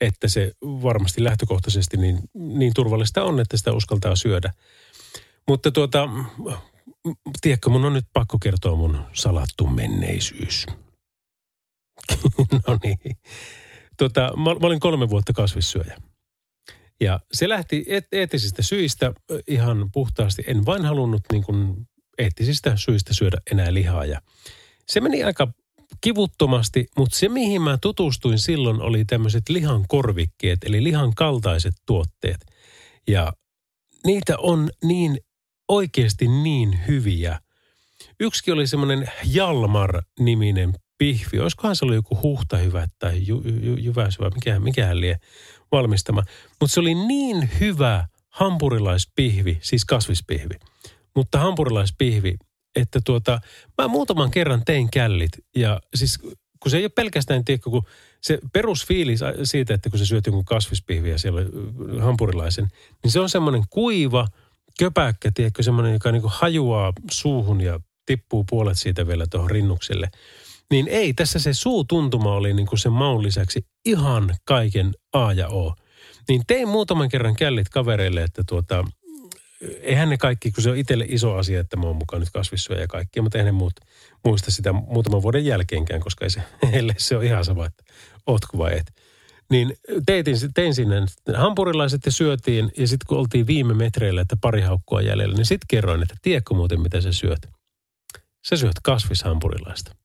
että 0.00 0.28
se 0.28 0.52
varmasti 0.62 1.24
lähtökohtaisesti 1.24 1.96
niin, 1.96 2.18
niin 2.34 2.74
turvallista 2.74 3.24
on, 3.24 3.40
että 3.40 3.56
sitä 3.56 3.72
uskaltaa 3.72 4.16
syödä. 4.16 4.52
Mutta 5.48 5.70
tuota, 5.70 6.08
tiedätkö, 7.40 7.70
mun 7.70 7.84
on 7.84 7.92
nyt 7.92 8.06
pakko 8.12 8.38
kertoa 8.38 8.76
mun 8.76 8.98
salattu 9.12 9.66
menneisyys. 9.66 10.66
no 12.68 12.78
niin. 12.82 13.16
Tota, 13.96 14.36
mä, 14.36 14.44
mä 14.44 14.66
olin 14.66 14.80
kolme 14.80 15.10
vuotta 15.10 15.32
kasvissyöjä. 15.32 15.96
Ja 17.00 17.20
se 17.32 17.48
lähti 17.48 17.84
eettisistä 18.12 18.62
syistä 18.62 19.12
ihan 19.46 19.90
puhtaasti. 19.92 20.44
En 20.46 20.66
vain 20.66 20.84
halunnut 20.84 21.22
niin 21.32 21.44
kuin 21.44 21.88
eettisistä 22.18 22.76
syistä 22.76 23.14
syödä 23.14 23.36
enää 23.50 23.74
lihaa. 23.74 24.04
Ja 24.04 24.20
se 24.88 25.00
meni 25.00 25.24
aika 25.24 25.52
kivuttomasti, 26.00 26.86
mutta 26.98 27.18
se 27.18 27.28
mihin 27.28 27.62
mä 27.62 27.78
tutustuin 27.82 28.38
silloin 28.38 28.80
oli 28.80 29.04
tämmöiset 29.04 29.48
lihan 29.48 29.84
korvikkeet, 29.88 30.58
eli 30.64 30.84
lihan 30.84 31.14
kaltaiset 31.14 31.74
tuotteet. 31.86 32.46
Ja 33.08 33.32
niitä 34.06 34.38
on 34.38 34.70
niin 34.84 35.18
oikeasti 35.68 36.28
niin 36.28 36.80
hyviä. 36.88 37.40
Yksi 38.20 38.52
oli 38.52 38.66
semmoinen 38.66 39.10
Jalmar-niminen 39.24 40.72
pihvi. 40.98 41.40
Olisikohan 41.40 41.76
se 41.76 41.84
ollut 41.84 41.94
joku 41.94 42.18
huhta 42.22 42.56
hyvä 42.56 42.86
tai 42.98 43.26
ju, 43.26 43.42
ju, 43.62 43.76
jyväsyvä, 43.76 44.30
mikä, 44.34 44.60
mikähän 44.60 45.00
lie 45.00 45.16
valmistama. 45.72 46.22
Mutta 46.60 46.74
se 46.74 46.80
oli 46.80 46.94
niin 46.94 47.50
hyvä 47.60 48.06
hampurilaispihvi, 48.28 49.58
siis 49.62 49.84
kasvispihvi, 49.84 50.54
mutta 51.16 51.38
hampurilaispihvi, 51.38 52.36
että 52.76 53.00
tuota, 53.04 53.40
mä 53.78 53.88
muutaman 53.88 54.30
kerran 54.30 54.62
tein 54.64 54.90
källit 54.90 55.32
ja 55.56 55.80
siis 55.94 56.18
kun 56.64 56.70
se 56.70 56.76
ei 56.76 56.84
ole 56.84 56.90
pelkästään, 56.90 57.44
tiedätkö, 57.44 57.70
kun 57.70 57.82
se 58.20 58.38
perusfiilis 58.52 59.20
siitä, 59.44 59.74
että 59.74 59.90
kun 59.90 59.98
se 59.98 60.06
syöt 60.06 60.26
jonkun 60.26 60.44
kasvispihviä 60.44 61.18
siellä 61.18 61.40
hampurilaisen, 62.00 62.68
niin 63.02 63.10
se 63.10 63.20
on 63.20 63.28
semmoinen 63.28 63.62
kuiva, 63.70 64.28
köpäkkä, 64.78 65.30
tiedätkö, 65.34 65.62
semmoinen, 65.62 65.92
joka 65.92 66.12
niin 66.12 66.22
hajuaa 66.26 66.92
suuhun 67.10 67.60
ja 67.60 67.80
tippuu 68.06 68.44
puolet 68.50 68.78
siitä 68.78 69.06
vielä 69.06 69.26
tuohon 69.30 69.50
rinnukselle. 69.50 70.10
Niin 70.70 70.88
ei, 70.88 71.14
tässä 71.14 71.38
se 71.38 71.54
suutuntuma 71.54 72.34
oli 72.34 72.54
niin 72.54 72.66
kuin 72.66 72.78
sen 72.78 72.92
maun 72.92 73.22
lisäksi 73.22 73.66
ihan 73.84 74.34
kaiken 74.44 74.92
A 75.12 75.32
ja 75.32 75.48
O. 75.48 75.74
Niin 76.28 76.42
tein 76.46 76.68
muutaman 76.68 77.08
kerran 77.08 77.36
källit 77.36 77.68
kavereille, 77.68 78.22
että 78.22 78.42
tuota, 78.48 78.84
eihän 79.80 80.08
ne 80.08 80.16
kaikki, 80.16 80.52
kun 80.52 80.62
se 80.62 80.70
on 80.70 80.76
itselle 80.76 81.06
iso 81.08 81.34
asia, 81.34 81.60
että 81.60 81.76
mä 81.76 81.86
oon 81.86 81.96
mukaan 81.96 82.20
nyt 82.20 82.30
kasvissyöjä 82.30 82.80
ja 82.80 82.86
kaikki, 82.86 83.20
mutta 83.20 83.38
eihän 83.38 83.54
ne 83.54 83.58
muut 83.58 83.72
muista 84.24 84.50
sitä 84.50 84.72
muutaman 84.72 85.22
vuoden 85.22 85.44
jälkeenkään, 85.44 86.00
koska 86.00 86.24
ei 86.24 86.30
se, 86.30 86.42
heille 86.72 86.94
se 86.98 87.16
on 87.16 87.24
ihan 87.24 87.44
sama, 87.44 87.66
että 87.66 87.84
ootko 88.26 88.58
vai 88.58 88.78
et. 88.78 88.92
Niin 89.50 89.76
teitin, 90.06 90.36
tein 90.54 90.74
sinne 90.74 90.96
hampurilaiset 91.34 92.06
ja 92.06 92.12
syötiin, 92.12 92.72
ja 92.76 92.88
sitten 92.88 93.06
kun 93.06 93.18
oltiin 93.18 93.46
viime 93.46 93.74
metreillä, 93.74 94.20
että 94.20 94.36
pari 94.40 94.60
haukkua 94.60 95.02
jäljellä, 95.02 95.36
niin 95.36 95.46
sitten 95.46 95.66
kerroin, 95.68 96.02
että 96.02 96.14
tiedätkö 96.22 96.54
muuten, 96.54 96.80
mitä 96.80 97.00
sä 97.00 97.12
syöt? 97.12 97.48
Sä 98.48 98.56
syöt 98.56 98.76
kasvishampurilaista. 98.82 100.03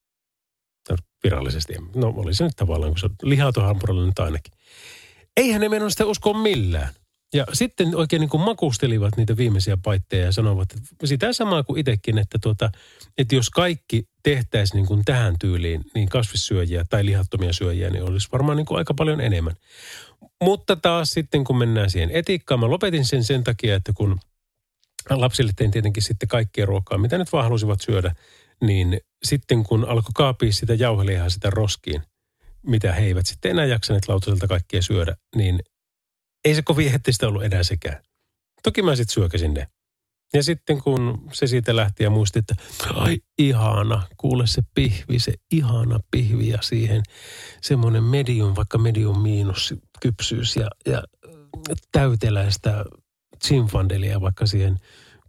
Virallisesti. 1.23 1.73
No 1.95 2.13
oli 2.17 2.33
se 2.33 2.43
nyt 2.43 2.55
tavallaan, 2.55 2.91
kun 2.91 2.99
se 2.99 3.61
hampurilainen 3.61 4.07
nyt 4.07 4.19
ainakin. 4.19 4.53
Eihän 5.37 5.61
ne 5.61 5.69
mennyt 5.69 5.91
sitä 5.91 6.05
uskoa 6.05 6.41
millään. 6.41 6.89
Ja 7.33 7.45
sitten 7.53 7.95
oikein 7.95 8.19
niin 8.19 8.29
kuin 8.29 8.41
makustelivat 8.41 9.17
niitä 9.17 9.37
viimeisiä 9.37 9.77
paitteja 9.83 10.25
ja 10.25 10.31
sanovat, 10.31 10.71
että 10.71 11.07
sitä 11.07 11.33
samaa 11.33 11.63
kuin 11.63 11.79
itsekin, 11.79 12.17
että, 12.17 12.39
tuota, 12.41 12.71
että 13.17 13.35
jos 13.35 13.49
kaikki 13.49 14.03
tehtäisiin 14.23 14.75
niin 14.77 14.87
kuin 14.87 15.05
tähän 15.05 15.35
tyyliin, 15.39 15.81
niin 15.95 16.09
kasvissyöjiä 16.09 16.85
tai 16.89 17.05
lihattomia 17.05 17.53
syöjiä, 17.53 17.89
niin 17.89 18.03
olisi 18.03 18.27
varmaan 18.31 18.57
niin 18.57 18.65
kuin 18.65 18.77
aika 18.77 18.93
paljon 18.93 19.21
enemmän. 19.21 19.55
Mutta 20.43 20.75
taas 20.75 21.11
sitten, 21.11 21.43
kun 21.43 21.57
mennään 21.57 21.89
siihen 21.89 22.11
etiikkaan, 22.11 22.59
mä 22.59 22.69
lopetin 22.69 23.05
sen 23.05 23.23
sen 23.23 23.43
takia, 23.43 23.75
että 23.75 23.93
kun 23.95 24.19
lapsille 25.09 25.51
tein 25.55 25.71
tietenkin 25.71 26.03
sitten 26.03 26.29
kaikkea 26.29 26.65
ruokaa, 26.65 26.97
mitä 26.97 27.17
nyt 27.17 27.33
vaan 27.33 27.43
halusivat 27.43 27.81
syödä, 27.81 28.15
niin 28.61 29.01
sitten 29.23 29.63
kun 29.63 29.85
alkoi 29.89 30.11
kaapia 30.15 30.53
sitä 30.53 30.73
jauhelihaa 30.73 31.29
sitä 31.29 31.49
roskiin, 31.49 32.03
mitä 32.67 32.93
he 32.93 33.05
eivät 33.05 33.25
sitten 33.25 33.51
enää 33.51 33.65
jaksaneet 33.65 34.07
lautaselta 34.07 34.47
kaikkea 34.47 34.81
syödä, 34.81 35.15
niin 35.35 35.59
ei 36.45 36.55
se 36.55 36.61
kovin 36.61 36.91
hettistä 36.91 37.27
ollut 37.27 37.43
enää 37.43 37.63
sekään. 37.63 38.03
Toki 38.63 38.81
mä 38.81 38.95
sitten 38.95 39.13
syökäsin 39.13 39.53
ne. 39.53 39.67
Ja 40.33 40.43
sitten 40.43 40.81
kun 40.81 41.27
se 41.33 41.47
siitä 41.47 41.75
lähti 41.75 42.03
ja 42.03 42.09
muisti, 42.09 42.39
että 42.39 42.55
ai 42.93 43.17
ihana, 43.37 44.07
kuule 44.17 44.47
se 44.47 44.61
pihvi, 44.75 45.19
se 45.19 45.33
ihana 45.51 45.99
pihvi 46.11 46.49
ja 46.49 46.57
siihen 46.61 47.03
semmoinen 47.61 48.03
medium, 48.03 48.55
vaikka 48.55 48.77
medium 48.77 49.21
miinus 49.21 49.73
kypsyys 50.01 50.55
ja, 50.55 50.67
ja 50.85 51.03
täyteläistä 51.91 52.85
zinfandelia 53.47 54.21
vaikka 54.21 54.45
siihen 54.45 54.79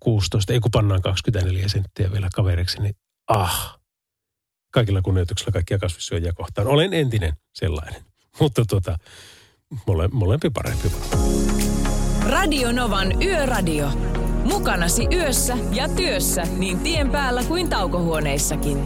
16, 0.01 0.53
ei 0.53 0.61
kun 0.61 0.71
pannaan 0.71 1.03
24 1.03 1.69
senttiä 1.69 2.13
vielä 2.13 2.29
kaveriksi, 2.35 2.81
niin 2.83 2.95
ah, 3.29 3.80
kaikilla 4.71 5.03
kunnioituksella 5.03 5.53
kaikkia 5.53 5.79
kasvissyöjiä 5.79 6.33
kohtaan. 6.33 6.69
Olen 6.69 6.95
entinen 6.95 7.33
sellainen, 7.53 8.03
mutta 8.41 8.65
tota, 8.65 8.97
mole, 9.87 10.09
molempi 10.09 10.51
parempi. 10.51 10.93
Radio 12.27 12.73
Novan 12.73 13.23
Yöradio. 13.23 13.89
Mukanasi 14.45 15.07
yössä 15.13 15.57
ja 15.73 15.89
työssä 15.89 16.43
niin 16.43 16.79
tien 16.79 17.11
päällä 17.11 17.45
kuin 17.45 17.69
taukohuoneissakin. 17.69 18.85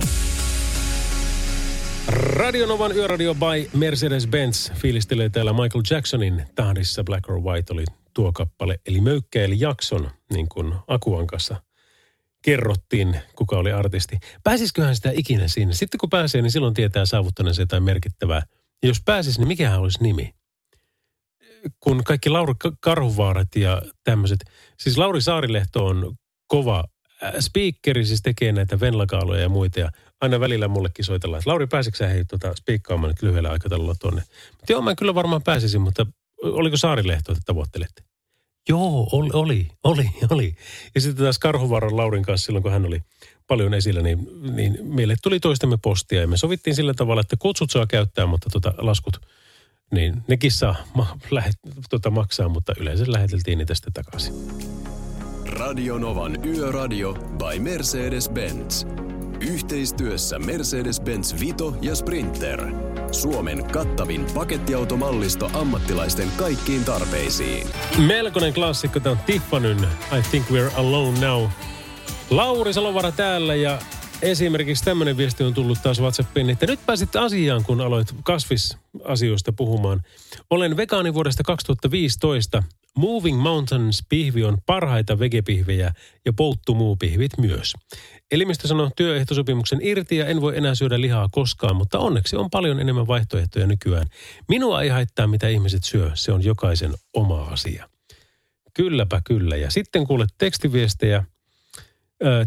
Radionovan 2.09 2.97
Yöradio 2.97 3.35
by 3.35 3.78
Mercedes-Benz 3.78 4.74
fiilistelee 4.74 5.28
täällä 5.28 5.53
Michael 5.53 5.82
Jacksonin 5.91 6.43
tahdissa 6.55 7.05
Black 7.05 7.30
or 7.30 7.41
White 7.41 7.72
oli 7.72 7.85
tuo 8.14 8.32
kappale, 8.32 8.80
eli 8.87 9.01
Möykkäili 9.01 9.61
Jackson, 9.61 10.11
niin 10.32 10.49
kuin 10.49 10.74
Akuan 10.87 11.26
kanssa 11.26 11.57
kerrottiin, 12.45 13.20
kuka 13.36 13.57
oli 13.57 13.72
artisti. 13.72 14.18
Pääsisiköhän 14.45 14.97
sitä 14.97 15.11
ikinä 15.14 15.49
sinne? 15.49 15.74
Sitten 15.74 15.99
kun 15.99 16.11
pääsee, 16.11 16.42
niin 16.42 16.53
silloin 16.53 16.74
tietää 16.74 17.07
saavuttaneensa 17.07 17.62
jotain 17.62 17.82
merkittävää. 17.82 18.42
Ja 18.82 18.88
jos 18.88 19.03
pääsisi, 19.05 19.38
niin 19.38 19.49
mikähän 19.49 19.80
olisi 19.80 20.03
nimi? 20.03 20.34
kun 21.80 22.05
kaikki 22.05 22.30
Lauri 22.30 22.55
Karhuvaarat 22.80 23.57
ja 23.57 23.82
tämmöiset, 24.05 24.38
siis 24.80 24.99
Lauri 24.99 25.20
Saarilehto 25.20 25.86
on 25.86 26.16
kova 26.47 26.84
äh, 27.22 27.32
speakeri, 27.40 28.07
siis 28.07 28.22
tekee 28.22 28.53
näitä 28.53 28.80
venlakaaloja 28.80 29.42
ja 29.42 29.49
muita 29.49 29.80
ja 29.80 29.90
aina 30.20 30.40
välillä 30.40 30.68
mullekin 30.68 31.05
soitellaan, 31.05 31.38
että 31.38 31.51
Lauri 31.51 31.66
pääsikö 31.66 31.97
sä 31.97 32.09
hei 32.09 32.24
tota, 32.24 32.55
spiikkaamaan 32.57 33.11
nyt 33.11 33.22
lyhyellä 33.22 33.51
aikataululla 33.51 33.95
tuonne? 34.01 34.22
Mutta 34.51 34.72
joo, 34.72 34.82
mä 34.82 34.95
kyllä 34.95 35.14
varmaan 35.14 35.42
pääsisin, 35.42 35.80
mutta 35.80 36.07
oliko 36.42 36.76
Saarilehto, 36.76 37.32
että 37.32 37.42
tavoittelette? 37.47 38.03
Joo, 38.69 39.09
oli, 39.12 39.31
oli, 39.33 39.69
oli, 39.85 40.11
oli. 40.31 40.57
Ja 40.95 41.01
sitten 41.01 41.25
taas 41.25 41.39
Karhuvaaran 41.39 41.97
Laurin 41.97 42.23
kanssa 42.23 42.47
silloin, 42.47 42.62
kun 42.62 42.73
hän 42.73 42.87
oli 42.87 43.03
paljon 43.47 43.75
esillä, 43.75 44.03
niin, 44.03 44.29
niin 44.57 44.79
meille 44.83 45.17
tuli 45.23 45.41
toistemme 45.41 45.79
postia 45.83 46.21
ja 46.21 46.29
me 46.29 46.37
sovittiin 46.37 46.77
sillä 46.77 46.95
tavalla, 46.95 47.21
että 47.21 47.37
kutsut 47.39 47.71
saa 47.71 47.87
käyttää, 47.87 48.27
mutta 48.27 48.51
tota, 48.51 48.75
laskut– 48.79 49.21
niin 49.95 50.23
nekin 50.29 50.53
saa 50.53 50.77
ma- 50.95 51.19
lähet, 51.31 51.57
tota 51.91 52.11
maksaa, 52.11 52.49
mutta 52.49 52.73
yleensä 52.81 53.05
läheteltiin 53.09 53.59
niitä 53.59 53.75
sitten 53.75 53.93
takaisin. 53.93 54.35
Radio 55.47 55.99
Novan 55.99 56.47
Yöradio 56.47 57.12
by 57.15 57.59
Mercedes-Benz. 57.59 58.87
Yhteistyössä 59.41 60.39
Mercedes-Benz 60.39 61.41
Vito 61.41 61.76
ja 61.82 61.95
Sprinter. 61.95 62.66
Suomen 63.12 63.64
kattavin 63.64 64.26
pakettiautomallisto 64.35 65.51
ammattilaisten 65.53 66.28
kaikkiin 66.37 66.85
tarpeisiin. 66.85 67.66
Melkoinen 68.07 68.55
klassikko, 68.55 69.01
tämä 69.01 69.12
on 69.12 69.18
Tiffanyn 69.26 69.78
I 70.18 70.22
Think 70.30 70.47
We're 70.51 70.72
Alone 70.76 71.20
Now. 71.20 71.49
Lauri 72.30 72.72
Salovara 72.72 73.12
täällä 73.12 73.55
ja 73.55 73.78
Esimerkiksi 74.22 74.85
tämmöinen 74.85 75.16
viesti 75.16 75.45
on 75.45 75.55
tullut 75.55 75.78
taas 75.82 76.01
WhatsAppiin, 76.01 76.51
että 76.51 76.66
nyt 76.66 76.80
pääsit 76.87 77.16
asiaan, 77.16 77.64
kun 77.64 77.80
aloit 77.80 78.14
kasvisasioista 78.22 79.53
puhumaan. 79.53 80.03
Olen 80.51 80.76
vegaani 80.76 81.14
vuodesta 81.14 81.43
2015. 81.43 82.62
Moving 82.99 83.42
Mountains 83.42 84.05
pihvi 84.09 84.45
on 84.45 84.59
parhaita 84.66 85.18
vegepihvejä 85.18 85.92
ja 86.24 86.32
pouttumuu-pihvit 86.32 87.38
myös. 87.38 87.72
Elimistö 88.30 88.68
sanoo 88.68 88.90
työehtosopimuksen 88.97 89.78
irti 89.82 90.16
ja 90.16 90.26
en 90.26 90.40
voi 90.40 90.57
enää 90.57 90.74
syödä 90.74 91.01
lihaa 91.01 91.28
koskaan, 91.32 91.76
mutta 91.76 91.99
onneksi 91.99 92.36
on 92.36 92.51
paljon 92.51 92.80
enemmän 92.80 93.07
vaihtoehtoja 93.07 93.66
nykyään. 93.66 94.07
Minua 94.49 94.82
ei 94.82 94.88
haittaa, 94.88 95.26
mitä 95.26 95.49
ihmiset 95.49 95.84
syö. 95.84 96.11
Se 96.14 96.32
on 96.32 96.45
jokaisen 96.45 96.95
oma 97.12 97.45
asia. 97.45 97.88
Kylläpä 98.74 99.20
kyllä. 99.24 99.57
Ja 99.57 99.70
sitten 99.70 100.07
kuulet 100.07 100.30
tekstiviestejä– 100.38 101.24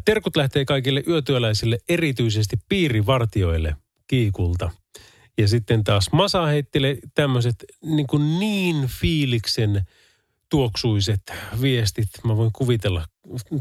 Terkut 0.05 0.35
lähtee 0.35 0.65
kaikille 0.65 1.03
yötyöläisille, 1.07 1.77
erityisesti 1.89 2.57
piirivartioille 2.69 3.75
kiikulta. 4.07 4.69
Ja 5.37 5.47
sitten 5.47 5.83
taas 5.83 6.11
Masa 6.11 6.45
heittelee 6.45 6.97
tämmöiset 7.15 7.65
niin, 7.85 8.39
niin 8.39 8.87
fiiliksen 8.87 9.81
tuoksuiset 10.49 11.21
viestit. 11.61 12.07
Mä 12.23 12.37
voin 12.37 12.51
kuvitella 12.53 13.05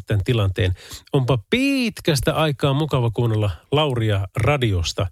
tämän 0.07 0.25
tilanteen. 0.25 0.75
Onpa 1.13 1.39
pitkästä 1.51 2.35
aikaa 2.35 2.73
mukava 2.73 3.11
kuunnella 3.11 3.51
Lauria 3.73 4.29
radiosta. 4.37 5.07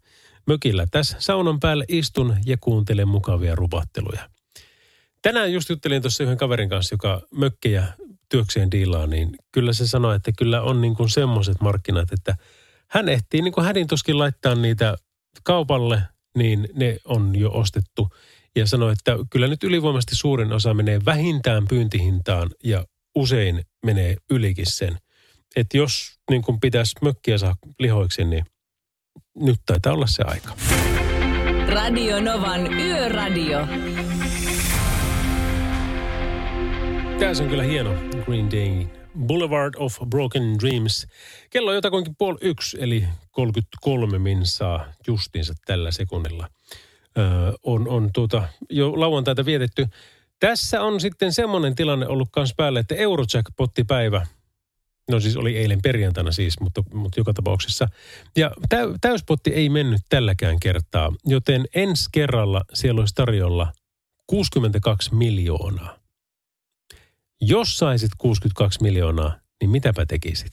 Mökillä 0.47 0.87
tässä 0.91 1.17
saunan 1.21 1.61
päälle 1.61 1.85
istun 1.89 2.37
ja 2.47 2.57
kuuntelen 2.61 3.09
mukavia 3.09 3.55
rupatteluja. 3.55 4.29
Tänään 5.23 5.53
just 5.53 5.69
juttelin 5.69 6.03
tuossa 6.03 6.25
yhden 6.25 6.37
kaverin 6.37 6.69
kanssa, 6.69 6.95
joka 6.95 7.21
mökkejä 7.31 7.87
työkseen 8.29 8.71
diilaa, 8.71 9.07
niin 9.07 9.37
kyllä 9.53 9.73
se 9.73 9.87
sanoi, 9.87 10.17
että 10.17 10.33
kyllä 10.39 10.63
on 10.63 10.81
niin 10.81 10.97
kuin 10.97 11.11
semmoiset 11.11 11.61
markkinat, 11.61 12.13
että 12.13 12.37
hän 12.91 13.09
ehtii 13.09 13.43
niin 13.43 13.53
kuin 13.53 13.65
hädin 13.65 13.87
tuskin 13.87 14.19
laittaa 14.19 14.55
niitä 14.55 14.97
kaupalle, 15.43 16.03
niin 16.37 16.69
ne 16.75 16.97
on 17.05 17.37
jo 17.37 17.51
ostettu. 17.51 18.09
Ja 18.57 18.67
sanoi, 18.67 18.93
että 18.93 19.17
kyllä 19.31 19.47
nyt 19.47 19.65
ylivoimasti 19.65 20.15
suurin 20.15 20.53
osa 20.53 20.75
menee 20.75 21.01
vähintään 21.05 21.67
pyyntihintaan 21.69 22.51
ja 22.65 22.85
usein 23.15 23.63
menee 23.87 24.17
ylikin 24.31 24.67
sen. 24.69 24.99
Että 25.57 25.77
jos 25.77 26.19
niin 26.31 26.43
kuin 26.43 26.61
pitäisi 26.61 26.95
mökkiä 27.03 27.39
saa 27.39 27.55
lihoiksi, 27.79 28.25
niin 28.25 28.45
nyt 29.35 29.59
taitaa 29.67 29.93
olla 29.93 30.07
se 30.07 30.23
aika. 30.23 30.55
Radio 31.69 32.21
Novan 32.21 32.73
Yöradio. 32.73 33.67
Tässä 37.19 37.45
on 37.45 37.51
kyllä 37.51 37.63
hieno 37.63 37.95
Green 38.25 38.51
Day. 38.51 38.87
Boulevard 39.19 39.75
of 39.79 39.99
Broken 40.11 40.59
Dreams. 40.59 41.07
Kello 41.51 41.71
on 41.71 41.75
jotakuinkin 41.75 42.15
puoli 42.19 42.39
yksi, 42.41 42.77
eli 42.81 43.05
33 43.31 44.19
minsaa 44.19 44.93
justiinsa 45.07 45.55
tällä 45.67 45.91
sekunnilla. 45.91 46.49
Öö, 47.19 47.53
on 47.63 47.89
on 47.89 48.11
tuota, 48.15 48.49
jo 48.71 49.01
lauantaita 49.01 49.45
vietetty. 49.45 49.87
Tässä 50.41 50.83
on 50.83 51.01
sitten 51.01 51.33
semmoinen 51.33 51.75
tilanne 51.75 52.07
ollut 52.07 52.29
myös 52.37 52.55
päällä, 52.57 52.81
että 52.81 52.95
Eurojackpotti-päivä, 52.95 54.27
no 55.11 55.21
siis 55.21 55.37
oli 55.37 55.57
eilen 55.57 55.83
perjantaina 55.83 56.33
siis, 56.33 56.61
mutta, 56.61 56.83
mutta 56.93 57.21
joka 57.21 57.33
tapauksessa. 57.33 57.89
Ja 58.37 58.51
tä, 58.69 58.79
täyspotti 59.01 59.51
ei 59.51 59.69
mennyt 59.69 60.01
tälläkään 60.09 60.61
kertaa, 60.61 61.13
joten 61.25 61.65
ensi 61.75 62.09
kerralla 62.13 62.65
siellä 62.75 63.01
olisi 63.01 63.15
tarjolla 63.15 63.73
62 64.27 65.15
miljoonaa. 65.15 65.99
Jos 67.41 67.79
saisit 67.79 68.11
62 68.19 68.83
miljoonaa, 68.83 69.39
niin 69.61 69.71
mitäpä 69.71 70.07
tekisit? 70.07 70.53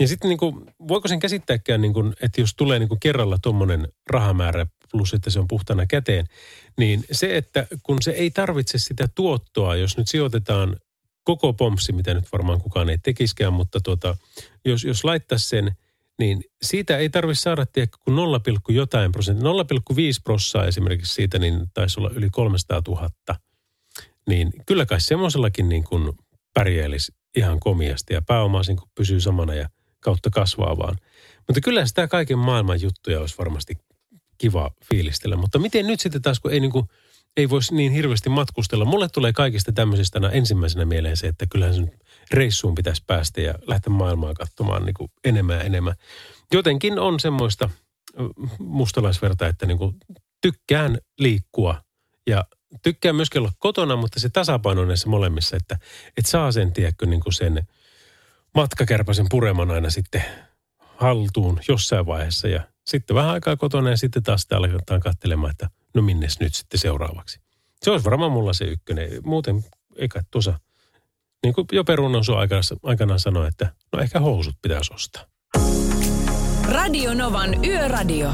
Ja 0.00 0.08
sitten 0.08 0.28
niin 0.28 0.38
kuin, 0.38 0.66
voiko 0.88 1.08
sen 1.08 1.18
käsittääkään, 1.18 1.80
niin 1.80 1.92
kuin, 1.92 2.14
että 2.22 2.40
jos 2.40 2.54
tulee 2.54 2.78
niin 2.78 2.88
kuin 2.88 3.00
kerralla 3.00 3.38
tuommoinen 3.42 3.88
rahamäärä 4.06 4.66
plus 4.90 5.14
että 5.14 5.30
se 5.30 5.40
on 5.40 5.48
puhtana 5.48 5.86
käteen, 5.86 6.26
niin 6.78 7.04
se, 7.12 7.36
että 7.36 7.66
kun 7.82 8.02
se 8.02 8.10
ei 8.10 8.30
tarvitse 8.30 8.78
sitä 8.78 9.08
tuottoa, 9.14 9.76
jos 9.76 9.96
nyt 9.96 10.08
sijoitetaan 10.08 10.76
koko 11.22 11.52
pompsi, 11.52 11.92
mitä 11.92 12.14
nyt 12.14 12.32
varmaan 12.32 12.60
kukaan 12.60 12.88
ei 12.88 12.98
tekiskään, 12.98 13.52
mutta 13.52 13.80
tuota, 13.80 14.16
jos, 14.64 14.84
jos 14.84 15.04
laittaisi 15.04 15.48
sen, 15.48 15.72
niin 16.18 16.44
siitä 16.62 16.98
ei 16.98 17.08
tarvitse 17.08 17.42
saada 17.42 17.66
tiedä 17.66 17.88
kuin 18.04 18.16
0, 18.16 18.40
jotain 18.68 19.12
prosenttia. 19.12 19.50
0,5 19.50 19.96
prossaa 20.24 20.66
esimerkiksi 20.66 21.14
siitä, 21.14 21.38
niin 21.38 21.66
taisi 21.74 22.00
olla 22.00 22.10
yli 22.14 22.30
300 22.30 22.82
000. 22.88 23.10
Niin 24.28 24.52
kyllä 24.66 24.86
kai 24.86 25.00
semmoisellakin 25.00 25.68
niin 25.68 25.84
kuin 25.84 26.12
pärjäilisi 26.54 27.12
ihan 27.36 27.60
komiasti 27.60 28.14
ja 28.14 28.22
pääoma 28.22 28.60
niin 28.66 28.76
kuin 28.76 28.90
pysyy 28.94 29.20
samana 29.20 29.54
ja 29.54 29.68
kautta 30.00 30.30
kasvaa 30.30 30.78
vaan. 30.78 30.96
Mutta 31.46 31.60
kyllä 31.60 31.86
sitä 31.86 32.08
kaiken 32.08 32.38
maailman 32.38 32.82
juttuja 32.82 33.20
olisi 33.20 33.38
varmasti 33.38 33.74
kiva 34.38 34.70
fiilistellä. 34.84 35.36
Mutta 35.36 35.58
miten 35.58 35.86
nyt 35.86 36.00
sitten 36.00 36.22
taas, 36.22 36.40
kun 36.40 36.52
ei, 36.52 36.60
niin 36.60 36.72
kuin, 36.72 36.86
ei 37.36 37.50
voisi 37.50 37.74
niin 37.74 37.92
hirveästi 37.92 38.28
matkustella. 38.28 38.84
Mulle 38.84 39.08
tulee 39.08 39.32
kaikista 39.32 39.72
tämmöisistä 39.72 40.20
ensimmäisenä 40.32 40.84
mieleen 40.84 41.16
se, 41.16 41.26
että 41.26 41.46
kyllähän 41.50 41.74
sen 41.74 41.92
reissuun 42.30 42.74
pitäisi 42.74 43.02
päästä 43.06 43.40
ja 43.40 43.54
lähteä 43.66 43.92
maailmaa 43.92 44.34
katsomaan 44.34 44.86
niin 44.86 44.94
kuin 44.94 45.10
enemmän 45.24 45.56
ja 45.56 45.62
enemmän. 45.62 45.94
Jotenkin 46.52 46.98
on 46.98 47.20
semmoista 47.20 47.70
mustalaisverta, 48.58 49.46
että 49.46 49.66
niin 49.66 49.78
kuin 49.78 49.96
tykkään 50.40 50.98
liikkua 51.18 51.82
ja 52.26 52.44
tykkään 52.82 53.16
myöskin 53.16 53.38
olla 53.38 53.52
kotona, 53.58 53.96
mutta 53.96 54.20
se 54.20 54.28
tasapaino 54.28 54.84
näissä 54.84 55.08
molemmissa, 55.08 55.56
että, 55.56 55.78
että 56.16 56.30
saa 56.30 56.52
sen, 56.52 56.72
tiedätkö, 56.72 57.06
niin 57.06 57.20
kuin 57.20 57.32
sen 57.32 57.66
matkakärpäsen 58.54 59.26
pureman 59.30 59.70
aina 59.70 59.90
sitten 59.90 60.24
haltuun 60.78 61.60
jossain 61.68 62.06
vaiheessa 62.06 62.48
ja 62.48 62.60
sitten 62.86 63.16
vähän 63.16 63.30
aikaa 63.30 63.56
kotona 63.56 63.90
ja 63.90 63.96
sitten 63.96 64.22
taas 64.22 64.42
sitä 64.42 64.56
aletaan 64.56 65.00
katselemaan, 65.00 65.50
että 65.50 65.70
no 65.94 66.02
minnes 66.02 66.40
nyt 66.40 66.54
sitten 66.54 66.80
seuraavaksi. 66.80 67.40
Se 67.82 67.90
olisi 67.90 68.04
varmaan 68.04 68.32
mulla 68.32 68.52
se 68.52 68.64
ykkönen. 68.64 69.10
Muuten 69.24 69.64
eikä 69.96 70.22
tuossa, 70.30 70.58
niin 71.42 71.54
kuin 71.54 71.66
jo 71.72 71.84
Perunan 71.84 72.24
sun 72.24 72.38
aikanaan, 72.38 72.64
aikanaan 72.82 73.20
sanoi, 73.20 73.48
että 73.48 73.72
no 73.92 74.02
ehkä 74.02 74.20
housut 74.20 74.54
pitäisi 74.62 74.94
ostaa. 74.94 75.24
Radio 76.68 77.14
Novan 77.14 77.64
Yöradio. 77.64 78.30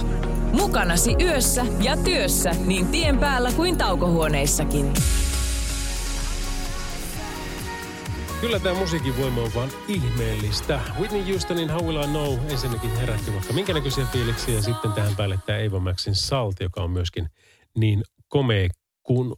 Mukanasi 0.53 1.15
yössä 1.21 1.67
ja 1.83 1.97
työssä 1.97 2.51
niin 2.51 2.87
tien 2.87 3.19
päällä 3.19 3.53
kuin 3.53 3.79
taukohuoneissakin. 3.79 4.93
Kyllä 8.41 8.59
tämä 8.61 8.79
musiikin 8.79 9.17
voima 9.17 9.41
on 9.41 9.55
vaan 9.55 9.71
ihmeellistä. 9.89 10.81
Whitney 10.99 11.33
Houstonin 11.33 11.71
How 11.71 11.85
Will 11.85 12.03
I 12.03 12.07
Know 12.07 12.51
ensinnäkin 12.51 12.97
herätti 12.97 13.33
vaikka 13.33 13.53
minkä 13.53 13.75
näköisiä 13.75 14.07
fiiliksiä 14.13 14.55
ja 14.55 14.63
sitten 14.63 14.93
tähän 14.93 15.17
päälle 15.17 15.39
tämä 15.47 15.59
Eva 15.59 15.81
Maxin 15.81 16.15
Salt, 16.15 16.61
joka 16.61 16.83
on 16.83 16.91
myöskin 16.91 17.29
niin 17.79 18.03
komea 18.29 18.69
kuin 19.03 19.35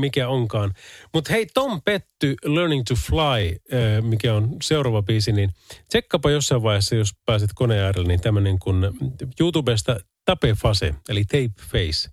mikä 0.00 0.28
onkaan. 0.28 0.72
Mutta 1.14 1.32
hei, 1.32 1.46
Tom 1.54 1.82
Petty, 1.82 2.36
Learning 2.44 2.82
to 2.88 2.94
Fly, 2.94 3.56
mikä 4.00 4.34
on 4.34 4.56
seuraava 4.62 5.02
biisi, 5.02 5.32
niin 5.32 5.50
tsekkapa 5.88 6.30
jossain 6.30 6.62
vaiheessa, 6.62 6.94
jos 6.94 7.14
pääset 7.26 7.50
koneen 7.54 7.84
äärelle, 7.84 8.08
niin 8.08 8.20
tämmöinen 8.20 8.58
kuin 8.58 8.76
YouTubesta 9.40 10.00
Tape 10.24 10.54
Face, 10.54 10.94
eli 11.08 11.24
Tape 11.24 11.62
Face. 11.72 12.10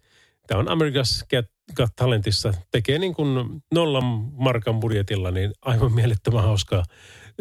Tämä 0.47 0.59
on 0.59 0.67
America's 0.67 1.25
Got, 1.29 1.45
Got 1.75 1.95
Talentissa, 1.95 2.53
tekee 2.71 2.99
niin 2.99 3.13
kuin 3.15 3.61
nollan 3.73 4.03
markan 4.33 4.79
budjetilla, 4.79 5.31
niin 5.31 5.53
aivan 5.61 5.93
mielettömän 5.93 6.43
hauskaa 6.43 6.83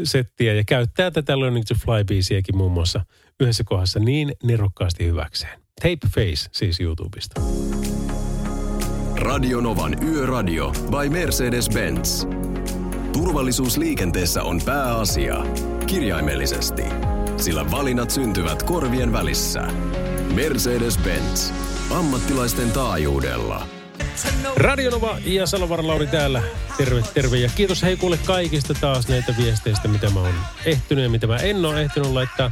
settiä 0.05 0.55
ja 0.55 0.64
käyttää 0.64 1.11
tätä 1.11 1.41
Learning 1.41 1.64
to 1.68 1.74
Fly-biisiäkin 1.74 2.57
muun 2.57 2.72
muassa 2.72 3.05
yhdessä 3.41 3.64
kohdassa 3.64 4.01
niin 4.01 4.33
nerokkaasti 4.45 5.07
hyväkseen. 5.07 5.61
Tape 5.83 6.09
Face 6.14 6.49
siis 6.53 6.81
YouTubesta. 6.81 7.41
Radionovan 9.14 10.05
Yöradio 10.05 10.70
by 10.70 11.09
Mercedes-Benz. 11.09 12.29
Turvallisuus 13.12 13.77
liikenteessä 13.77 14.43
on 14.43 14.61
pääasia. 14.64 15.45
Kirjaimellisesti. 15.87 16.83
Sillä 17.37 17.70
valinnat 17.70 18.11
syntyvät 18.11 18.62
korvien 18.62 19.12
välissä. 19.12 19.61
Mercedes-Benz. 20.35 21.53
Ammattilaisten 21.91 22.70
taajuudella. 22.70 23.76
Radionova 24.57 25.19
ja 25.25 25.47
Salovaara 25.47 25.87
Lauri 25.87 26.07
täällä. 26.07 26.43
Terve, 26.77 27.03
terve. 27.14 27.39
Ja 27.39 27.51
kiitos 27.57 27.83
hei 27.83 27.97
kuule 27.97 28.19
kaikista 28.19 28.75
taas 28.75 29.09
näitä 29.09 29.35
viesteistä, 29.39 29.89
mitä 29.89 30.11
mä 30.11 30.21
oon 30.21 30.35
ehtynyt 30.64 31.05
ja 31.05 31.11
mitä 31.11 31.27
mä 31.27 31.37
en 31.37 31.64
ole 31.64 31.83
ehtynyt 31.83 32.11
laittaa. 32.11 32.51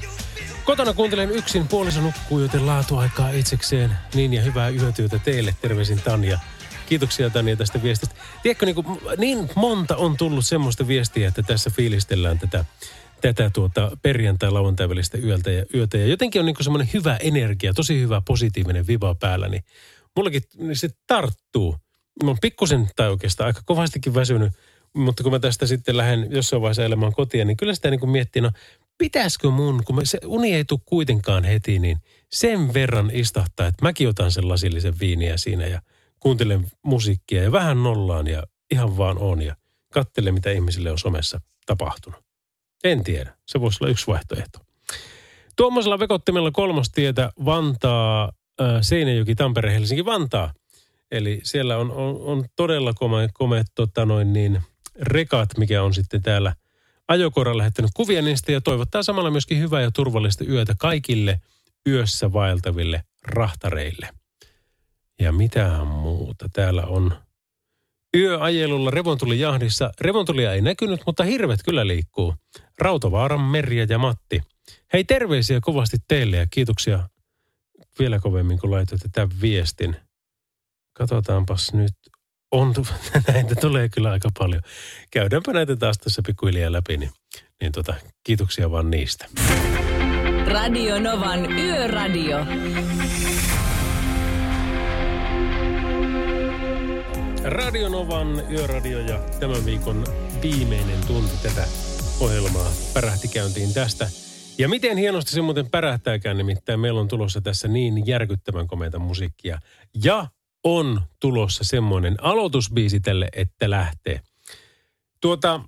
Kotona 0.65 0.93
kuuntelen 0.93 1.31
yksin, 1.31 1.69
puoliso 1.69 2.01
nukkuu, 2.01 2.41
joten 2.41 2.67
laatuaikaa 2.67 3.31
itsekseen. 3.31 3.91
Niin 4.15 4.35
ja 4.35 4.43
hyvää 4.43 4.69
yötyötä 4.69 5.19
teille. 5.19 5.55
Terveisin 5.61 6.01
Tanja. 6.01 6.39
Kiitoksia 6.87 7.31
Tanja 7.31 7.57
tästä 7.57 7.83
viestistä. 7.83 8.15
Tiedätkö, 8.43 8.67
niin, 8.67 8.75
kuin, 8.75 9.01
niin 9.19 9.51
monta 9.55 9.97
on 9.97 10.17
tullut 10.17 10.47
semmoista 10.47 10.89
viestiä, 10.89 11.29
että 11.29 11.43
tässä 11.43 11.71
fiilistellään 11.71 12.39
tätä, 12.39 12.65
tätä 13.21 13.51
tuota 13.51 13.97
perjantai 14.03 14.51
lauantai 14.51 14.89
välistä 14.89 15.19
yöltä 15.19 15.51
ja 15.51 15.65
yötä. 15.75 15.99
Ja 15.99 16.07
jotenkin 16.07 16.41
on 16.41 16.47
niin 16.47 16.57
semmoinen 16.61 16.91
hyvä 16.95 17.17
energia, 17.17 17.75
tosi 17.75 18.01
hyvä 18.01 18.23
positiivinen 18.27 18.87
viva 18.87 19.15
päällä, 19.15 19.49
niin 19.49 19.65
mullakin 20.17 20.43
niin 20.57 20.77
se 20.77 20.89
tarttuu. 21.07 21.77
Mä 22.23 22.31
oon 22.31 22.39
pikkusen 22.41 22.89
tai 22.97 23.11
oikeastaan 23.11 23.47
aika 23.47 23.61
kovastikin 23.65 24.15
väsynyt, 24.15 24.53
mutta 24.93 25.23
kun 25.23 25.33
mä 25.33 25.39
tästä 25.39 25.67
sitten 25.67 25.97
lähden 25.97 26.27
jossain 26.31 26.63
vaiheessa 26.63 26.85
elämään 26.85 27.13
kotiin, 27.13 27.47
niin 27.47 27.57
kyllä 27.57 27.75
sitä 27.75 27.91
niin 27.91 28.01
kuin 28.01 28.11
miettii, 28.11 28.43
no 28.43 28.51
pitäisikö 28.99 29.51
mun, 29.51 29.83
kun 29.85 30.01
se 30.05 30.19
uni 30.25 30.55
ei 30.55 30.65
tule 30.65 30.81
kuitenkaan 30.85 31.45
heti, 31.45 31.79
niin 31.79 31.99
sen 32.33 32.75
verran 32.75 33.11
istahtaa, 33.13 33.67
että 33.67 33.85
mäkin 33.85 34.09
otan 34.09 34.33
sen 34.33 34.49
lasillisen 34.49 35.01
viiniä 35.01 35.37
siinä 35.37 35.67
ja 35.67 35.83
kuuntelen 36.21 36.67
musiikkia 36.83 37.43
ja 37.43 37.53
vähän 37.53 37.83
nollaan 37.83 38.27
ja 38.27 38.43
ihan 38.71 38.97
vaan 38.97 39.19
on 39.19 39.43
ja 39.43 39.57
katselen, 39.93 40.35
mitä 40.35 40.51
ihmisille 40.51 40.91
on 40.91 40.99
somessa 40.99 41.41
tapahtunut. 41.67 42.25
En 42.85 43.05
tiedä. 43.05 43.37
Se 43.47 43.61
voisi 43.61 43.79
olla 43.81 43.91
yksi 43.91 44.07
vaihtoehto. 44.07 44.59
Tuommoisella 45.57 45.99
vekottimella 45.99 46.51
kolmostietä 46.51 47.33
Vantaa, 47.45 48.33
Seinäjoki, 48.81 49.35
Tampere, 49.35 49.75
Helsinki, 49.75 50.05
Vantaa. 50.05 50.53
Eli 51.11 51.41
siellä 51.43 51.77
on, 51.77 51.91
on, 51.91 52.21
on 52.21 52.45
todella 52.57 52.93
komeat, 52.95 53.31
komeat 53.35 53.67
tota 53.75 54.07
niin, 54.25 54.63
rekat, 55.01 55.49
mikä 55.59 55.83
on 55.83 55.95
sitten 55.95 56.23
täällä 56.23 56.55
ajokoira 57.09 57.59
lähettänyt 57.59 57.91
kuvia 57.95 58.23
niistä 58.23 58.53
ja 58.53 58.61
toivottaa 58.61 59.03
samalla 59.03 59.31
myöskin 59.31 59.59
hyvää 59.59 59.83
ja 59.83 59.91
turvallista 59.91 60.45
yötä 60.45 60.75
kaikille 60.79 61.41
yössä 61.89 62.33
vaeltaville 62.33 63.03
rahtareille. 63.25 64.09
Ja 65.21 65.33
mitään 65.33 65.87
muuta. 65.87 66.49
Täällä 66.53 66.87
on 66.87 67.15
yöajelulla 68.17 68.91
revontulijahdissa. 68.91 69.91
Revontulia 70.01 70.53
ei 70.53 70.61
näkynyt, 70.61 71.01
mutta 71.07 71.25
hirvet 71.25 71.61
kyllä 71.65 71.87
liikkuu. 71.87 72.35
Rautavaaran 72.79 73.41
Merja 73.41 73.87
ja 73.89 73.99
Matti. 73.99 74.43
Hei 74.93 75.05
terveisiä 75.05 75.61
kovasti 75.61 75.97
teille 76.09 76.37
ja 76.37 76.47
kiitoksia 76.51 77.09
vielä 77.99 78.19
kovemmin, 78.19 78.59
kun 78.59 78.71
laitoitte 78.71 79.09
tämän 79.13 79.31
viestin. 79.41 79.97
Katsotaanpas 80.99 81.73
nyt. 81.73 81.95
On, 82.53 82.75
näitä 83.33 83.55
tulee 83.55 83.89
kyllä 83.89 84.11
aika 84.11 84.29
paljon. 84.39 84.63
Käydäänpä 85.11 85.53
näitä 85.53 85.77
taas 85.77 85.99
tässä 85.99 86.23
pikkuhiljaa 86.27 86.73
läpi, 86.73 86.97
niin, 86.97 87.11
niin 87.61 87.73
tota, 87.73 87.95
kiitoksia 88.27 88.71
vaan 88.71 88.91
niistä. 88.91 89.27
Radio 90.47 91.01
Novan 91.01 91.53
Yöradio. 91.53 92.39
Radionovan 97.45 98.43
Yöradio 98.51 98.99
ja 98.99 99.19
tämän 99.41 99.65
viikon 99.65 100.05
viimeinen 100.43 101.01
tunti 101.07 101.37
tätä 101.43 101.67
ohjelmaa 102.21 102.71
pärähti 102.95 103.29
käyntiin 103.29 103.75
tästä. 103.75 104.24
Ja 104.59 104.69
miten 104.69 104.97
hienosti 104.97 105.31
se 105.31 105.43
muuten 105.43 105.71
pärähtääkään, 105.71 106.37
nimittäin 106.37 106.81
meillä 106.81 107.01
on 107.01 107.09
tulossa 107.09 107.41
tässä 107.41 107.69
niin 107.69 108.07
järkyttävän 108.07 108.67
komeita 108.67 108.99
musiikkia. 108.99 109.59
Ja 110.05 110.27
on 110.65 111.03
tulossa 111.21 111.65
semmoinen 111.65 112.17
aloitusbiisi 112.21 113.01
tälle, 113.01 113.29
että 113.37 113.71
lähtee. 113.71 114.21
Tuota, 115.21 115.61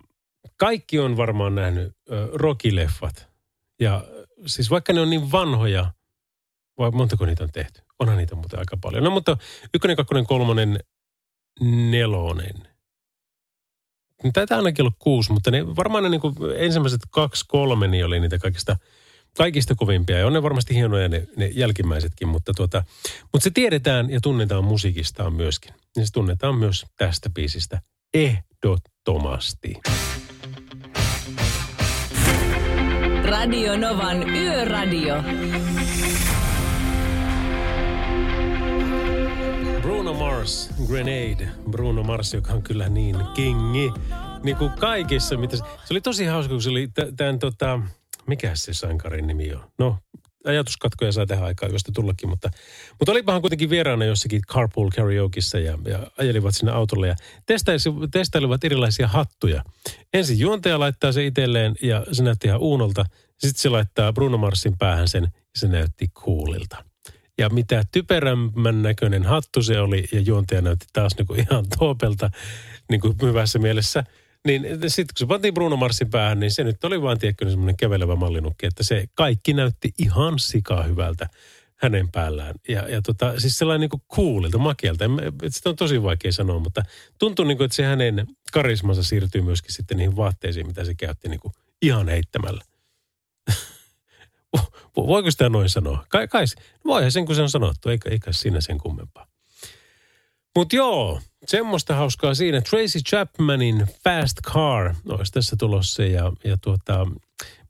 kaikki 0.56 0.98
on 0.98 1.16
varmaan 1.16 1.54
nähnyt 1.54 1.96
ö, 2.10 2.28
rockileffat. 2.32 3.28
Ja 3.80 4.04
siis 4.46 4.70
vaikka 4.70 4.92
ne 4.92 5.00
on 5.00 5.10
niin 5.10 5.32
vanhoja, 5.32 5.92
vai 6.78 6.90
montako 6.90 7.26
niitä 7.26 7.44
on 7.44 7.52
tehty? 7.52 7.82
Onhan 7.98 8.16
niitä 8.16 8.34
muuten 8.34 8.58
aika 8.58 8.76
paljon. 8.80 9.04
No 9.04 9.10
mutta 9.10 9.36
ykkönen, 9.74 9.96
kakkonen, 9.96 10.26
kolmonen, 10.26 10.78
nelonen. 11.90 12.68
Taitaa 14.32 14.58
ainakin 14.58 14.82
olla 14.82 14.94
kuusi, 14.98 15.32
mutta 15.32 15.50
ne, 15.50 15.76
varmaan 15.76 16.04
ne 16.04 16.10
niin 16.10 16.20
kuin 16.20 16.34
ensimmäiset 16.56 17.00
kaksi, 17.10 17.44
kolme 17.48 17.88
niin 17.88 18.04
oli 18.04 18.20
niitä 18.20 18.38
kaikista, 18.38 18.76
kaikista 19.36 19.74
kovimpia. 19.74 20.18
Ja 20.18 20.26
on 20.26 20.32
ne 20.32 20.42
varmasti 20.42 20.74
hienoja 20.74 21.08
ne, 21.08 21.26
ne 21.36 21.46
jälkimmäisetkin, 21.46 22.28
mutta, 22.28 22.52
tuota, 22.56 22.84
mutta 23.32 23.44
se 23.44 23.50
tiedetään 23.50 24.10
ja 24.10 24.20
tunnetaan 24.20 24.64
musiikistaan 24.64 25.32
myöskin. 25.32 25.74
Ja 25.96 26.06
se 26.06 26.12
tunnetaan 26.12 26.54
myös 26.54 26.86
tästä 26.98 27.30
biisistä 27.30 27.80
ehdottomasti. 28.14 29.74
Radio 33.24 33.76
Novan 33.76 34.30
Yöradio. 34.30 35.14
Bruno 39.86 40.14
Mars, 40.14 40.70
Grenade. 40.86 41.48
Bruno 41.70 42.02
Mars, 42.02 42.34
joka 42.34 42.52
on 42.52 42.62
kyllä 42.62 42.88
niin 42.88 43.16
kingi. 43.34 43.92
Niin 44.42 44.56
kuin 44.56 44.70
kaikissa, 44.70 45.36
mitä 45.36 45.56
se... 45.56 45.62
oli 45.90 46.00
tosi 46.00 46.24
hauska, 46.24 46.52
kun 46.52 46.62
se 46.62 46.70
oli 46.70 46.88
tämän 47.16 47.38
tota... 47.38 47.80
Mikä 48.26 48.50
se 48.54 48.74
sankarin 48.74 49.26
nimi 49.26 49.52
on? 49.52 49.64
No, 49.78 49.98
ajatuskatkoja 50.44 51.12
saa 51.12 51.26
tähän 51.26 51.44
aikaan 51.44 51.72
josta 51.72 51.92
tullakin, 51.92 52.28
mutta, 52.28 52.50
mutta 52.98 53.12
olipahan 53.12 53.40
kuitenkin 53.40 53.70
vieraana 53.70 54.04
jossakin 54.04 54.42
Carpool 54.42 54.90
Karaokeissa 54.96 55.58
ja, 55.58 55.78
ja 55.84 56.10
ajelivat 56.18 56.54
sinne 56.54 56.72
autolle 56.72 57.08
ja 57.08 57.16
testaili- 57.46 58.08
testailivat 58.10 58.64
erilaisia 58.64 59.08
hattuja. 59.08 59.62
Ensin 60.14 60.38
juontaja 60.38 60.80
laittaa 60.80 61.12
se 61.12 61.26
itselleen 61.26 61.74
ja 61.82 62.06
se 62.12 62.22
näytti 62.22 62.48
ihan 62.48 62.60
uunolta. 62.60 63.04
Sitten 63.38 63.60
se 63.62 63.68
laittaa 63.68 64.12
Bruno 64.12 64.38
Marsin 64.38 64.78
päähän 64.78 65.08
sen 65.08 65.22
ja 65.22 65.30
se 65.56 65.68
näytti 65.68 66.08
coolilta. 66.08 66.84
Ja 67.38 67.48
mitä 67.48 67.84
typerämmän 67.92 68.82
näköinen 68.82 69.24
hattu 69.24 69.62
se 69.62 69.80
oli 69.80 70.04
ja 70.12 70.20
juontaja 70.20 70.62
näytti 70.62 70.86
taas 70.92 71.16
niin 71.18 71.26
kuin 71.26 71.40
ihan 71.40 71.64
toopelta 71.78 72.30
niin 72.90 73.00
kuin 73.00 73.16
hyvässä 73.22 73.58
mielessä. 73.58 74.04
Niin 74.46 74.62
sitten 74.62 75.06
kun 75.14 75.18
se 75.18 75.26
pantiin 75.26 75.54
Bruno 75.54 75.76
Marsin 75.76 76.10
päähän, 76.10 76.40
niin 76.40 76.50
se 76.50 76.64
nyt 76.64 76.84
oli 76.84 77.02
vaan 77.02 77.18
tiedätkö 77.18 77.50
semmoinen 77.50 77.76
kävelevä 77.76 78.16
mallinukki, 78.16 78.66
että 78.66 78.84
se 78.84 79.06
kaikki 79.14 79.52
näytti 79.52 79.94
ihan 79.98 80.38
sikaa 80.38 80.82
hyvältä 80.82 81.28
hänen 81.76 82.08
päällään. 82.12 82.54
Ja, 82.68 82.88
ja 82.88 83.02
tota, 83.02 83.40
siis 83.40 83.58
sellainen 83.58 83.80
niin 83.80 83.90
kuin 83.90 84.02
coolilta, 84.12 84.58
makealta. 84.58 85.04
Sitä 85.48 85.68
on 85.68 85.76
tosi 85.76 86.02
vaikea 86.02 86.32
sanoa, 86.32 86.58
mutta 86.58 86.82
tuntuu 87.18 87.44
niin 87.44 87.56
kuin, 87.56 87.64
että 87.64 87.76
se 87.76 87.84
hänen 87.84 88.26
karismansa 88.52 89.02
siirtyy 89.02 89.42
myöskin 89.42 89.72
sitten 89.72 89.96
niihin 89.96 90.16
vaatteisiin, 90.16 90.66
mitä 90.66 90.84
se 90.84 90.94
käytti 90.94 91.28
niin 91.28 91.40
kuin 91.40 91.52
ihan 91.82 92.08
heittämällä. 92.08 92.64
Vo- 95.00 95.06
Voiko 95.06 95.30
sitä 95.30 95.48
noin 95.48 95.70
sanoa? 95.70 96.04
Kai, 96.08 96.28
kai, 96.28 96.44
voihan 96.84 97.12
sen, 97.12 97.26
kun 97.26 97.34
se 97.34 97.42
on 97.42 97.50
sanottu, 97.50 97.88
eikä, 97.88 98.10
eikä 98.10 98.32
siinä 98.32 98.60
sen 98.60 98.78
kummempaa. 98.78 99.26
Mutta 100.56 100.76
joo, 100.76 101.20
semmoista 101.46 101.94
hauskaa 101.94 102.34
siinä. 102.34 102.60
Tracy 102.60 102.98
Chapmanin 103.08 103.86
Fast 104.04 104.36
Car 104.42 104.94
olisi 105.08 105.32
tässä 105.32 105.56
tulossa 105.58 106.02
ja, 106.02 106.32
ja 106.44 106.56
tuota, 106.56 107.06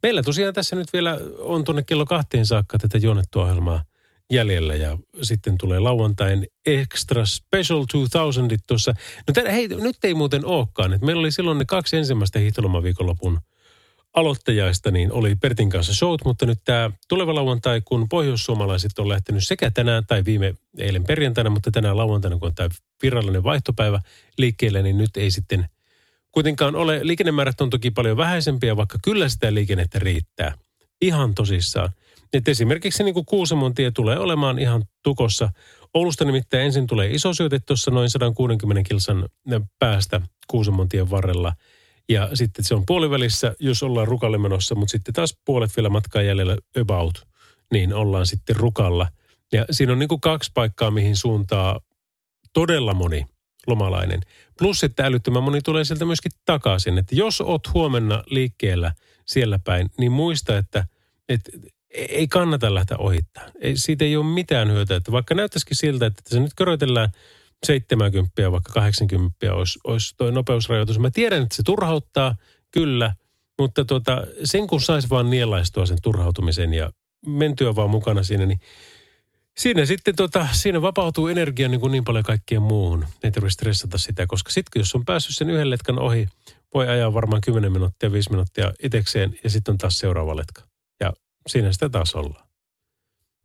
meillä 0.02 0.22
tosiaan 0.22 0.54
tässä 0.54 0.76
nyt 0.76 0.92
vielä 0.92 1.18
on 1.38 1.64
tuonne 1.64 1.82
kello 1.82 2.04
kahteen 2.04 2.46
saakka 2.46 2.78
tätä 2.78 2.98
juonnettua 2.98 3.42
ohjelmaa 3.42 3.84
jäljellä 4.30 4.74
ja 4.74 4.98
sitten 5.22 5.58
tulee 5.58 5.78
lauantain 5.78 6.46
Extra 6.66 7.26
Special 7.26 7.86
2000 7.92 8.56
tuossa. 8.66 8.94
No 9.28 9.32
tä, 9.34 9.52
hei, 9.52 9.68
nyt 9.68 10.04
ei 10.04 10.14
muuten 10.14 10.46
olekaan. 10.46 10.92
Et 10.92 11.02
meillä 11.02 11.20
oli 11.20 11.32
silloin 11.32 11.58
ne 11.58 11.64
kaksi 11.64 11.96
ensimmäistä 11.96 12.38
hiihtolomaviikonlopun 12.38 13.40
aloittajaista, 14.16 14.90
niin 14.90 15.12
oli 15.12 15.34
Pertin 15.34 15.70
kanssa 15.70 15.94
showt, 15.94 16.24
mutta 16.24 16.46
nyt 16.46 16.58
tämä 16.64 16.90
tuleva 17.08 17.34
lauantai, 17.34 17.80
kun 17.84 18.08
pohjoissuomalaiset 18.08 18.98
on 18.98 19.08
lähtenyt 19.08 19.46
sekä 19.46 19.70
tänään 19.70 20.06
tai 20.06 20.24
viime 20.24 20.54
eilen 20.78 21.04
perjantaina, 21.04 21.50
mutta 21.50 21.70
tänään 21.70 21.96
lauantaina, 21.96 22.38
kun 22.38 22.48
on 22.48 22.54
tämä 22.54 22.68
virallinen 23.02 23.42
vaihtopäivä 23.42 24.00
liikkeelle, 24.38 24.82
niin 24.82 24.98
nyt 24.98 25.16
ei 25.16 25.30
sitten 25.30 25.68
kuitenkaan 26.32 26.76
ole. 26.76 27.00
Liikennemäärät 27.02 27.60
on 27.60 27.70
toki 27.70 27.90
paljon 27.90 28.16
vähäisempiä, 28.16 28.76
vaikka 28.76 28.98
kyllä 29.02 29.28
sitä 29.28 29.54
liikennettä 29.54 29.98
riittää. 29.98 30.58
Ihan 31.00 31.34
tosissaan. 31.34 31.92
Et 32.32 32.48
esimerkiksi 32.48 33.04
niin 33.04 33.14
kuin 33.14 33.26
Kuusamon 33.26 33.74
tie 33.74 33.90
tulee 33.90 34.18
olemaan 34.18 34.58
ihan 34.58 34.84
tukossa. 35.02 35.50
Oulusta 35.94 36.24
nimittäin 36.24 36.62
ensin 36.62 36.86
tulee 36.86 37.10
iso 37.10 37.34
syöte 37.34 37.58
tuossa 37.58 37.90
noin 37.90 38.10
160 38.10 38.88
kilsan 38.88 39.28
päästä 39.78 40.20
Kuusamon 40.46 40.88
tien 40.88 41.10
varrella. 41.10 41.52
Ja 42.08 42.28
sitten 42.34 42.64
se 42.64 42.74
on 42.74 42.86
puolivälissä, 42.86 43.54
jos 43.60 43.82
ollaan 43.82 44.08
rukalle 44.08 44.38
menossa, 44.38 44.74
mutta 44.74 44.92
sitten 44.92 45.14
taas 45.14 45.36
puolet 45.44 45.76
vielä 45.76 45.88
matkaa 45.88 46.22
jäljellä 46.22 46.56
about, 46.80 47.26
niin 47.72 47.94
ollaan 47.94 48.26
sitten 48.26 48.56
rukalla. 48.56 49.08
Ja 49.52 49.64
siinä 49.70 49.92
on 49.92 49.98
niin 49.98 50.08
kuin 50.08 50.20
kaksi 50.20 50.50
paikkaa, 50.54 50.90
mihin 50.90 51.16
suuntaa 51.16 51.80
todella 52.52 52.94
moni 52.94 53.26
lomalainen. 53.66 54.20
Plus, 54.58 54.84
että 54.84 55.06
älyttömän 55.06 55.42
moni 55.42 55.60
tulee 55.60 55.84
sieltä 55.84 56.04
myöskin 56.04 56.32
takaisin. 56.44 56.98
Että 56.98 57.14
jos 57.14 57.40
oot 57.40 57.74
huomenna 57.74 58.24
liikkeellä 58.26 58.92
siellä 59.26 59.58
päin, 59.64 59.90
niin 59.98 60.12
muista, 60.12 60.58
että, 60.58 60.86
että 61.28 61.50
ei 61.90 62.28
kannata 62.28 62.74
lähteä 62.74 62.96
ohittaa. 62.98 63.44
Ei, 63.60 63.76
siitä 63.76 64.04
ei 64.04 64.16
ole 64.16 64.24
mitään 64.24 64.70
hyötyä. 64.70 64.96
Että 64.96 65.12
vaikka 65.12 65.34
näyttäisikin 65.34 65.76
siltä, 65.76 66.06
että 66.06 66.22
se 66.26 66.40
nyt 66.40 66.54
köröitellään 66.56 67.08
70 67.66 68.52
vaikka 68.52 68.72
80 68.72 69.54
olisi, 69.54 69.78
olisi 69.84 70.14
toi 70.16 70.32
nopeusrajoitus. 70.32 70.98
Mä 70.98 71.10
tiedän, 71.10 71.42
että 71.42 71.56
se 71.56 71.62
turhauttaa, 71.62 72.34
kyllä, 72.70 73.14
mutta 73.58 73.84
tuota, 73.84 74.22
sen 74.44 74.66
kun 74.66 74.80
saisi 74.80 75.10
vaan 75.10 75.30
nielaistua 75.30 75.86
sen 75.86 75.98
turhautumisen 76.02 76.74
ja 76.74 76.90
mentyä 77.26 77.74
vaan 77.76 77.90
mukana 77.90 78.22
siinä, 78.22 78.46
niin 78.46 78.60
Siinä 79.58 79.86
sitten 79.86 80.16
tota, 80.16 80.48
siinä 80.52 80.82
vapautuu 80.82 81.28
energia 81.28 81.68
niin, 81.68 81.80
kuin 81.80 81.92
niin 81.92 82.04
paljon 82.04 82.24
kaikkeen 82.24 82.62
muuhun. 82.62 83.06
Ei 83.22 83.30
tarvitse 83.30 83.54
stressata 83.54 83.98
sitä, 83.98 84.26
koska 84.26 84.50
sitten 84.50 84.80
jos 84.80 84.94
on 84.94 85.04
päässyt 85.04 85.36
sen 85.36 85.50
yhden 85.50 85.70
letkan 85.70 85.98
ohi, 85.98 86.28
voi 86.74 86.88
ajaa 86.88 87.14
varmaan 87.14 87.40
10 87.40 87.72
minuuttia, 87.72 88.12
5 88.12 88.30
minuuttia 88.30 88.72
itekseen 88.82 89.38
ja 89.44 89.50
sitten 89.50 89.72
on 89.72 89.78
taas 89.78 89.98
seuraava 89.98 90.36
letka. 90.36 90.62
Ja 91.00 91.12
siinä 91.46 91.72
sitä 91.72 91.88
taas 91.88 92.14
ollaan. 92.14 92.46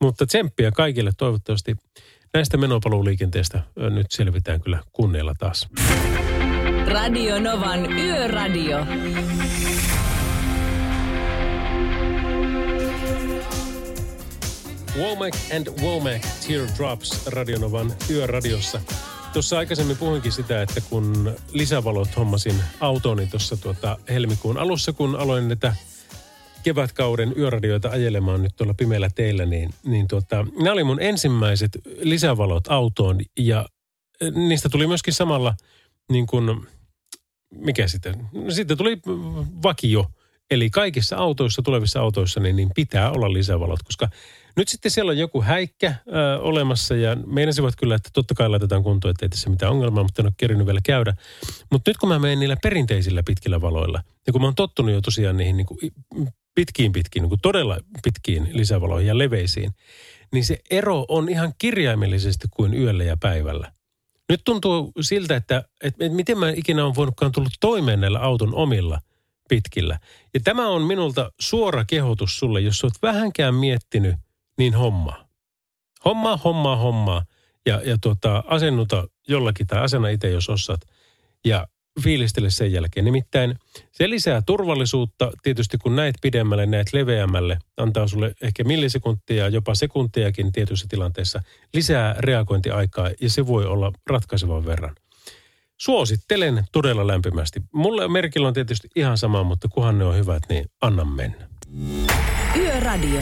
Mutta 0.01 0.26
tsemppiä 0.26 0.72
kaikille 0.72 1.12
toivottavasti 1.18 1.76
näistä 2.34 2.57
menopaluuliikenteestä 2.57 3.61
nyt 3.75 4.05
selvitään 4.09 4.61
kyllä 4.61 4.79
kunnialla 4.91 5.34
taas. 5.39 5.67
Radio 6.88 7.39
Novan 7.39 7.93
Yöradio. 7.93 8.86
Womack 14.97 15.38
and 15.55 15.67
Womack 15.82 16.25
Teardrops 16.47 17.27
Radionovan 17.27 17.93
yöradiossa. 18.09 18.82
Tuossa 19.34 19.57
aikaisemmin 19.57 19.97
puhuinkin 19.97 20.32
sitä, 20.32 20.61
että 20.61 20.82
kun 20.89 21.36
lisävalot 21.51 22.17
hommasin 22.17 22.55
autoni 22.79 23.27
tuossa 23.27 23.57
tuota 23.57 23.97
helmikuun 24.09 24.57
alussa, 24.57 24.93
kun 24.93 25.15
aloin 25.15 25.47
näitä 25.47 25.75
kevätkauden 26.64 27.34
yöradioita 27.38 27.89
ajelemaan 27.89 28.43
nyt 28.43 28.55
tuolla 28.55 28.74
pimeällä 28.74 29.09
teillä, 29.16 29.45
niin, 29.45 29.70
niin 29.84 30.07
tuota, 30.07 30.45
nämä 30.57 30.72
oli 30.72 30.84
mun 30.84 31.01
ensimmäiset 31.01 31.72
lisävalot 32.01 32.68
autoon 32.68 33.20
ja 33.39 33.66
eh, 34.22 34.32
niistä 34.32 34.70
tuli 34.70 34.88
myöskin 34.88 35.14
samalla 35.14 35.53
niin 36.12 36.28
kuin, 36.28 36.68
mikä 37.55 37.88
sitten, 37.88 38.28
sitten 38.49 38.78
tuli 38.78 38.99
vakio. 39.64 40.05
Eli 40.51 40.70
kaikissa 40.70 41.18
autoissa, 41.18 41.62
tulevissa 41.62 41.99
autoissa, 42.01 42.39
niin, 42.39 42.55
niin 42.55 42.70
pitää 42.76 43.12
olla 43.12 43.34
lisävalot, 43.34 43.84
koska 43.84 44.09
nyt 44.55 44.68
sitten 44.68 44.91
siellä 44.91 45.09
on 45.09 45.18
joku 45.18 45.41
häikkä 45.41 45.95
ö, 46.07 46.39
olemassa 46.39 46.95
ja 46.95 47.16
meinasivat 47.16 47.76
kyllä, 47.76 47.95
että 47.95 48.09
totta 48.14 48.34
kai 48.34 48.49
laitetaan 48.49 48.84
kuntoon, 48.84 49.09
että 49.09 49.26
ei 49.26 49.30
tässä 49.30 49.49
mitään 49.49 49.72
ongelmaa, 49.72 50.03
mutta 50.03 50.22
en 50.22 50.26
ole 50.26 50.34
kerinyt 50.38 50.66
vielä 50.66 50.80
käydä. 50.84 51.14
Mutta 51.72 51.89
nyt 51.89 51.97
kun 51.97 52.09
mä 52.09 52.20
menen 52.20 52.39
niillä 52.39 52.57
perinteisillä 52.64 53.24
pitkillä 53.24 53.62
valoilla, 53.62 54.03
ja 54.28 54.34
kun 54.34 54.41
mä 54.41 54.47
oon 54.47 54.55
tottunut 54.55 54.93
jo 54.93 55.01
tosiaan 55.01 55.38
niihin 55.38 55.57
niin 55.57 55.68
kuin 55.68 55.80
pitkiin 56.55 56.91
pitkiin, 56.91 57.21
niin 57.21 57.29
kuin 57.29 57.41
todella 57.41 57.77
pitkiin 58.03 58.49
lisävaloihin 58.53 59.07
ja 59.07 59.17
leveisiin, 59.17 59.71
niin 60.33 60.45
se 60.45 60.59
ero 60.71 61.05
on 61.07 61.29
ihan 61.29 61.53
kirjaimellisesti 61.57 62.47
kuin 62.51 62.73
yöllä 62.73 63.03
ja 63.03 63.17
päivällä. 63.17 63.71
Nyt 64.29 64.41
tuntuu 64.45 64.91
siltä, 65.01 65.35
että, 65.35 65.57
että, 65.57 66.05
että 66.05 66.15
miten 66.15 66.37
mä 66.37 66.49
ikinä 66.49 66.85
on 66.85 66.95
voinutkaan 66.95 67.31
tullut 67.31 67.53
toimeen 67.59 68.01
näillä 68.01 68.19
auton 68.19 68.55
omilla 68.55 68.99
pitkillä. 69.49 69.99
Ja 70.33 70.39
tämä 70.43 70.67
on 70.67 70.81
minulta 70.81 71.31
suora 71.39 71.85
kehotus 71.85 72.39
sulle, 72.39 72.61
jos 72.61 72.83
olet 72.83 72.93
vähänkään 73.01 73.55
miettinyt, 73.55 74.15
niin 74.57 74.73
homma. 74.73 75.25
Homma, 76.05 76.37
homma, 76.37 76.75
homma. 76.75 77.25
Ja, 77.65 77.81
ja 77.85 77.97
tuota, 78.01 78.43
asennuta 78.47 79.07
jollakin 79.27 79.67
tai 79.67 79.79
asenna 79.79 80.09
itse, 80.09 80.29
jos 80.29 80.49
osaat. 80.49 80.81
Ja 81.45 81.67
fiilistele 82.03 82.49
sen 82.49 82.71
jälkeen. 82.71 83.05
Nimittäin 83.05 83.55
se 83.91 84.09
lisää 84.09 84.41
turvallisuutta 84.45 85.31
tietysti, 85.43 85.77
kun 85.77 85.95
näet 85.95 86.15
pidemmälle, 86.21 86.65
näet 86.65 86.93
leveämmälle, 86.93 87.59
antaa 87.77 88.07
sulle 88.07 88.33
ehkä 88.41 88.63
millisekuntia, 88.63 89.49
jopa 89.49 89.75
sekuntiakin 89.75 90.51
tietyissä 90.51 90.85
tilanteissa, 90.89 91.41
lisää 91.73 92.15
reagointiaikaa 92.19 93.09
ja 93.21 93.29
se 93.29 93.47
voi 93.47 93.65
olla 93.65 93.91
ratkaisevan 94.07 94.65
verran. 94.65 94.95
Suosittelen 95.77 96.63
todella 96.71 97.07
lämpimästi. 97.07 97.61
Mulle 97.73 98.07
merkillä 98.07 98.47
on 98.47 98.53
tietysti 98.53 98.87
ihan 98.95 99.17
sama, 99.17 99.43
mutta 99.43 99.67
kunhan 99.67 99.97
ne 99.97 100.05
on 100.05 100.15
hyvät, 100.15 100.43
niin 100.49 100.65
anna 100.81 101.05
mennä. 101.05 101.47
Yöradio. 102.57 103.21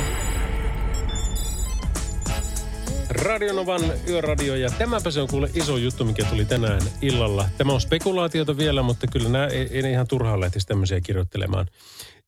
Radionovan 3.10 3.82
yöradio 4.08 4.56
ja 4.56 4.70
tämäpä 4.70 5.12
se 5.12 5.22
on 5.22 5.28
kuule 5.28 5.50
iso 5.54 5.78
juttu, 5.78 6.06
mikä 6.06 6.26
tuli 6.26 6.46
tänään 6.46 6.82
illalla. 7.02 7.50
Tämä 7.58 7.74
on 7.74 7.82
spekulaatiota 7.82 8.58
vielä, 8.58 8.84
mutta 8.84 9.08
kyllä 9.08 9.30
nämä 9.30 9.46
ei, 9.46 9.70
ei 9.72 9.92
ihan 9.92 10.08
turhaan 10.08 10.40
lähtisi 10.40 10.68
tämmöisiä 10.68 11.02
kirjoittelemaan. 11.02 11.66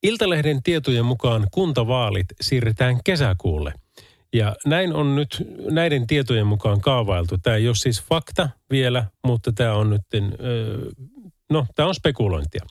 Iltalehden 0.02 0.62
tietojen 0.62 1.04
mukaan 1.04 1.46
kuntavaalit 1.50 2.26
siirretään 2.40 3.00
kesäkuulle. 3.04 3.72
Ja 4.32 4.56
näin 4.66 4.92
on 4.92 5.16
nyt 5.16 5.42
näiden 5.70 6.06
tietojen 6.06 6.46
mukaan 6.46 6.80
kaavailtu. 6.80 7.38
Tämä 7.38 7.56
ei 7.56 7.68
ole 7.68 7.74
siis 7.74 8.02
fakta 8.02 8.48
vielä, 8.70 9.04
mutta 9.24 9.52
tämä 9.52 9.74
on 9.74 9.90
nyt, 9.90 10.02
No, 11.52 11.66
tämä 11.74 11.88
on 11.88 11.94
spekulointia. 11.94 12.66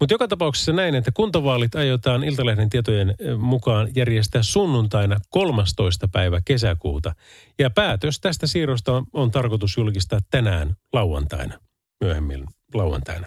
Mutta 0.00 0.14
joka 0.14 0.28
tapauksessa 0.28 0.72
näin, 0.72 0.94
että 0.94 1.10
kuntavaalit 1.14 1.74
aiotaan 1.74 2.24
Iltalehden 2.24 2.70
tietojen 2.70 3.10
eh, 3.10 3.38
mukaan 3.38 3.88
järjestää 3.96 4.42
sunnuntaina 4.42 5.16
13. 5.30 6.08
päivä 6.08 6.40
kesäkuuta. 6.44 7.14
Ja 7.58 7.70
päätös 7.70 8.20
tästä 8.20 8.46
siirrosta 8.46 9.02
on, 9.12 9.30
tarkoitus 9.30 9.76
julkistaa 9.76 10.20
tänään 10.30 10.76
lauantaina, 10.92 11.58
myöhemmin 12.00 12.44
lauantaina. 12.74 13.26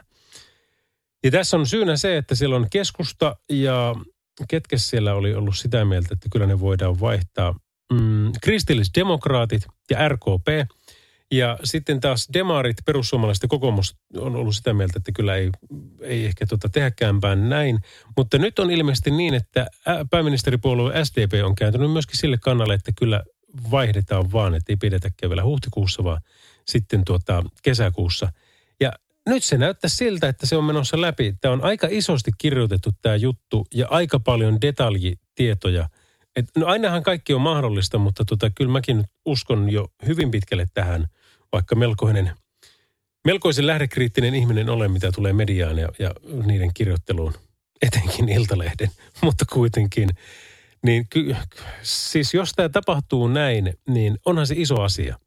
Ja 1.23 1.31
tässä 1.31 1.57
on 1.57 1.67
syynä 1.67 1.95
se, 1.95 2.17
että 2.17 2.35
siellä 2.35 2.55
on 2.55 2.67
keskusta 2.69 3.35
ja 3.49 3.95
ketkä 4.47 4.77
siellä 4.77 5.13
oli 5.13 5.33
ollut 5.33 5.57
sitä 5.57 5.85
mieltä, 5.85 6.09
että 6.11 6.27
kyllä 6.31 6.45
ne 6.45 6.59
voidaan 6.59 6.99
vaihtaa. 6.99 7.55
Mm, 7.93 8.31
kristillisdemokraatit 8.41 9.67
ja 9.91 10.09
RKP– 10.09 10.47
ja 11.31 11.57
sitten 11.63 11.99
taas 11.99 12.27
demarit, 12.33 12.77
perussuomalaiset 12.85 13.43
ja 13.43 13.49
kokoomus 13.49 13.95
on 14.17 14.35
ollut 14.35 14.55
sitä 14.55 14.73
mieltä, 14.73 14.93
että 14.97 15.11
kyllä 15.11 15.35
ei, 15.35 15.51
ei 16.01 16.25
ehkä 16.25 16.45
tota 16.45 16.69
tehdäkäänpään 16.69 17.49
näin. 17.49 17.79
Mutta 18.17 18.37
nyt 18.37 18.59
on 18.59 18.71
ilmeisesti 18.71 19.11
niin, 19.11 19.33
että 19.33 19.67
pääministeripuolue 20.11 21.05
SDP 21.05 21.33
on 21.43 21.55
kääntynyt 21.55 21.91
myöskin 21.91 22.17
sille 22.17 22.37
kannalle, 22.37 22.73
että 22.73 22.91
kyllä 22.97 23.23
vaihdetaan 23.71 24.31
vaan, 24.31 24.55
että 24.55 24.71
ei 24.71 24.77
pidetäkään 24.77 25.29
vielä 25.29 25.43
huhtikuussa, 25.43 26.03
vaan 26.03 26.21
sitten 26.67 27.05
tuota 27.05 27.43
kesäkuussa. 27.63 28.31
Ja 28.79 28.93
nyt 29.25 29.43
se 29.43 29.57
näyttää 29.57 29.89
siltä, 29.89 30.27
että 30.27 30.45
se 30.45 30.57
on 30.57 30.63
menossa 30.63 31.01
läpi. 31.01 31.35
Tämä 31.41 31.53
on 31.53 31.63
aika 31.63 31.87
isosti 31.91 32.31
kirjoitettu 32.37 32.89
tämä 33.01 33.15
juttu 33.15 33.67
ja 33.73 33.87
aika 33.89 34.19
paljon 34.19 34.61
detaljitietoja. 34.61 35.89
Et, 36.37 36.45
no 36.57 36.65
ainahan 36.65 37.03
kaikki 37.03 37.33
on 37.33 37.41
mahdollista, 37.41 37.97
mutta 37.97 38.25
tota, 38.25 38.49
kyllä 38.49 38.71
mäkin 38.71 39.05
uskon 39.25 39.69
jo 39.69 39.87
hyvin 40.05 40.31
pitkälle 40.31 40.65
tähän– 40.73 41.05
vaikka 41.51 41.75
melkoinen, 41.75 42.31
melkoisen 43.25 43.67
lähdekriittinen 43.67 44.35
ihminen 44.35 44.69
olen, 44.69 44.91
mitä 44.91 45.11
tulee 45.11 45.33
mediaan 45.33 45.77
ja, 45.77 45.89
ja 45.99 46.11
niiden 46.45 46.73
kirjoitteluun, 46.73 47.33
etenkin 47.81 48.29
Iltalehden, 48.29 48.89
mutta 49.23 49.45
kuitenkin. 49.53 50.09
Niin 50.83 51.07
ky, 51.09 51.35
siis 51.81 52.33
jos 52.33 52.51
tämä 52.55 52.69
tapahtuu 52.69 53.27
näin, 53.27 53.73
niin 53.87 54.17
onhan 54.25 54.47
se 54.47 54.55
iso 54.57 54.81
asia. 54.81 55.19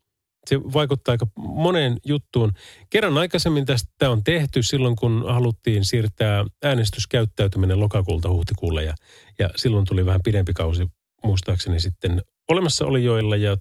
Se 0.47 0.61
vaikuttaa 0.61 1.13
aika 1.13 1.27
moneen 1.37 1.97
juttuun. 2.05 2.53
Kerran 2.91 3.19
aikaisemmin 3.19 3.67
tästä 3.67 4.11
on 4.11 4.25
tehty 4.25 4.63
silloin, 4.63 4.97
kun 4.97 5.25
haluttiin 5.29 5.85
siirtää 5.85 6.45
äänestyskäyttäytyminen 6.65 7.81
lokakuulta 7.81 8.31
huhtikuulle 8.31 8.85
ja, 8.85 8.95
ja 9.39 9.51
silloin 9.57 9.85
tuli 9.85 10.07
vähän 10.07 10.21
pidempi 10.25 10.53
kausi 10.53 10.87
muistaakseni 11.25 11.81
sitten 11.81 12.23
olemassa 12.49 12.87
olijoilla 12.87 13.37
ja 13.37 13.57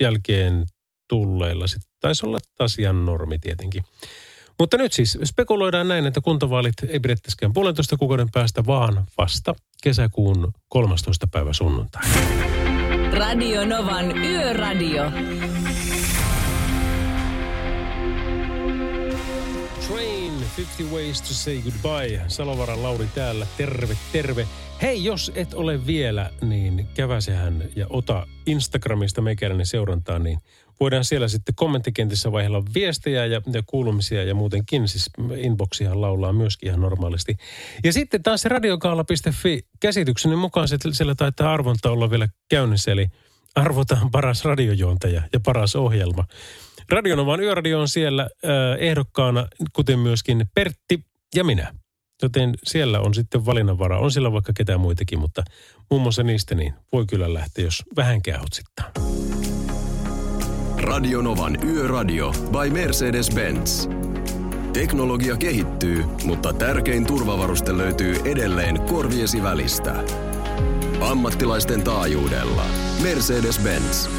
jälkeen 0.00 0.64
tulleilla. 1.08 1.66
Sitten 1.66 1.90
taisi 2.00 2.26
olla 2.26 2.38
taas 2.58 2.78
ihan 2.78 3.06
normi 3.06 3.38
tietenkin. 3.38 3.84
Mutta 4.58 4.76
nyt 4.76 4.92
siis 4.92 5.18
spekuloidaan 5.24 5.88
näin, 5.88 6.06
että 6.06 6.20
kuntavaalit 6.20 6.74
ei 6.88 7.00
pidettäisikään 7.00 7.52
puolentoista 7.52 7.96
kuukauden 7.96 8.30
päästä, 8.32 8.66
vaan 8.66 9.04
vasta 9.18 9.54
kesäkuun 9.82 10.52
13. 10.68 11.26
päivä 11.26 11.52
sunnuntai. 11.52 12.02
Radio 13.12 13.66
Novan 13.66 14.18
Yöradio. 14.18 15.12
50 20.58 20.94
Ways 20.94 21.22
to 21.22 21.34
Say 21.34 21.62
Goodbye. 21.62 22.20
Salovaran 22.28 22.82
Lauri 22.82 23.06
täällä. 23.14 23.46
Terve, 23.56 23.96
terve. 24.12 24.46
Hei, 24.82 25.04
jos 25.04 25.32
et 25.34 25.54
ole 25.54 25.86
vielä, 25.86 26.30
niin 26.42 26.88
käväsehän 26.94 27.64
ja 27.76 27.86
ota 27.90 28.26
Instagramista 28.46 29.20
meikäläinen 29.20 29.66
seurantaa, 29.66 30.18
niin 30.18 30.38
voidaan 30.80 31.04
siellä 31.04 31.28
sitten 31.28 31.54
kommenttikentissä 31.54 32.32
vaihella 32.32 32.62
viestejä 32.74 33.26
ja, 33.26 33.42
ja 33.52 33.62
kuulumisia 33.66 34.24
ja 34.24 34.34
muutenkin. 34.34 34.88
Siis 34.88 35.10
inboxihan 35.36 36.00
laulaa 36.00 36.32
myöskin 36.32 36.68
ihan 36.68 36.80
normaalisti. 36.80 37.36
Ja 37.84 37.92
sitten 37.92 38.22
taas 38.22 38.44
radiokaala.fi 38.44 39.62
käsitykseni 39.80 40.36
mukaan 40.36 40.68
siellä 40.92 41.14
taitaa 41.14 41.52
arvonta 41.52 41.90
olla 41.90 42.10
vielä 42.10 42.28
käynnissä. 42.48 42.92
Eli 42.92 43.06
arvotaan 43.54 44.10
paras 44.10 44.44
radiojuontaja 44.44 45.22
ja 45.32 45.40
paras 45.40 45.76
ohjelma. 45.76 46.24
Radionovan 46.90 47.40
yöradio 47.40 47.80
on 47.80 47.88
siellä 47.88 48.28
ehdokkaana, 48.78 49.46
kuten 49.72 49.98
myöskin 49.98 50.46
Pertti 50.54 51.04
ja 51.34 51.44
minä. 51.44 51.74
Joten 52.22 52.54
siellä 52.64 53.00
on 53.00 53.14
sitten 53.14 53.46
valinnanvara. 53.46 53.98
On 53.98 54.12
siellä 54.12 54.32
vaikka 54.32 54.52
ketään 54.52 54.80
muitakin, 54.80 55.18
mutta 55.18 55.42
muun 55.90 56.02
muassa 56.02 56.22
niistä 56.22 56.54
niin 56.54 56.74
voi 56.92 57.06
kyllä 57.06 57.34
lähteä, 57.34 57.64
jos 57.64 57.82
vähän 57.96 58.22
kähotsittaa. 58.22 58.90
Radionovan 60.76 61.58
Yöradio 61.64 62.32
by 62.32 62.70
Mercedes-Benz. 62.70 63.92
Teknologia 64.72 65.36
kehittyy, 65.36 66.04
mutta 66.24 66.52
tärkein 66.52 67.06
turvavaruste 67.06 67.78
löytyy 67.78 68.16
edelleen 68.24 68.80
korviesi 68.80 69.42
välistä. 69.42 70.04
Ammattilaisten 71.00 71.84
taajuudella. 71.84 72.64
Mercedes-Benz. 73.02 74.10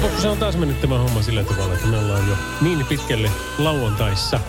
Kuulutko, 0.00 0.22
se 0.22 0.28
on 0.28 0.38
taas 0.38 0.56
mennyt 0.56 0.80
tämä 0.80 0.98
homma 0.98 1.22
sillä 1.22 1.44
tavalla, 1.44 1.74
että 1.74 1.86
me 1.86 1.98
ollaan 1.98 2.28
jo 2.28 2.36
niin 2.60 2.86
pitkälle 2.86 3.30
lauantaissa, 3.58 4.40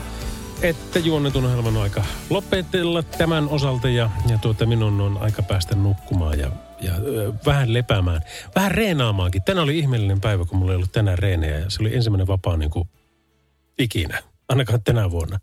että 0.62 1.00
juonnetun 1.00 1.46
ohjelman 1.46 1.78
aika 1.78 2.04
lopetella 2.30 3.04
tämän 3.04 3.50
osalta 3.50 3.90
ja, 3.90 4.10
ja 4.30 4.38
tuota, 4.38 4.66
minun 4.66 5.02
on 5.02 5.18
aika 5.22 5.44
päästä 5.44 5.76
nukkumaan 5.76 6.40
ja, 6.40 6.52
ja 6.82 6.94
ö, 6.96 7.34
vähän 7.46 7.74
lepäämään. 7.74 8.22
Vähän 8.56 8.72
reenaamaankin. 8.72 9.44
Tänään 9.44 9.64
oli 9.64 9.80
ihmeellinen 9.80 10.22
päivä, 10.22 10.46
kun 10.46 10.58
mulla 10.58 10.72
ei 10.72 10.76
ollut 10.76 10.92
tänään 10.92 11.18
reenejä 11.18 11.60
ja 11.60 11.70
se 11.70 11.82
oli 11.82 11.96
ensimmäinen 11.96 12.28
vapaa 12.28 12.58
niin 12.58 12.72
kuin 12.72 12.90
ikinä, 13.80 14.24
ainakaan 14.50 14.84
tänä 14.84 15.12
vuonna. 15.12 15.40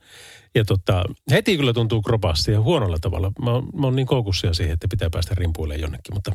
Ja 0.59 0.65
tota, 0.65 1.05
heti 1.31 1.57
kyllä 1.57 1.73
tuntuu 1.73 2.03
kropassa 2.03 2.51
ja 2.51 2.61
huonolla 2.61 2.99
tavalla. 3.01 3.33
Mä 3.43 3.51
mä 3.81 3.87
oon 3.87 3.97
niin 3.97 4.07
koukussia 4.07 4.55
siihen, 4.55 4.75
että 4.75 4.89
pitää 4.91 5.11
päästä 5.11 5.35
rimpuilemaan 5.35 5.81
jonnekin. 5.81 6.15
Mutta, 6.15 6.33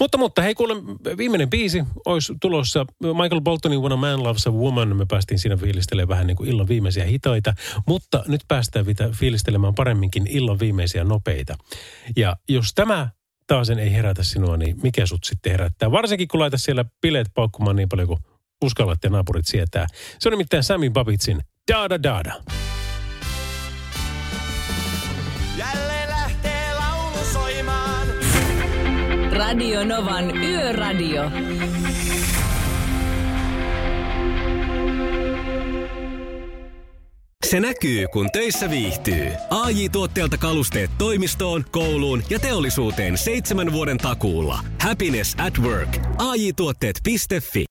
mutta, 0.00 0.18
mutta 0.18 0.42
hei 0.42 0.54
kuule, 0.54 0.74
viimeinen 1.16 1.50
biisi 1.50 1.84
olisi 2.04 2.34
tulossa. 2.40 2.86
Michael 3.02 3.40
Boltonin 3.40 3.80
When 3.80 3.92
a 3.92 3.96
Man 3.96 4.22
Loves 4.22 4.46
a 4.46 4.50
Woman. 4.50 4.96
Me 4.96 5.06
päästiin 5.08 5.38
siinä 5.38 5.56
fiilistelemään 5.56 6.08
vähän 6.08 6.26
niin 6.26 6.36
kuin 6.36 6.50
illan 6.50 6.68
viimeisiä 6.68 7.04
hitaita. 7.04 7.54
Mutta 7.86 8.24
nyt 8.28 8.40
päästään 8.48 8.86
fiilistelemään 9.12 9.74
paremminkin 9.74 10.26
illan 10.26 10.58
viimeisiä 10.58 11.04
nopeita. 11.04 11.56
Ja 12.16 12.36
jos 12.48 12.72
tämä 12.74 13.08
taas 13.46 13.70
ei 13.70 13.92
herätä 13.92 14.24
sinua, 14.24 14.56
niin 14.56 14.76
mikä 14.82 15.06
sut 15.06 15.24
sitten 15.24 15.52
herättää? 15.52 15.90
Varsinkin 15.90 16.28
kun 16.28 16.40
laitat 16.40 16.62
siellä 16.62 16.84
bileet 17.02 17.28
paukkumaan 17.34 17.76
niin 17.76 17.88
paljon 17.88 18.08
kuin 18.08 18.20
uskallat 18.64 18.98
ja 19.04 19.10
naapurit 19.10 19.46
sietää. 19.46 19.86
Se 20.18 20.28
on 20.28 20.30
nimittäin 20.30 20.62
Sami 20.62 20.90
Babitsin 20.90 21.40
Dada 21.72 22.02
Dada. 22.02 22.32
Radio 29.38 29.84
Novan 29.84 30.36
Yöradio. 30.36 31.30
Se 37.46 37.60
näkyy, 37.60 38.06
kun 38.12 38.28
töissä 38.32 38.70
viihtyy. 38.70 39.26
ai 39.50 39.88
tuotteelta 39.88 40.38
kalusteet 40.38 40.90
toimistoon, 40.98 41.64
kouluun 41.70 42.22
ja 42.30 42.38
teollisuuteen 42.38 43.18
seitsemän 43.18 43.72
vuoden 43.72 43.98
takuulla. 43.98 44.58
Happiness 44.80 45.34
at 45.46 45.58
work. 45.58 45.96
AJ-tuotteet.fi 46.18 47.64